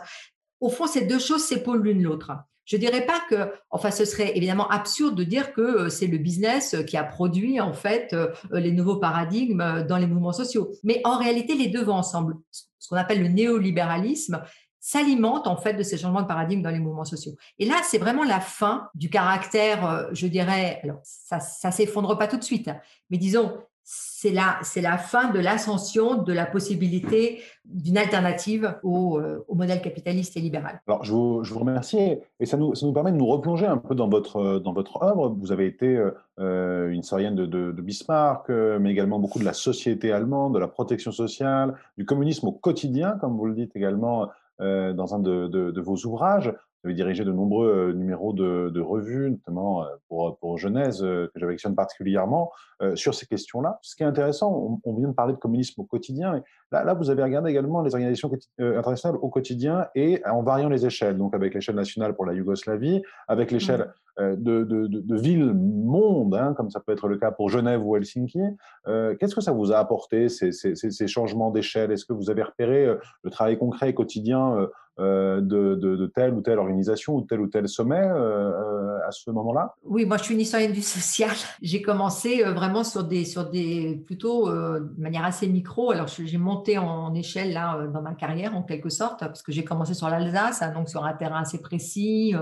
au 0.59 0.69
fond, 0.69 0.87
ces 0.87 1.05
deux 1.05 1.19
choses 1.19 1.43
s'épaulent 1.43 1.83
l'une 1.83 2.03
l'autre. 2.03 2.31
Je 2.65 2.75
ne 2.75 2.81
dirais 2.81 3.05
pas 3.05 3.19
que, 3.29 3.51
enfin, 3.71 3.89
ce 3.89 4.05
serait 4.05 4.37
évidemment 4.37 4.67
absurde 4.67 5.15
de 5.15 5.23
dire 5.23 5.53
que 5.53 5.61
euh, 5.61 5.89
c'est 5.89 6.05
le 6.05 6.19
business 6.19 6.75
qui 6.85 6.97
a 6.97 7.03
produit 7.03 7.59
en 7.59 7.73
fait 7.73 8.13
euh, 8.13 8.27
les 8.51 8.71
nouveaux 8.71 8.97
paradigmes 8.97 9.85
dans 9.87 9.97
les 9.97 10.05
mouvements 10.05 10.33
sociaux. 10.33 10.71
Mais 10.83 11.01
en 11.03 11.17
réalité, 11.17 11.55
les 11.55 11.67
deux 11.67 11.83
vont 11.83 11.95
ensemble. 11.95 12.35
Ce 12.51 12.87
qu'on 12.87 12.95
appelle 12.95 13.23
le 13.23 13.27
néolibéralisme 13.27 14.43
s'alimente 14.79 15.47
en 15.47 15.57
fait 15.57 15.73
de 15.73 15.83
ces 15.83 15.97
changements 15.97 16.21
de 16.21 16.27
paradigme 16.27 16.61
dans 16.61 16.69
les 16.69 16.79
mouvements 16.79 17.05
sociaux. 17.05 17.33
Et 17.57 17.65
là, 17.65 17.75
c'est 17.83 17.97
vraiment 17.97 18.23
la 18.23 18.39
fin 18.39 18.89
du 18.95 19.09
caractère, 19.09 19.85
euh, 19.85 20.03
je 20.13 20.27
dirais, 20.27 20.79
alors 20.83 20.99
ça, 21.03 21.39
ça 21.39 21.71
s'effondre 21.71 22.17
pas 22.17 22.27
tout 22.27 22.37
de 22.37 22.43
suite, 22.43 22.67
hein, 22.67 22.77
mais 23.09 23.17
disons, 23.17 23.53
c'est 23.91 24.31
la, 24.31 24.59
c'est 24.61 24.81
la 24.81 24.99
fin 24.99 25.31
de 25.31 25.39
l'ascension 25.39 26.21
de 26.21 26.31
la 26.31 26.45
possibilité 26.45 27.41
d'une 27.65 27.97
alternative 27.97 28.75
au, 28.83 29.17
euh, 29.17 29.43
au, 29.47 29.55
modèle 29.55 29.81
capitaliste 29.81 30.37
et 30.37 30.41
libéral. 30.41 30.79
Alors, 30.87 31.03
je 31.03 31.11
vous, 31.11 31.43
je 31.43 31.51
vous 31.51 31.59
remercie 31.59 32.17
et 32.39 32.45
ça 32.45 32.57
nous, 32.57 32.75
ça 32.75 32.85
nous, 32.85 32.93
permet 32.93 33.11
de 33.11 33.17
nous 33.17 33.25
replonger 33.25 33.65
un 33.65 33.77
peu 33.77 33.95
dans 33.95 34.07
votre, 34.07 34.59
dans 34.59 34.73
votre 34.73 35.01
œuvre. 35.01 35.29
Vous 35.29 35.51
avez 35.51 35.65
été 35.65 35.99
euh, 36.39 36.89
une 36.89 37.01
historienne 37.01 37.35
de, 37.35 37.81
Bismarck, 37.81 38.49
euh, 38.49 38.79
mais 38.79 38.91
également 38.91 39.19
beaucoup 39.19 39.39
de 39.39 39.45
la 39.45 39.51
société 39.51 40.13
allemande, 40.13 40.53
de 40.53 40.59
la 40.59 40.69
protection 40.69 41.11
sociale, 41.11 41.75
du 41.97 42.05
communisme 42.05 42.47
au 42.47 42.53
quotidien, 42.53 43.17
comme 43.19 43.35
vous 43.35 43.45
le 43.45 43.55
dites 43.55 43.75
également 43.75 44.23
euh, 44.23 44.27
dans 44.59 45.15
un 45.15 45.19
de, 45.19 45.47
de, 45.47 45.81
vos 45.81 46.05
ouvrages. 46.05 46.53
Vous 46.83 46.87
avez 46.87 46.95
dirigé 46.95 47.25
de 47.25 47.33
nombreux 47.33 47.67
euh, 47.67 47.93
numéros 47.93 48.31
de, 48.31 48.69
de 48.69 48.79
revues, 48.79 49.31
notamment 49.31 49.83
euh, 49.83 49.87
pour, 50.07 50.37
pour 50.37 50.57
Genèse, 50.57 51.03
euh, 51.03 51.29
que 51.33 51.39
j'affectionne 51.39 51.75
particulièrement, 51.75 52.51
sur 52.95 53.13
ces 53.13 53.25
questions-là. 53.25 53.77
Ce 53.81 53.93
qui 53.93 54.03
est 54.03 54.05
intéressant, 54.05 54.79
on, 54.85 54.93
vient 54.93 55.09
de 55.09 55.13
parler 55.13 55.33
de 55.33 55.37
communisme 55.37 55.81
au 55.81 55.83
quotidien. 55.83 56.37
Et 56.37 56.41
là, 56.71 56.85
là, 56.85 56.93
vous 56.93 57.09
avez 57.09 57.21
regardé 57.21 57.51
également 57.51 57.81
les 57.81 57.93
organisations 57.93 58.31
internationales 58.57 59.19
au 59.21 59.27
quotidien 59.27 59.87
et 59.95 60.21
en 60.25 60.43
variant 60.43 60.69
les 60.69 60.85
échelles. 60.85 61.17
Donc, 61.17 61.35
avec 61.35 61.53
l'échelle 61.53 61.75
nationale 61.75 62.15
pour 62.15 62.25
la 62.25 62.31
Yougoslavie, 62.31 63.01
avec 63.27 63.51
l'échelle 63.51 63.91
mmh. 64.17 64.35
de, 64.35 64.63
de, 64.63 64.87
de, 64.87 65.15
villes-monde, 65.17 66.35
hein, 66.35 66.53
comme 66.53 66.69
ça 66.69 66.79
peut 66.79 66.93
être 66.93 67.09
le 67.09 67.17
cas 67.17 67.31
pour 67.31 67.49
Genève 67.49 67.85
ou 67.85 67.97
Helsinki. 67.97 68.39
Qu'est-ce 68.85 69.35
que 69.35 69.41
ça 69.41 69.51
vous 69.51 69.73
a 69.73 69.77
apporté, 69.77 70.29
ces, 70.29 70.53
ces, 70.53 70.73
ces 70.75 71.07
changements 71.07 71.51
d'échelle? 71.51 71.91
Est-ce 71.91 72.05
que 72.05 72.13
vous 72.13 72.29
avez 72.29 72.43
repéré 72.43 72.95
le 73.23 73.29
travail 73.29 73.57
concret 73.57 73.89
et 73.89 73.93
quotidien 73.93 74.69
euh, 74.99 75.39
de, 75.39 76.11
telle 76.13 76.33
ou 76.33 76.41
telle 76.41 76.59
organisation 76.59 77.15
ou 77.15 77.21
tel 77.21 77.39
ou 77.39 77.47
tel 77.47 77.69
sommet 77.69 77.95
euh, 77.95 78.51
euh, 78.51 78.97
à 79.07 79.11
ce 79.11 79.31
moment-là? 79.31 79.73
Oui, 79.85 80.05
moi 80.05 80.17
je 80.17 80.23
suis 80.23 80.33
une 80.33 80.41
historienne 80.41 80.73
du 80.73 80.81
social. 80.97 81.31
J'ai 81.61 81.81
commencé 81.81 82.43
vraiment 82.43 82.83
sur 82.83 83.05
des, 83.05 83.23
sur 83.23 83.49
des 83.49 84.01
plutôt 84.05 84.49
de 84.49 85.01
manière 85.01 85.23
assez 85.23 85.47
micro. 85.47 85.91
Alors 85.91 86.07
j'ai 86.07 86.37
monté 86.37 86.77
en 86.77 87.13
échelle 87.13 87.53
là 87.53 87.87
dans 87.87 88.01
ma 88.01 88.13
carrière 88.13 88.57
en 88.57 88.63
quelque 88.63 88.89
sorte 88.89 89.19
parce 89.19 89.41
que 89.41 89.51
j'ai 89.51 89.63
commencé 89.63 89.93
sur 89.93 90.09
l'Alsace, 90.09 90.61
hein, 90.61 90.73
donc 90.73 90.89
sur 90.89 91.05
un 91.05 91.13
terrain 91.13 91.41
assez 91.41 91.61
précis. 91.61 92.35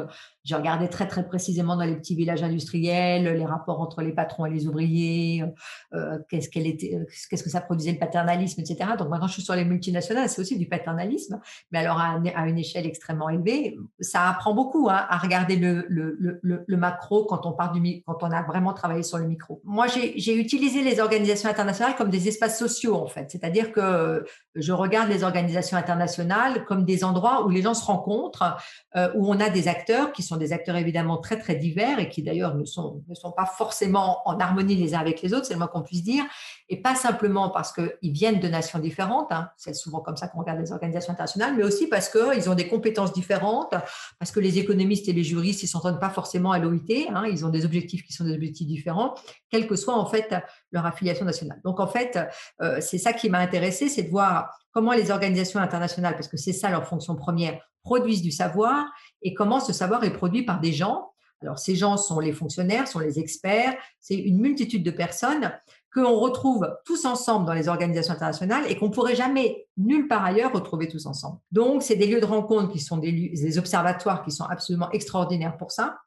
J'ai 0.44 0.56
regardé 0.56 0.88
très 0.88 1.08
très 1.08 1.28
précisément 1.28 1.76
dans 1.76 1.84
les 1.84 1.96
petits 1.96 2.16
villages 2.16 2.42
industriels 2.42 3.38
les 3.38 3.46
rapports 3.46 3.82
entre 3.82 4.02
les 4.02 4.14
patrons 4.14 4.46
et 4.46 4.50
les 4.50 4.68
ouvriers, 4.68 5.44
qu'est-ce 6.30 6.50
qu'elle 6.50 6.68
était, 6.68 6.98
qu'est-ce 7.30 7.44
que 7.44 7.50
ça 7.50 7.62
produisait 7.62 7.92
le 7.92 8.00
paternalisme, 8.00 8.62
etc. 8.62 8.92
Donc 8.98 9.10
maintenant 9.10 9.28
je 9.28 9.34
suis 9.34 9.44
sur 9.44 9.56
les 9.56 9.66
multinationales, 9.66 10.30
c'est 10.30 10.42
aussi 10.42 10.58
du 10.58 10.68
paternalisme, 10.68 11.40
mais 11.72 11.80
alors 11.80 12.00
à, 12.00 12.20
à 12.36 12.47
une 12.48 12.58
échelle 12.58 12.86
extrêmement 12.86 13.30
élevée. 13.30 13.78
Ça 14.00 14.30
apprend 14.30 14.54
beaucoup 14.54 14.90
hein, 14.90 15.06
à 15.10 15.18
regarder 15.18 15.56
le, 15.58 16.78
macro 16.78 17.26
quand 17.26 17.46
on, 17.46 17.54
part 17.54 17.72
du, 17.72 18.04
quand 18.06 18.24
on 18.24 18.32
a 18.32 18.42
vraiment 18.44 18.74
travaillé 18.74 19.04
sur 19.04 19.18
le 19.18 19.28
micro. 19.28 19.62
Moi, 19.64 19.88
j'ai 19.88 20.36
utilisé 20.36 20.84
les 20.84 21.00
organisations 21.00 21.50
internationales 21.50 21.96
comme 21.96 22.10
des 22.10 22.28
espaces 22.28 22.58
sociaux, 22.58 22.96
en 22.96 23.08
fait. 23.08 23.30
C'est-à-dire 23.32 23.72
que 23.72 24.26
je 24.56 24.72
regarde 24.72 25.10
les 25.10 25.24
organisations 25.24 25.78
internationales 25.78 26.66
comme 26.66 26.86
des 26.86 27.04
endroits 27.04 27.46
où 27.46 27.50
les 27.50 27.62
gens 27.62 27.74
se 27.74 27.86
rencontrent, 27.86 28.58
euh, 28.96 29.12
où 29.16 29.30
on 29.30 29.40
a 29.40 29.50
des 29.50 29.68
acteurs 29.68 30.12
qui 30.12 30.24
sont 30.24 30.38
des 30.38 30.54
acteurs 30.54 30.76
évidemment 30.76 31.18
très, 31.18 31.38
très 31.38 31.56
divers 31.56 32.00
et 32.00 32.10
qui 32.10 32.24
d'ailleurs 32.24 32.56
ne 32.56 32.66
sont, 32.66 33.04
pas 33.36 33.46
forcément 33.46 34.28
en 34.28 34.40
harmonie 34.40 34.76
les 34.76 34.96
uns 34.96 35.00
avec 35.00 35.22
les 35.22 35.34
autres, 35.34 35.46
c'est 35.46 35.54
le 35.54 35.60
moins 35.60 35.68
qu'on 35.68 35.84
puisse 35.84 36.04
dire, 36.04 36.24
et 36.70 36.82
pas 36.82 36.96
simplement 36.96 37.50
parce 37.50 37.72
qu'ils 37.72 38.12
viennent 38.12 38.40
de 38.40 38.48
nations 38.48 38.80
différentes, 38.80 39.32
hein, 39.32 39.50
c'est 39.58 39.74
souvent 39.74 40.00
comme 40.00 40.18
ça 40.18 40.28
qu'on 40.28 40.40
regarde 40.40 40.60
les 40.60 40.72
organisations 40.72 41.14
internationales, 41.14 41.54
mais 41.56 41.64
aussi 41.64 41.88
parce 41.88 42.10
qu'il 42.10 42.37
ils 42.38 42.50
ont 42.50 42.56
des 42.56 42.68
compétences 42.68 43.12
différentes, 43.14 43.74
parce 44.20 44.32
que 44.32 44.40
les 44.40 44.58
économistes 44.60 45.10
et 45.10 45.14
les 45.14 45.24
juristes, 45.24 45.64
ils 45.64 45.68
s'entendent 45.68 46.00
pas 46.00 46.10
forcément 46.10 46.52
à 46.52 46.60
l'OIT, 46.60 47.08
hein, 47.10 47.26
ils 47.30 47.46
ont 47.46 47.50
des 47.50 47.66
objectifs 47.66 48.04
qui 48.04 48.14
sont 48.14 48.24
des 48.24 48.34
objectifs 48.34 48.68
différents, 48.68 49.16
quelle 49.50 49.68
que 49.68 49.76
soit 49.76 49.96
en 49.96 50.06
fait 50.06 50.34
leur 50.72 50.86
affiliation 50.86 51.26
nationale. 51.26 51.60
Donc 51.64 51.80
en 51.80 51.88
fait, 51.88 52.20
euh, 52.62 52.78
c'est 52.80 52.98
ça 52.98 53.14
qui 53.14 53.30
m'a 53.30 53.40
intéressé, 53.40 53.90
c'est 53.90 54.04
de 54.04 54.10
voir 54.10 54.58
comment 54.72 54.94
les 54.94 55.12
organisations 55.12 55.60
internationales, 55.60 56.14
parce 56.14 56.28
que 56.28 56.38
c'est 56.38 56.54
ça 56.54 56.70
leur 56.70 56.88
fonction 56.88 57.16
première, 57.16 57.60
produisent 57.84 58.22
du 58.22 58.32
savoir 58.32 58.86
et 59.22 59.34
comment 59.34 59.60
ce 59.60 59.74
savoir 59.74 60.04
est 60.04 60.14
produit 60.14 60.44
par 60.44 60.60
des 60.60 60.74
gens. 60.74 61.12
Alors 61.42 61.60
ces 61.60 61.76
gens 61.76 61.98
sont 61.98 62.20
les 62.20 62.34
fonctionnaires, 62.34 62.88
sont 62.88 63.00
les 63.00 63.20
experts, 63.20 63.76
c'est 64.00 64.16
une 64.16 64.40
multitude 64.40 64.84
de 64.84 64.92
personnes 64.92 65.52
qu'on 65.98 66.20
retrouve 66.20 66.70
tous 66.86 67.06
ensemble 67.06 67.46
dans 67.46 67.54
les 67.54 67.70
organisations 67.70 68.14
internationales 68.14 68.64
et 68.70 68.78
qu'on 68.78 68.92
pourrait 68.92 69.16
jamais 69.16 69.68
nulle 69.78 70.08
part 70.08 70.24
ailleurs 70.24 70.54
retrouver 70.54 70.88
tous 70.88 71.06
ensemble. 71.08 71.40
Donc, 71.52 71.82
c'est 71.82 71.96
des 71.96 72.06
lieux 72.06 72.22
de 72.22 72.26
rencontre 72.26 72.72
qui 72.72 72.80
sont 72.80 72.98
des, 72.98 73.12
des 73.12 73.58
observatoires 73.58 74.24
qui 74.24 74.32
sont 74.32 74.44
absolument 74.46 74.92
extraordinaires 74.92 75.58
pour 75.58 75.72
ça 75.72 75.98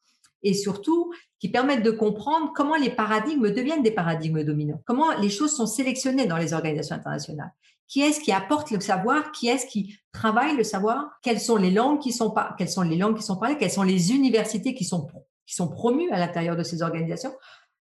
et 0.42 0.54
surtout 0.54 1.12
qui 1.38 1.48
permettent 1.48 1.82
de 1.82 1.90
comprendre 1.90 2.52
comment 2.54 2.76
les 2.76 2.90
paradigmes 2.90 3.50
deviennent 3.50 3.82
des 3.82 3.90
paradigmes 3.90 4.44
dominants, 4.44 4.80
comment 4.86 5.12
les 5.20 5.28
choses 5.28 5.54
sont 5.54 5.66
sélectionnées 5.66 6.26
dans 6.26 6.36
les 6.36 6.54
organisations 6.54 6.96
internationales. 6.96 7.52
Qui 7.88 8.02
est-ce 8.02 8.20
qui 8.20 8.30
apporte 8.30 8.70
le 8.70 8.80
savoir? 8.80 9.32
Qui 9.32 9.48
est-ce 9.48 9.66
qui 9.66 9.98
travaille 10.12 10.56
le 10.56 10.62
savoir? 10.62 11.10
Quelles 11.22 11.40
sont 11.40 11.56
les 11.56 11.72
langues 11.72 11.98
qui 11.98 12.12
sont 12.12 12.30
pas 12.30 12.54
Quelles 12.56 12.68
sont 12.68 12.82
les 12.82 12.98
parlées? 12.98 13.56
Quelles 13.58 13.70
sont 13.72 13.82
les 13.82 14.12
universités 14.12 14.74
qui 14.74 14.84
sont 14.84 15.68
promues 15.68 16.10
à 16.12 16.18
l'intérieur 16.20 16.54
de 16.54 16.62
ces 16.62 16.82
organisations? 16.82 17.32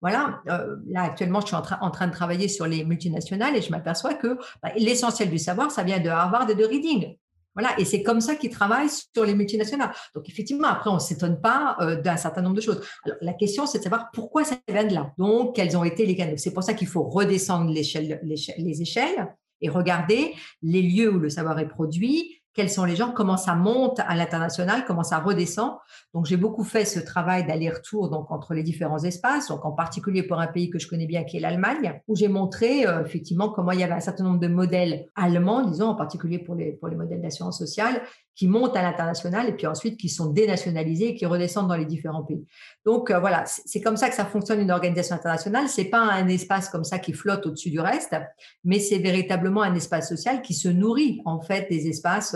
Voilà, 0.04 0.42
euh, 0.50 0.76
là 0.90 1.04
actuellement, 1.04 1.40
je 1.40 1.48
suis 1.48 1.56
en, 1.56 1.62
train 1.62 2.08
de 2.08 2.12
travailler 2.12 2.50
sur 2.50 2.68
les 2.68 2.84
multinationales 2.84 3.56
et 3.56 3.62
je 3.62 3.72
m'aperçois 3.72 4.14
que 4.16 4.38
bah, 4.62 4.70
l'essentiel 4.76 5.30
du 5.30 5.40
savoir, 5.40 5.72
ça 5.72 5.82
vient 5.84 6.02
de 6.02 6.10
Harvard 6.10 6.50
et 6.50 6.56
de 6.56 6.66
Reading. 6.66 7.16
Voilà, 7.56 7.70
et 7.80 7.86
c'est 7.86 8.04
comme 8.04 8.20
ça 8.20 8.36
qu'ils 8.36 8.50
travaillent 8.50 8.90
sur 8.90 9.24
les 9.24 9.34
multinationales. 9.34 9.94
Donc 10.14 10.28
effectivement, 10.28 10.68
après, 10.68 10.90
on 10.90 10.96
ne 10.96 11.00
s'étonne 11.00 11.40
pas 11.40 11.78
euh, 11.80 12.02
d'un 12.02 12.18
certain 12.18 12.42
nombre 12.42 12.58
de 12.58 12.62
choses. 12.62 12.82
Alors 13.06 13.18
la 13.22 13.32
question, 13.32 13.66
c'est 13.66 13.78
de 13.78 13.84
savoir 13.84 14.10
pourquoi 14.12 14.44
ça 14.44 14.58
vient 14.68 14.84
de 14.84 14.94
là. 14.94 15.14
Donc, 15.18 15.56
quels 15.56 15.78
ont 15.78 15.86
été 15.86 16.06
les 16.06 16.18
canaux. 16.18 16.36
C'est 16.36 16.54
pour 16.54 16.64
ça 16.64 16.74
qu'il 16.74 16.88
faut 16.88 17.04
redescendre 17.04 17.72
les 17.72 18.82
échelles 18.82 19.30
et 19.62 19.70
regarder 19.70 20.34
les 20.62 20.82
lieux 20.82 21.14
où 21.14 21.20
le 21.20 21.30
savoir 21.30 21.58
est 21.60 21.70
produit, 21.70 22.43
quels 22.54 22.70
sont 22.70 22.86
les 22.86 22.96
gens, 22.96 23.12
comment 23.12 23.38
ça 23.38 23.56
monte 23.56 24.00
à 24.00 24.16
l'international, 24.16 24.86
comment 24.86 25.04
ça 25.04 25.20
redescend. 25.20 25.74
Donc 26.14 26.26
j'ai 26.26 26.38
beaucoup 26.38 26.64
fait 26.64 26.86
ce 26.86 27.00
travail 27.00 27.46
d'aller-retour 27.46 28.12
entre 28.30 28.54
les 28.54 28.64
différents 28.64 29.04
espaces, 29.04 29.48
donc 29.48 29.66
en 29.66 29.72
particulier 29.72 30.24
pour 30.24 30.40
un 30.40 30.48
pays 30.48 30.70
que 30.70 30.80
je 30.80 30.88
connais 30.88 31.08
bien 31.08 31.24
qui 31.24 31.38
est 31.38 31.40
l'Allemagne, 31.40 32.00
où 32.08 32.16
j'ai 32.16 32.28
montré 32.28 32.86
euh, 32.86 33.04
effectivement 33.04 33.50
comment 33.50 33.72
il 33.72 33.80
y 33.80 33.84
avait 33.84 33.94
un 33.94 34.00
certain 34.00 34.24
nombre 34.24 34.40
de 34.40 34.48
modèles 34.48 35.08
allemands, 35.16 35.64
disons 35.64 35.88
en 35.88 35.96
particulier 35.96 36.40
pour 36.40 36.56
les 36.56 36.74
pour 36.74 36.90
les 36.90 36.96
modèles 36.96 37.22
d'assurance 37.22 37.58
sociale, 37.58 38.02
qui 38.36 38.48
montent 38.48 38.76
à 38.76 38.82
l'international 38.82 39.48
et 39.48 39.54
puis 39.54 39.68
ensuite 39.68 40.00
qui 40.00 40.10
sont 40.10 40.32
dénationalisés 40.32 41.10
et 41.10 41.16
qui 41.16 41.26
redescendent 41.26 41.68
dans 41.68 41.76
les 41.76 41.86
différents 41.86 42.24
pays. 42.24 42.46
Donc 42.86 43.12
euh, 43.12 43.20
voilà, 43.20 43.44
c'est 43.46 43.82
comme 43.82 43.98
ça 43.98 44.10
que 44.10 44.16
ça 44.16 44.26
fonctionne 44.26 44.60
une 44.60 44.72
organisation 44.72 45.16
internationale. 45.16 45.68
C'est 45.68 45.86
pas 45.86 46.02
un 46.02 46.28
espace 46.28 46.70
comme 46.70 46.84
ça 46.84 47.00
qui 47.00 47.14
flotte 47.14 47.46
au-dessus 47.46 47.70
du 47.70 47.80
reste, 47.80 48.16
mais 48.64 48.80
c'est 48.80 48.98
véritablement 48.98 49.62
un 49.62 49.76
espace 49.76 50.10
social 50.10 50.42
qui 50.42 50.54
se 50.54 50.68
nourrit 50.68 51.22
en 51.26 51.42
fait 51.42 51.68
des 51.70 51.88
espaces, 51.88 52.36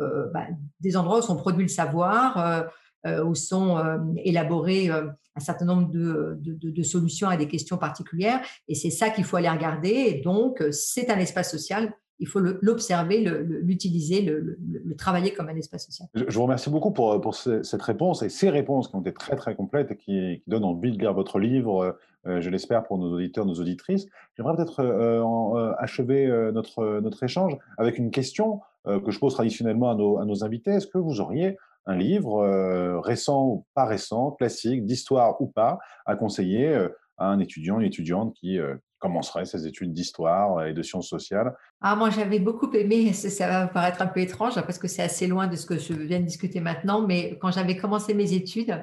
euh, 0.00 0.26
bah, 0.32 0.46
des 0.80 0.96
endroits 0.96 1.18
où 1.18 1.22
sont 1.22 1.36
produits 1.36 1.64
le 1.64 1.68
savoir, 1.68 2.66
euh, 3.06 3.24
où 3.24 3.34
sont 3.34 3.82
élaborés 4.24 4.88
un 4.88 5.40
certain 5.40 5.64
nombre 5.64 5.90
de, 5.90 6.38
de, 6.40 6.70
de, 6.70 6.82
solutions 6.84 7.28
à 7.28 7.36
des 7.36 7.48
questions 7.48 7.76
particulières. 7.76 8.40
Et 8.68 8.76
c'est 8.76 8.90
ça 8.90 9.10
qu'il 9.10 9.24
faut 9.24 9.36
aller 9.36 9.48
regarder. 9.48 9.88
Et 9.88 10.20
donc, 10.20 10.62
c'est 10.70 11.10
un 11.10 11.18
espace 11.18 11.50
social 11.50 11.92
il 12.22 12.28
faut 12.28 12.38
l'observer, 12.38 13.18
l'utiliser, 13.62 14.22
le, 14.22 14.56
travailler 14.96 15.32
comme 15.32 15.48
un 15.48 15.56
espace 15.56 15.86
social. 15.86 16.08
Je, 16.14 16.24
vous 16.32 16.44
remercie 16.44 16.70
beaucoup 16.70 16.92
pour, 16.92 17.20
pour 17.20 17.34
cette 17.34 17.82
réponse 17.82 18.22
et 18.22 18.28
ces 18.28 18.48
réponses 18.48 18.86
qui 18.86 18.94
ont 18.94 19.00
été 19.00 19.12
très 19.12 19.34
très 19.34 19.56
complètes 19.56 19.90
et 19.90 19.96
qui, 19.96 20.42
donnent 20.46 20.64
envie 20.64 20.92
de 20.92 20.98
lire 20.98 21.14
votre 21.14 21.40
livre, 21.40 21.98
euh, 22.28 22.40
je 22.40 22.48
l'espère 22.48 22.84
pour 22.84 22.96
nos 22.98 23.12
auditeurs, 23.12 23.44
nos 23.44 23.54
auditrices. 23.54 24.06
J'aimerais 24.36 24.54
peut-être 24.54 24.80
euh, 24.80 25.20
euh, 25.20 25.74
achever 25.78 26.28
notre, 26.54 27.00
notre 27.00 27.24
échange 27.24 27.56
avec 27.76 27.98
une 27.98 28.10
question 28.10 28.60
que 28.84 29.10
je 29.10 29.18
pose 29.18 29.34
traditionnellement 29.34 29.90
à 29.90 29.94
nos, 29.94 30.18
à 30.18 30.24
nos 30.24 30.44
invités. 30.44 30.70
Est-ce 30.70 30.88
que 30.88 30.98
vous 30.98 31.20
auriez 31.20 31.56
un 31.86 31.96
livre 31.96 33.00
récent 33.04 33.46
ou 33.46 33.66
pas 33.74 33.84
récent, 33.84 34.32
classique, 34.32 34.84
d'histoire 34.84 35.40
ou 35.40 35.46
pas, 35.46 35.78
à 36.06 36.14
conseiller 36.14 36.88
à 37.16 37.26
un 37.26 37.38
étudiant, 37.38 37.78
une 37.80 37.86
étudiante 37.86 38.34
qui, 38.34 38.58
commencerait 39.02 39.44
ses 39.44 39.66
études 39.66 39.92
d'histoire 39.92 40.64
et 40.64 40.72
de 40.72 40.82
sciences 40.82 41.08
sociales 41.08 41.52
Ah, 41.80 41.96
moi, 41.96 42.08
j'avais 42.08 42.38
beaucoup 42.38 42.72
aimé, 42.72 43.12
ça 43.12 43.48
va 43.48 43.66
paraître 43.66 44.00
un 44.00 44.06
peu 44.06 44.20
étrange 44.20 44.56
hein, 44.56 44.62
parce 44.62 44.78
que 44.78 44.88
c'est 44.88 45.02
assez 45.02 45.26
loin 45.26 45.48
de 45.48 45.56
ce 45.56 45.66
que 45.66 45.76
je 45.76 45.92
viens 45.92 46.20
de 46.20 46.24
discuter 46.24 46.60
maintenant, 46.60 47.04
mais 47.06 47.36
quand 47.40 47.50
j'avais 47.50 47.76
commencé 47.76 48.14
mes 48.14 48.32
études, 48.32 48.74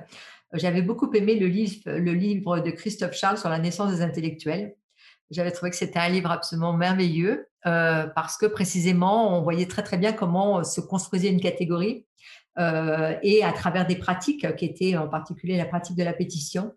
j'avais 0.53 0.81
beaucoup 0.81 1.11
aimé 1.13 1.35
le 1.35 1.47
livre, 1.47 2.59
de 2.59 2.71
Christophe 2.71 3.13
Charles 3.13 3.37
sur 3.37 3.49
la 3.49 3.59
naissance 3.59 3.91
des 3.91 4.01
intellectuels. 4.01 4.75
J'avais 5.31 5.51
trouvé 5.51 5.69
que 5.69 5.77
c'était 5.77 5.99
un 5.99 6.09
livre 6.09 6.31
absolument 6.31 6.73
merveilleux 6.73 7.47
euh, 7.65 8.07
parce 8.07 8.35
que 8.35 8.47
précisément, 8.47 9.37
on 9.37 9.41
voyait 9.41 9.67
très 9.67 9.83
très 9.83 9.97
bien 9.97 10.11
comment 10.11 10.63
se 10.63 10.81
construisait 10.81 11.29
une 11.29 11.39
catégorie 11.39 12.05
euh, 12.57 13.15
et 13.21 13.43
à 13.43 13.53
travers 13.53 13.85
des 13.85 13.95
pratiques 13.95 14.55
qui 14.55 14.65
étaient 14.65 14.97
en 14.97 15.07
particulier 15.07 15.55
la 15.55 15.65
pratique 15.65 15.95
de 15.95 16.03
la 16.03 16.13
pétition. 16.13 16.73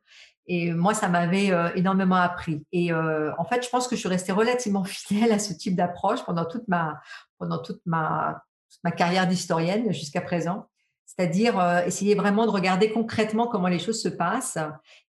Et 0.46 0.72
moi, 0.72 0.94
ça 0.94 1.08
m'avait 1.08 1.52
euh, 1.52 1.70
énormément 1.74 2.16
appris. 2.16 2.64
Et 2.72 2.92
euh, 2.92 3.32
en 3.38 3.44
fait, 3.44 3.64
je 3.64 3.70
pense 3.70 3.86
que 3.86 3.94
je 3.94 4.00
suis 4.00 4.08
restée 4.08 4.32
relativement 4.32 4.84
fidèle 4.84 5.32
à 5.32 5.38
ce 5.38 5.52
type 5.52 5.76
d'approche 5.76 6.24
pendant 6.24 6.44
toute 6.44 6.66
ma, 6.68 7.00
pendant 7.38 7.58
toute 7.58 7.80
ma, 7.86 8.42
ma 8.82 8.90
carrière 8.90 9.26
d'historienne 9.26 9.92
jusqu'à 9.92 10.20
présent. 10.20 10.66
C'est-à-dire 11.06 11.60
euh, 11.60 11.84
essayer 11.84 12.14
vraiment 12.14 12.46
de 12.46 12.50
regarder 12.50 12.90
concrètement 12.90 13.46
comment 13.46 13.68
les 13.68 13.78
choses 13.78 14.00
se 14.00 14.08
passent 14.08 14.58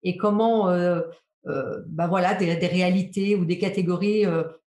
et 0.02 0.16
comment, 0.16 0.66
ben 1.44 2.06
voilà, 2.08 2.34
des, 2.34 2.54
réalités 2.54 3.36
ou 3.36 3.44
des 3.44 3.58
catégories 3.58 4.24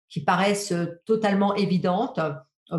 qui 0.09 0.23
paraissent 0.23 0.73
totalement 1.05 1.55
évidentes, 1.55 2.19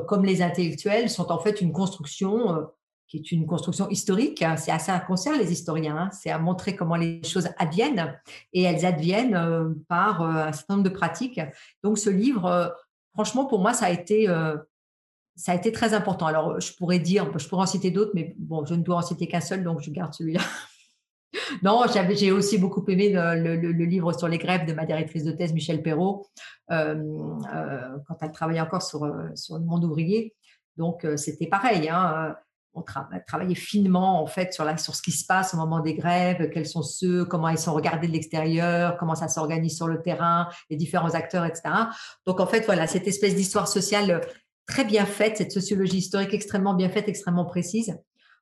comme 0.07 0.24
les 0.24 0.41
intellectuels, 0.41 1.11
sont 1.11 1.32
en 1.32 1.39
fait 1.39 1.61
une 1.61 1.72
construction 1.72 2.68
qui 3.15 3.35
est 3.35 3.37
une 3.37 3.47
construction 3.47 3.89
historique. 3.89 4.43
Hein. 4.43 4.57
C'est 4.57 4.73
à 4.73 4.79
ça 4.79 4.99
concerne 4.99 5.39
les 5.39 5.53
historiens. 5.53 5.97
Hein. 5.97 6.11
C'est 6.12 6.31
à 6.31 6.39
montrer 6.39 6.75
comment 6.75 6.97
les 6.97 7.23
choses 7.23 7.49
adviennent 7.59 8.19
et 8.53 8.62
elles 8.62 8.85
adviennent 8.85 9.37
euh, 9.37 9.73
par 9.89 10.23
euh, 10.23 10.49
un 10.49 10.53
certain 10.53 10.75
nombre 10.75 10.89
de 10.89 10.95
pratiques. 10.95 11.41
Donc 11.83 11.99
ce 11.99 12.11
livre, 12.11 12.47
euh, 12.47 12.69
franchement, 13.12 13.47
pour 13.47 13.61
moi, 13.61 13.73
ça 13.73 13.87
a 13.87 13.91
été 13.91 14.29
ça 15.37 15.51
a 15.51 15.55
été 15.57 15.73
très 15.73 15.95
important. 15.95 16.27
Alors, 16.27 16.61
je 16.61 16.73
pourrais 16.75 17.01
dire, 17.01 17.27
je 17.37 17.49
pourrais 17.49 17.62
en 17.62 17.67
citer 17.67 17.91
d'autres, 17.91 18.12
mais 18.15 18.37
bon, 18.39 18.65
je 18.65 18.75
ne 18.75 18.83
dois 18.83 18.97
en 18.97 19.03
citer 19.03 19.27
qu'un 19.27 19.41
seul, 19.41 19.65
donc 19.65 19.81
je 19.81 19.91
garde 19.91 20.15
celui-là. 20.15 20.41
non, 21.65 21.83
j'ai 22.12 22.31
aussi 22.31 22.57
beaucoup 22.57 22.85
aimé 22.87 23.11
le, 23.11 23.85
livre 23.85 24.12
sur 24.12 24.29
les 24.29 24.39
grèves 24.39 24.65
de 24.65 24.73
ma 24.73 24.87
directrice 24.87 25.25
de 25.25 25.33
thèse, 25.33 25.53
Michel 25.53 25.83
Perrault, 25.83 26.29
quand 26.69 28.17
elle 28.21 28.31
travaillait 28.33 28.61
encore 28.61 28.83
sur, 28.83 29.12
sur 29.35 29.59
le 29.59 29.65
monde 29.65 29.85
ouvrier. 29.85 30.37
Donc, 30.77 31.05
c'était 31.17 31.49
pareil. 31.49 31.89
Hein, 31.89 32.37
on 32.75 32.83
travaillait 32.83 33.55
finement 33.55 34.20
en 34.20 34.27
fait 34.27 34.53
sur, 34.53 34.64
la, 34.64 34.77
sur 34.77 34.95
ce 34.95 35.03
qui 35.03 35.12
se 35.12 35.25
passe 35.25 35.55
au 35.55 35.57
moment 35.57 35.81
des 35.81 35.95
grèves, 35.95 36.51
quels 36.51 36.66
sont 36.66 36.83
ceux, 36.83 37.25
comment 37.25 37.49
ils 37.49 37.59
sont 37.59 37.72
regardés 37.72 38.09
de 38.09 38.12
l'extérieur, 38.12 38.97
comment 38.97 39.14
ça 39.14 39.29
s'organise 39.29 39.77
sur 39.77 39.87
le 39.87 40.03
terrain, 40.03 40.49
les 40.70 40.77
différents 40.77 41.14
acteurs, 41.14 41.45
etc. 41.45 41.62
Donc 42.27 42.41
en 42.41 42.47
fait, 42.47 42.64
voilà, 42.66 42.87
cette 42.87 43.07
espèce 43.07 43.35
d'histoire 43.35 43.68
sociale 43.68 44.11
euh, 44.11 44.20
très 44.66 44.85
bien 44.85 45.07
faite, 45.07 45.37
cette 45.37 45.53
sociologie 45.53 45.99
historique 45.99 46.35
extrêmement 46.35 46.75
bien 46.75 46.89
faite, 46.89 47.09
extrêmement 47.09 47.45
précise. 47.45 47.97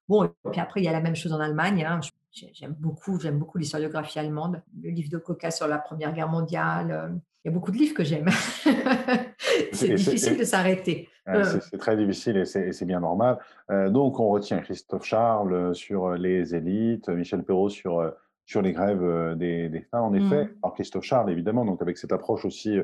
Bon, 0.09 0.25
et 0.25 0.31
puis 0.51 0.61
après, 0.61 0.81
il 0.81 0.85
y 0.85 0.89
a 0.89 0.93
la 0.93 1.01
même 1.01 1.17
chose 1.17 1.33
en 1.33 1.41
Allemagne. 1.41 1.85
Hein. 1.85 2.01
J'aime 2.33 2.75
beaucoup, 2.79 3.21
j'aime 3.21 3.39
beaucoup 3.39 3.59
l'historiographie 3.59 4.19
allemande, 4.19 4.63
le 4.81 4.91
livre 4.91 5.11
de 5.11 5.19
Coca 5.19 5.51
sur 5.51 5.69
la 5.69 5.79
Première 5.79 6.13
Guerre 6.15 6.29
mondiale. 6.29 6.91
Euh, 6.91 7.09
il 7.45 7.49
y 7.49 7.51
a 7.51 7.53
beaucoup 7.53 7.73
de 7.73 7.77
livres 7.77 7.95
que 7.95 8.05
j'aime. 8.05 8.29
c'est 9.73 9.95
difficile 9.95 10.39
de 10.39 10.45
s'arrêter. 10.45 11.09
Euh. 11.29 11.45
C'est 11.45 11.79
très 11.79 11.97
difficile 11.97 12.37
et 12.37 12.45
c'est 12.45 12.85
bien 12.85 13.01
normal. 13.01 13.39
Euh, 13.71 13.91
donc, 13.91 14.19
on 14.19 14.29
retient 14.29 14.59
Christophe 14.59 15.05
Charles 15.05 15.75
sur 15.75 16.15
les 16.15 16.55
élites, 16.55 17.09
Michel 17.09 17.45
Perrault 17.45 17.69
sur, 17.69 18.13
sur 18.45 18.63
les 18.63 18.73
grèves 18.73 19.37
des, 19.37 19.69
des 19.69 19.81
femmes, 19.83 20.05
en 20.05 20.15
effet. 20.15 20.45
Mmh. 20.45 20.55
Alors, 20.63 20.75
Christophe 20.75 21.05
Charles, 21.05 21.31
évidemment, 21.31 21.65
donc 21.65 21.81
avec 21.81 21.97
cette 21.97 22.13
approche 22.13 22.45
aussi 22.45 22.79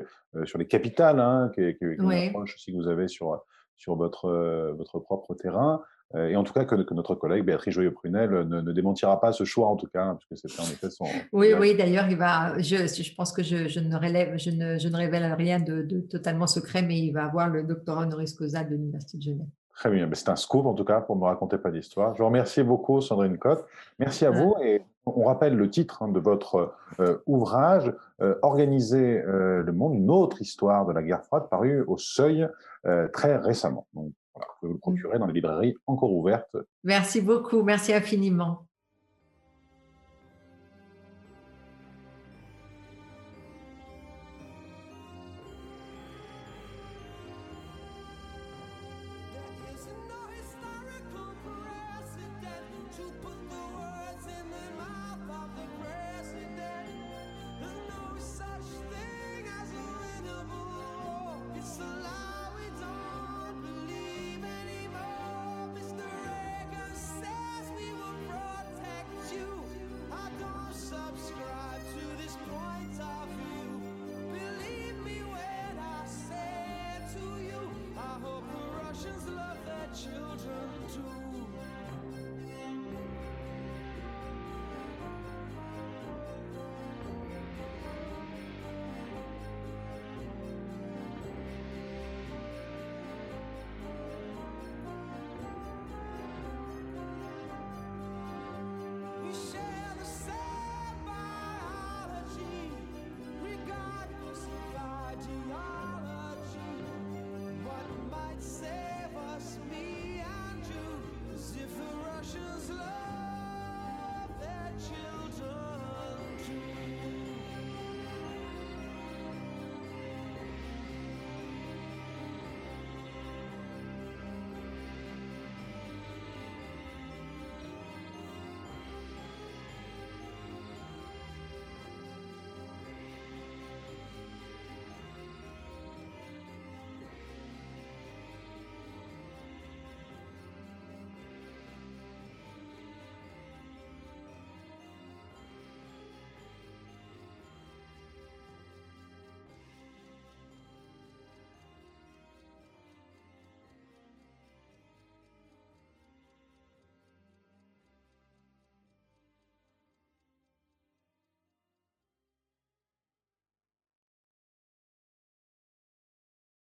sur 0.45 0.57
les 0.57 0.67
capitales, 0.67 1.19
hein, 1.19 1.51
qui 1.53 1.61
est, 1.61 1.77
une 1.81 2.11
approche 2.11 2.55
aussi 2.55 2.71
que 2.71 2.77
vous 2.77 2.87
avez 2.87 3.07
sur, 3.07 3.43
sur 3.75 3.95
votre, 3.95 4.73
votre 4.77 4.99
propre 4.99 5.35
terrain. 5.35 5.81
Euh, 6.15 6.29
et 6.29 6.35
en 6.35 6.43
tout 6.43 6.53
cas 6.53 6.65
que, 6.65 6.75
notre 6.93 7.13
collègue 7.13 7.45
Béatrice 7.45 7.73
Joyeux-Prunel 7.75 8.47
ne, 8.47 8.71
démentira 8.71 9.19
pas 9.21 9.31
ce 9.31 9.43
choix 9.43 9.67
en 9.67 9.75
tout 9.75 9.87
cas, 9.87 10.05
hein, 10.05 10.17
puisque 10.17 10.49
c'était 10.49 10.61
en 10.61 10.71
effet 10.71 10.89
son. 10.89 11.05
Oui, 11.31 11.53
oui, 11.59 11.75
d'ailleurs, 11.77 12.07
il 12.09 12.17
va. 12.17 12.57
Je, 12.57 12.87
je 12.87 13.15
pense 13.15 13.31
que 13.31 13.43
je, 13.43 13.67
je, 13.67 13.79
ne 13.79 13.95
relève, 13.95 14.37
je, 14.37 14.49
ne, 14.49 14.79
je 14.79 14.87
ne 14.87 14.95
révèle 14.95 15.31
rien 15.33 15.59
de, 15.59 15.83
de, 15.83 15.99
totalement 15.99 16.47
secret, 16.47 16.81
mais 16.81 16.97
il 16.97 17.11
va 17.11 17.25
avoir 17.25 17.47
le 17.49 17.63
doctorat 17.63 18.01
honoris 18.01 18.33
causa 18.33 18.63
de 18.63 18.71
l'Université 18.71 19.17
de 19.17 19.23
Genève. 19.23 19.47
Très 19.75 19.91
bien, 19.91 20.09
c'est 20.11 20.29
un 20.29 20.35
scoop 20.35 20.65
en 20.65 20.73
tout 20.73 20.83
cas 20.83 20.99
pour 20.99 21.15
me 21.15 21.23
raconter 21.23 21.57
pas 21.57 21.71
d'histoire. 21.71 22.13
Je 22.15 22.19
vous 22.19 22.27
remercie 22.27 22.63
beaucoup, 22.63 22.99
Sandrine 22.99 23.37
Cotte. 23.37 23.65
Merci 23.99 24.25
à 24.25 24.31
vous. 24.31 24.55
Et 24.61 24.81
on 25.05 25.23
rappelle 25.23 25.55
le 25.55 25.69
titre 25.69 26.03
hein, 26.03 26.09
de 26.09 26.19
votre 26.19 26.73
euh, 26.99 27.19
ouvrage, 27.27 27.93
euh, 28.21 28.35
Organiser 28.41 29.21
le 29.25 29.71
monde, 29.71 29.93
une 29.93 30.09
autre 30.09 30.41
histoire 30.41 30.85
de 30.85 30.91
la 30.91 31.01
guerre 31.01 31.23
froide, 31.23 31.43
paru 31.49 31.81
au 31.87 31.97
Seuil 31.97 32.49
très 33.13 33.37
récemment. 33.37 33.87
Donc, 33.93 34.11
voilà, 34.33 34.77
procurer 34.79 35.19
dans 35.19 35.25
les 35.27 35.33
librairies 35.33 35.75
encore 35.87 36.11
ouvertes. 36.13 36.55
Merci 36.83 37.21
beaucoup, 37.21 37.63
merci 37.63 37.93
infiniment. 37.93 38.68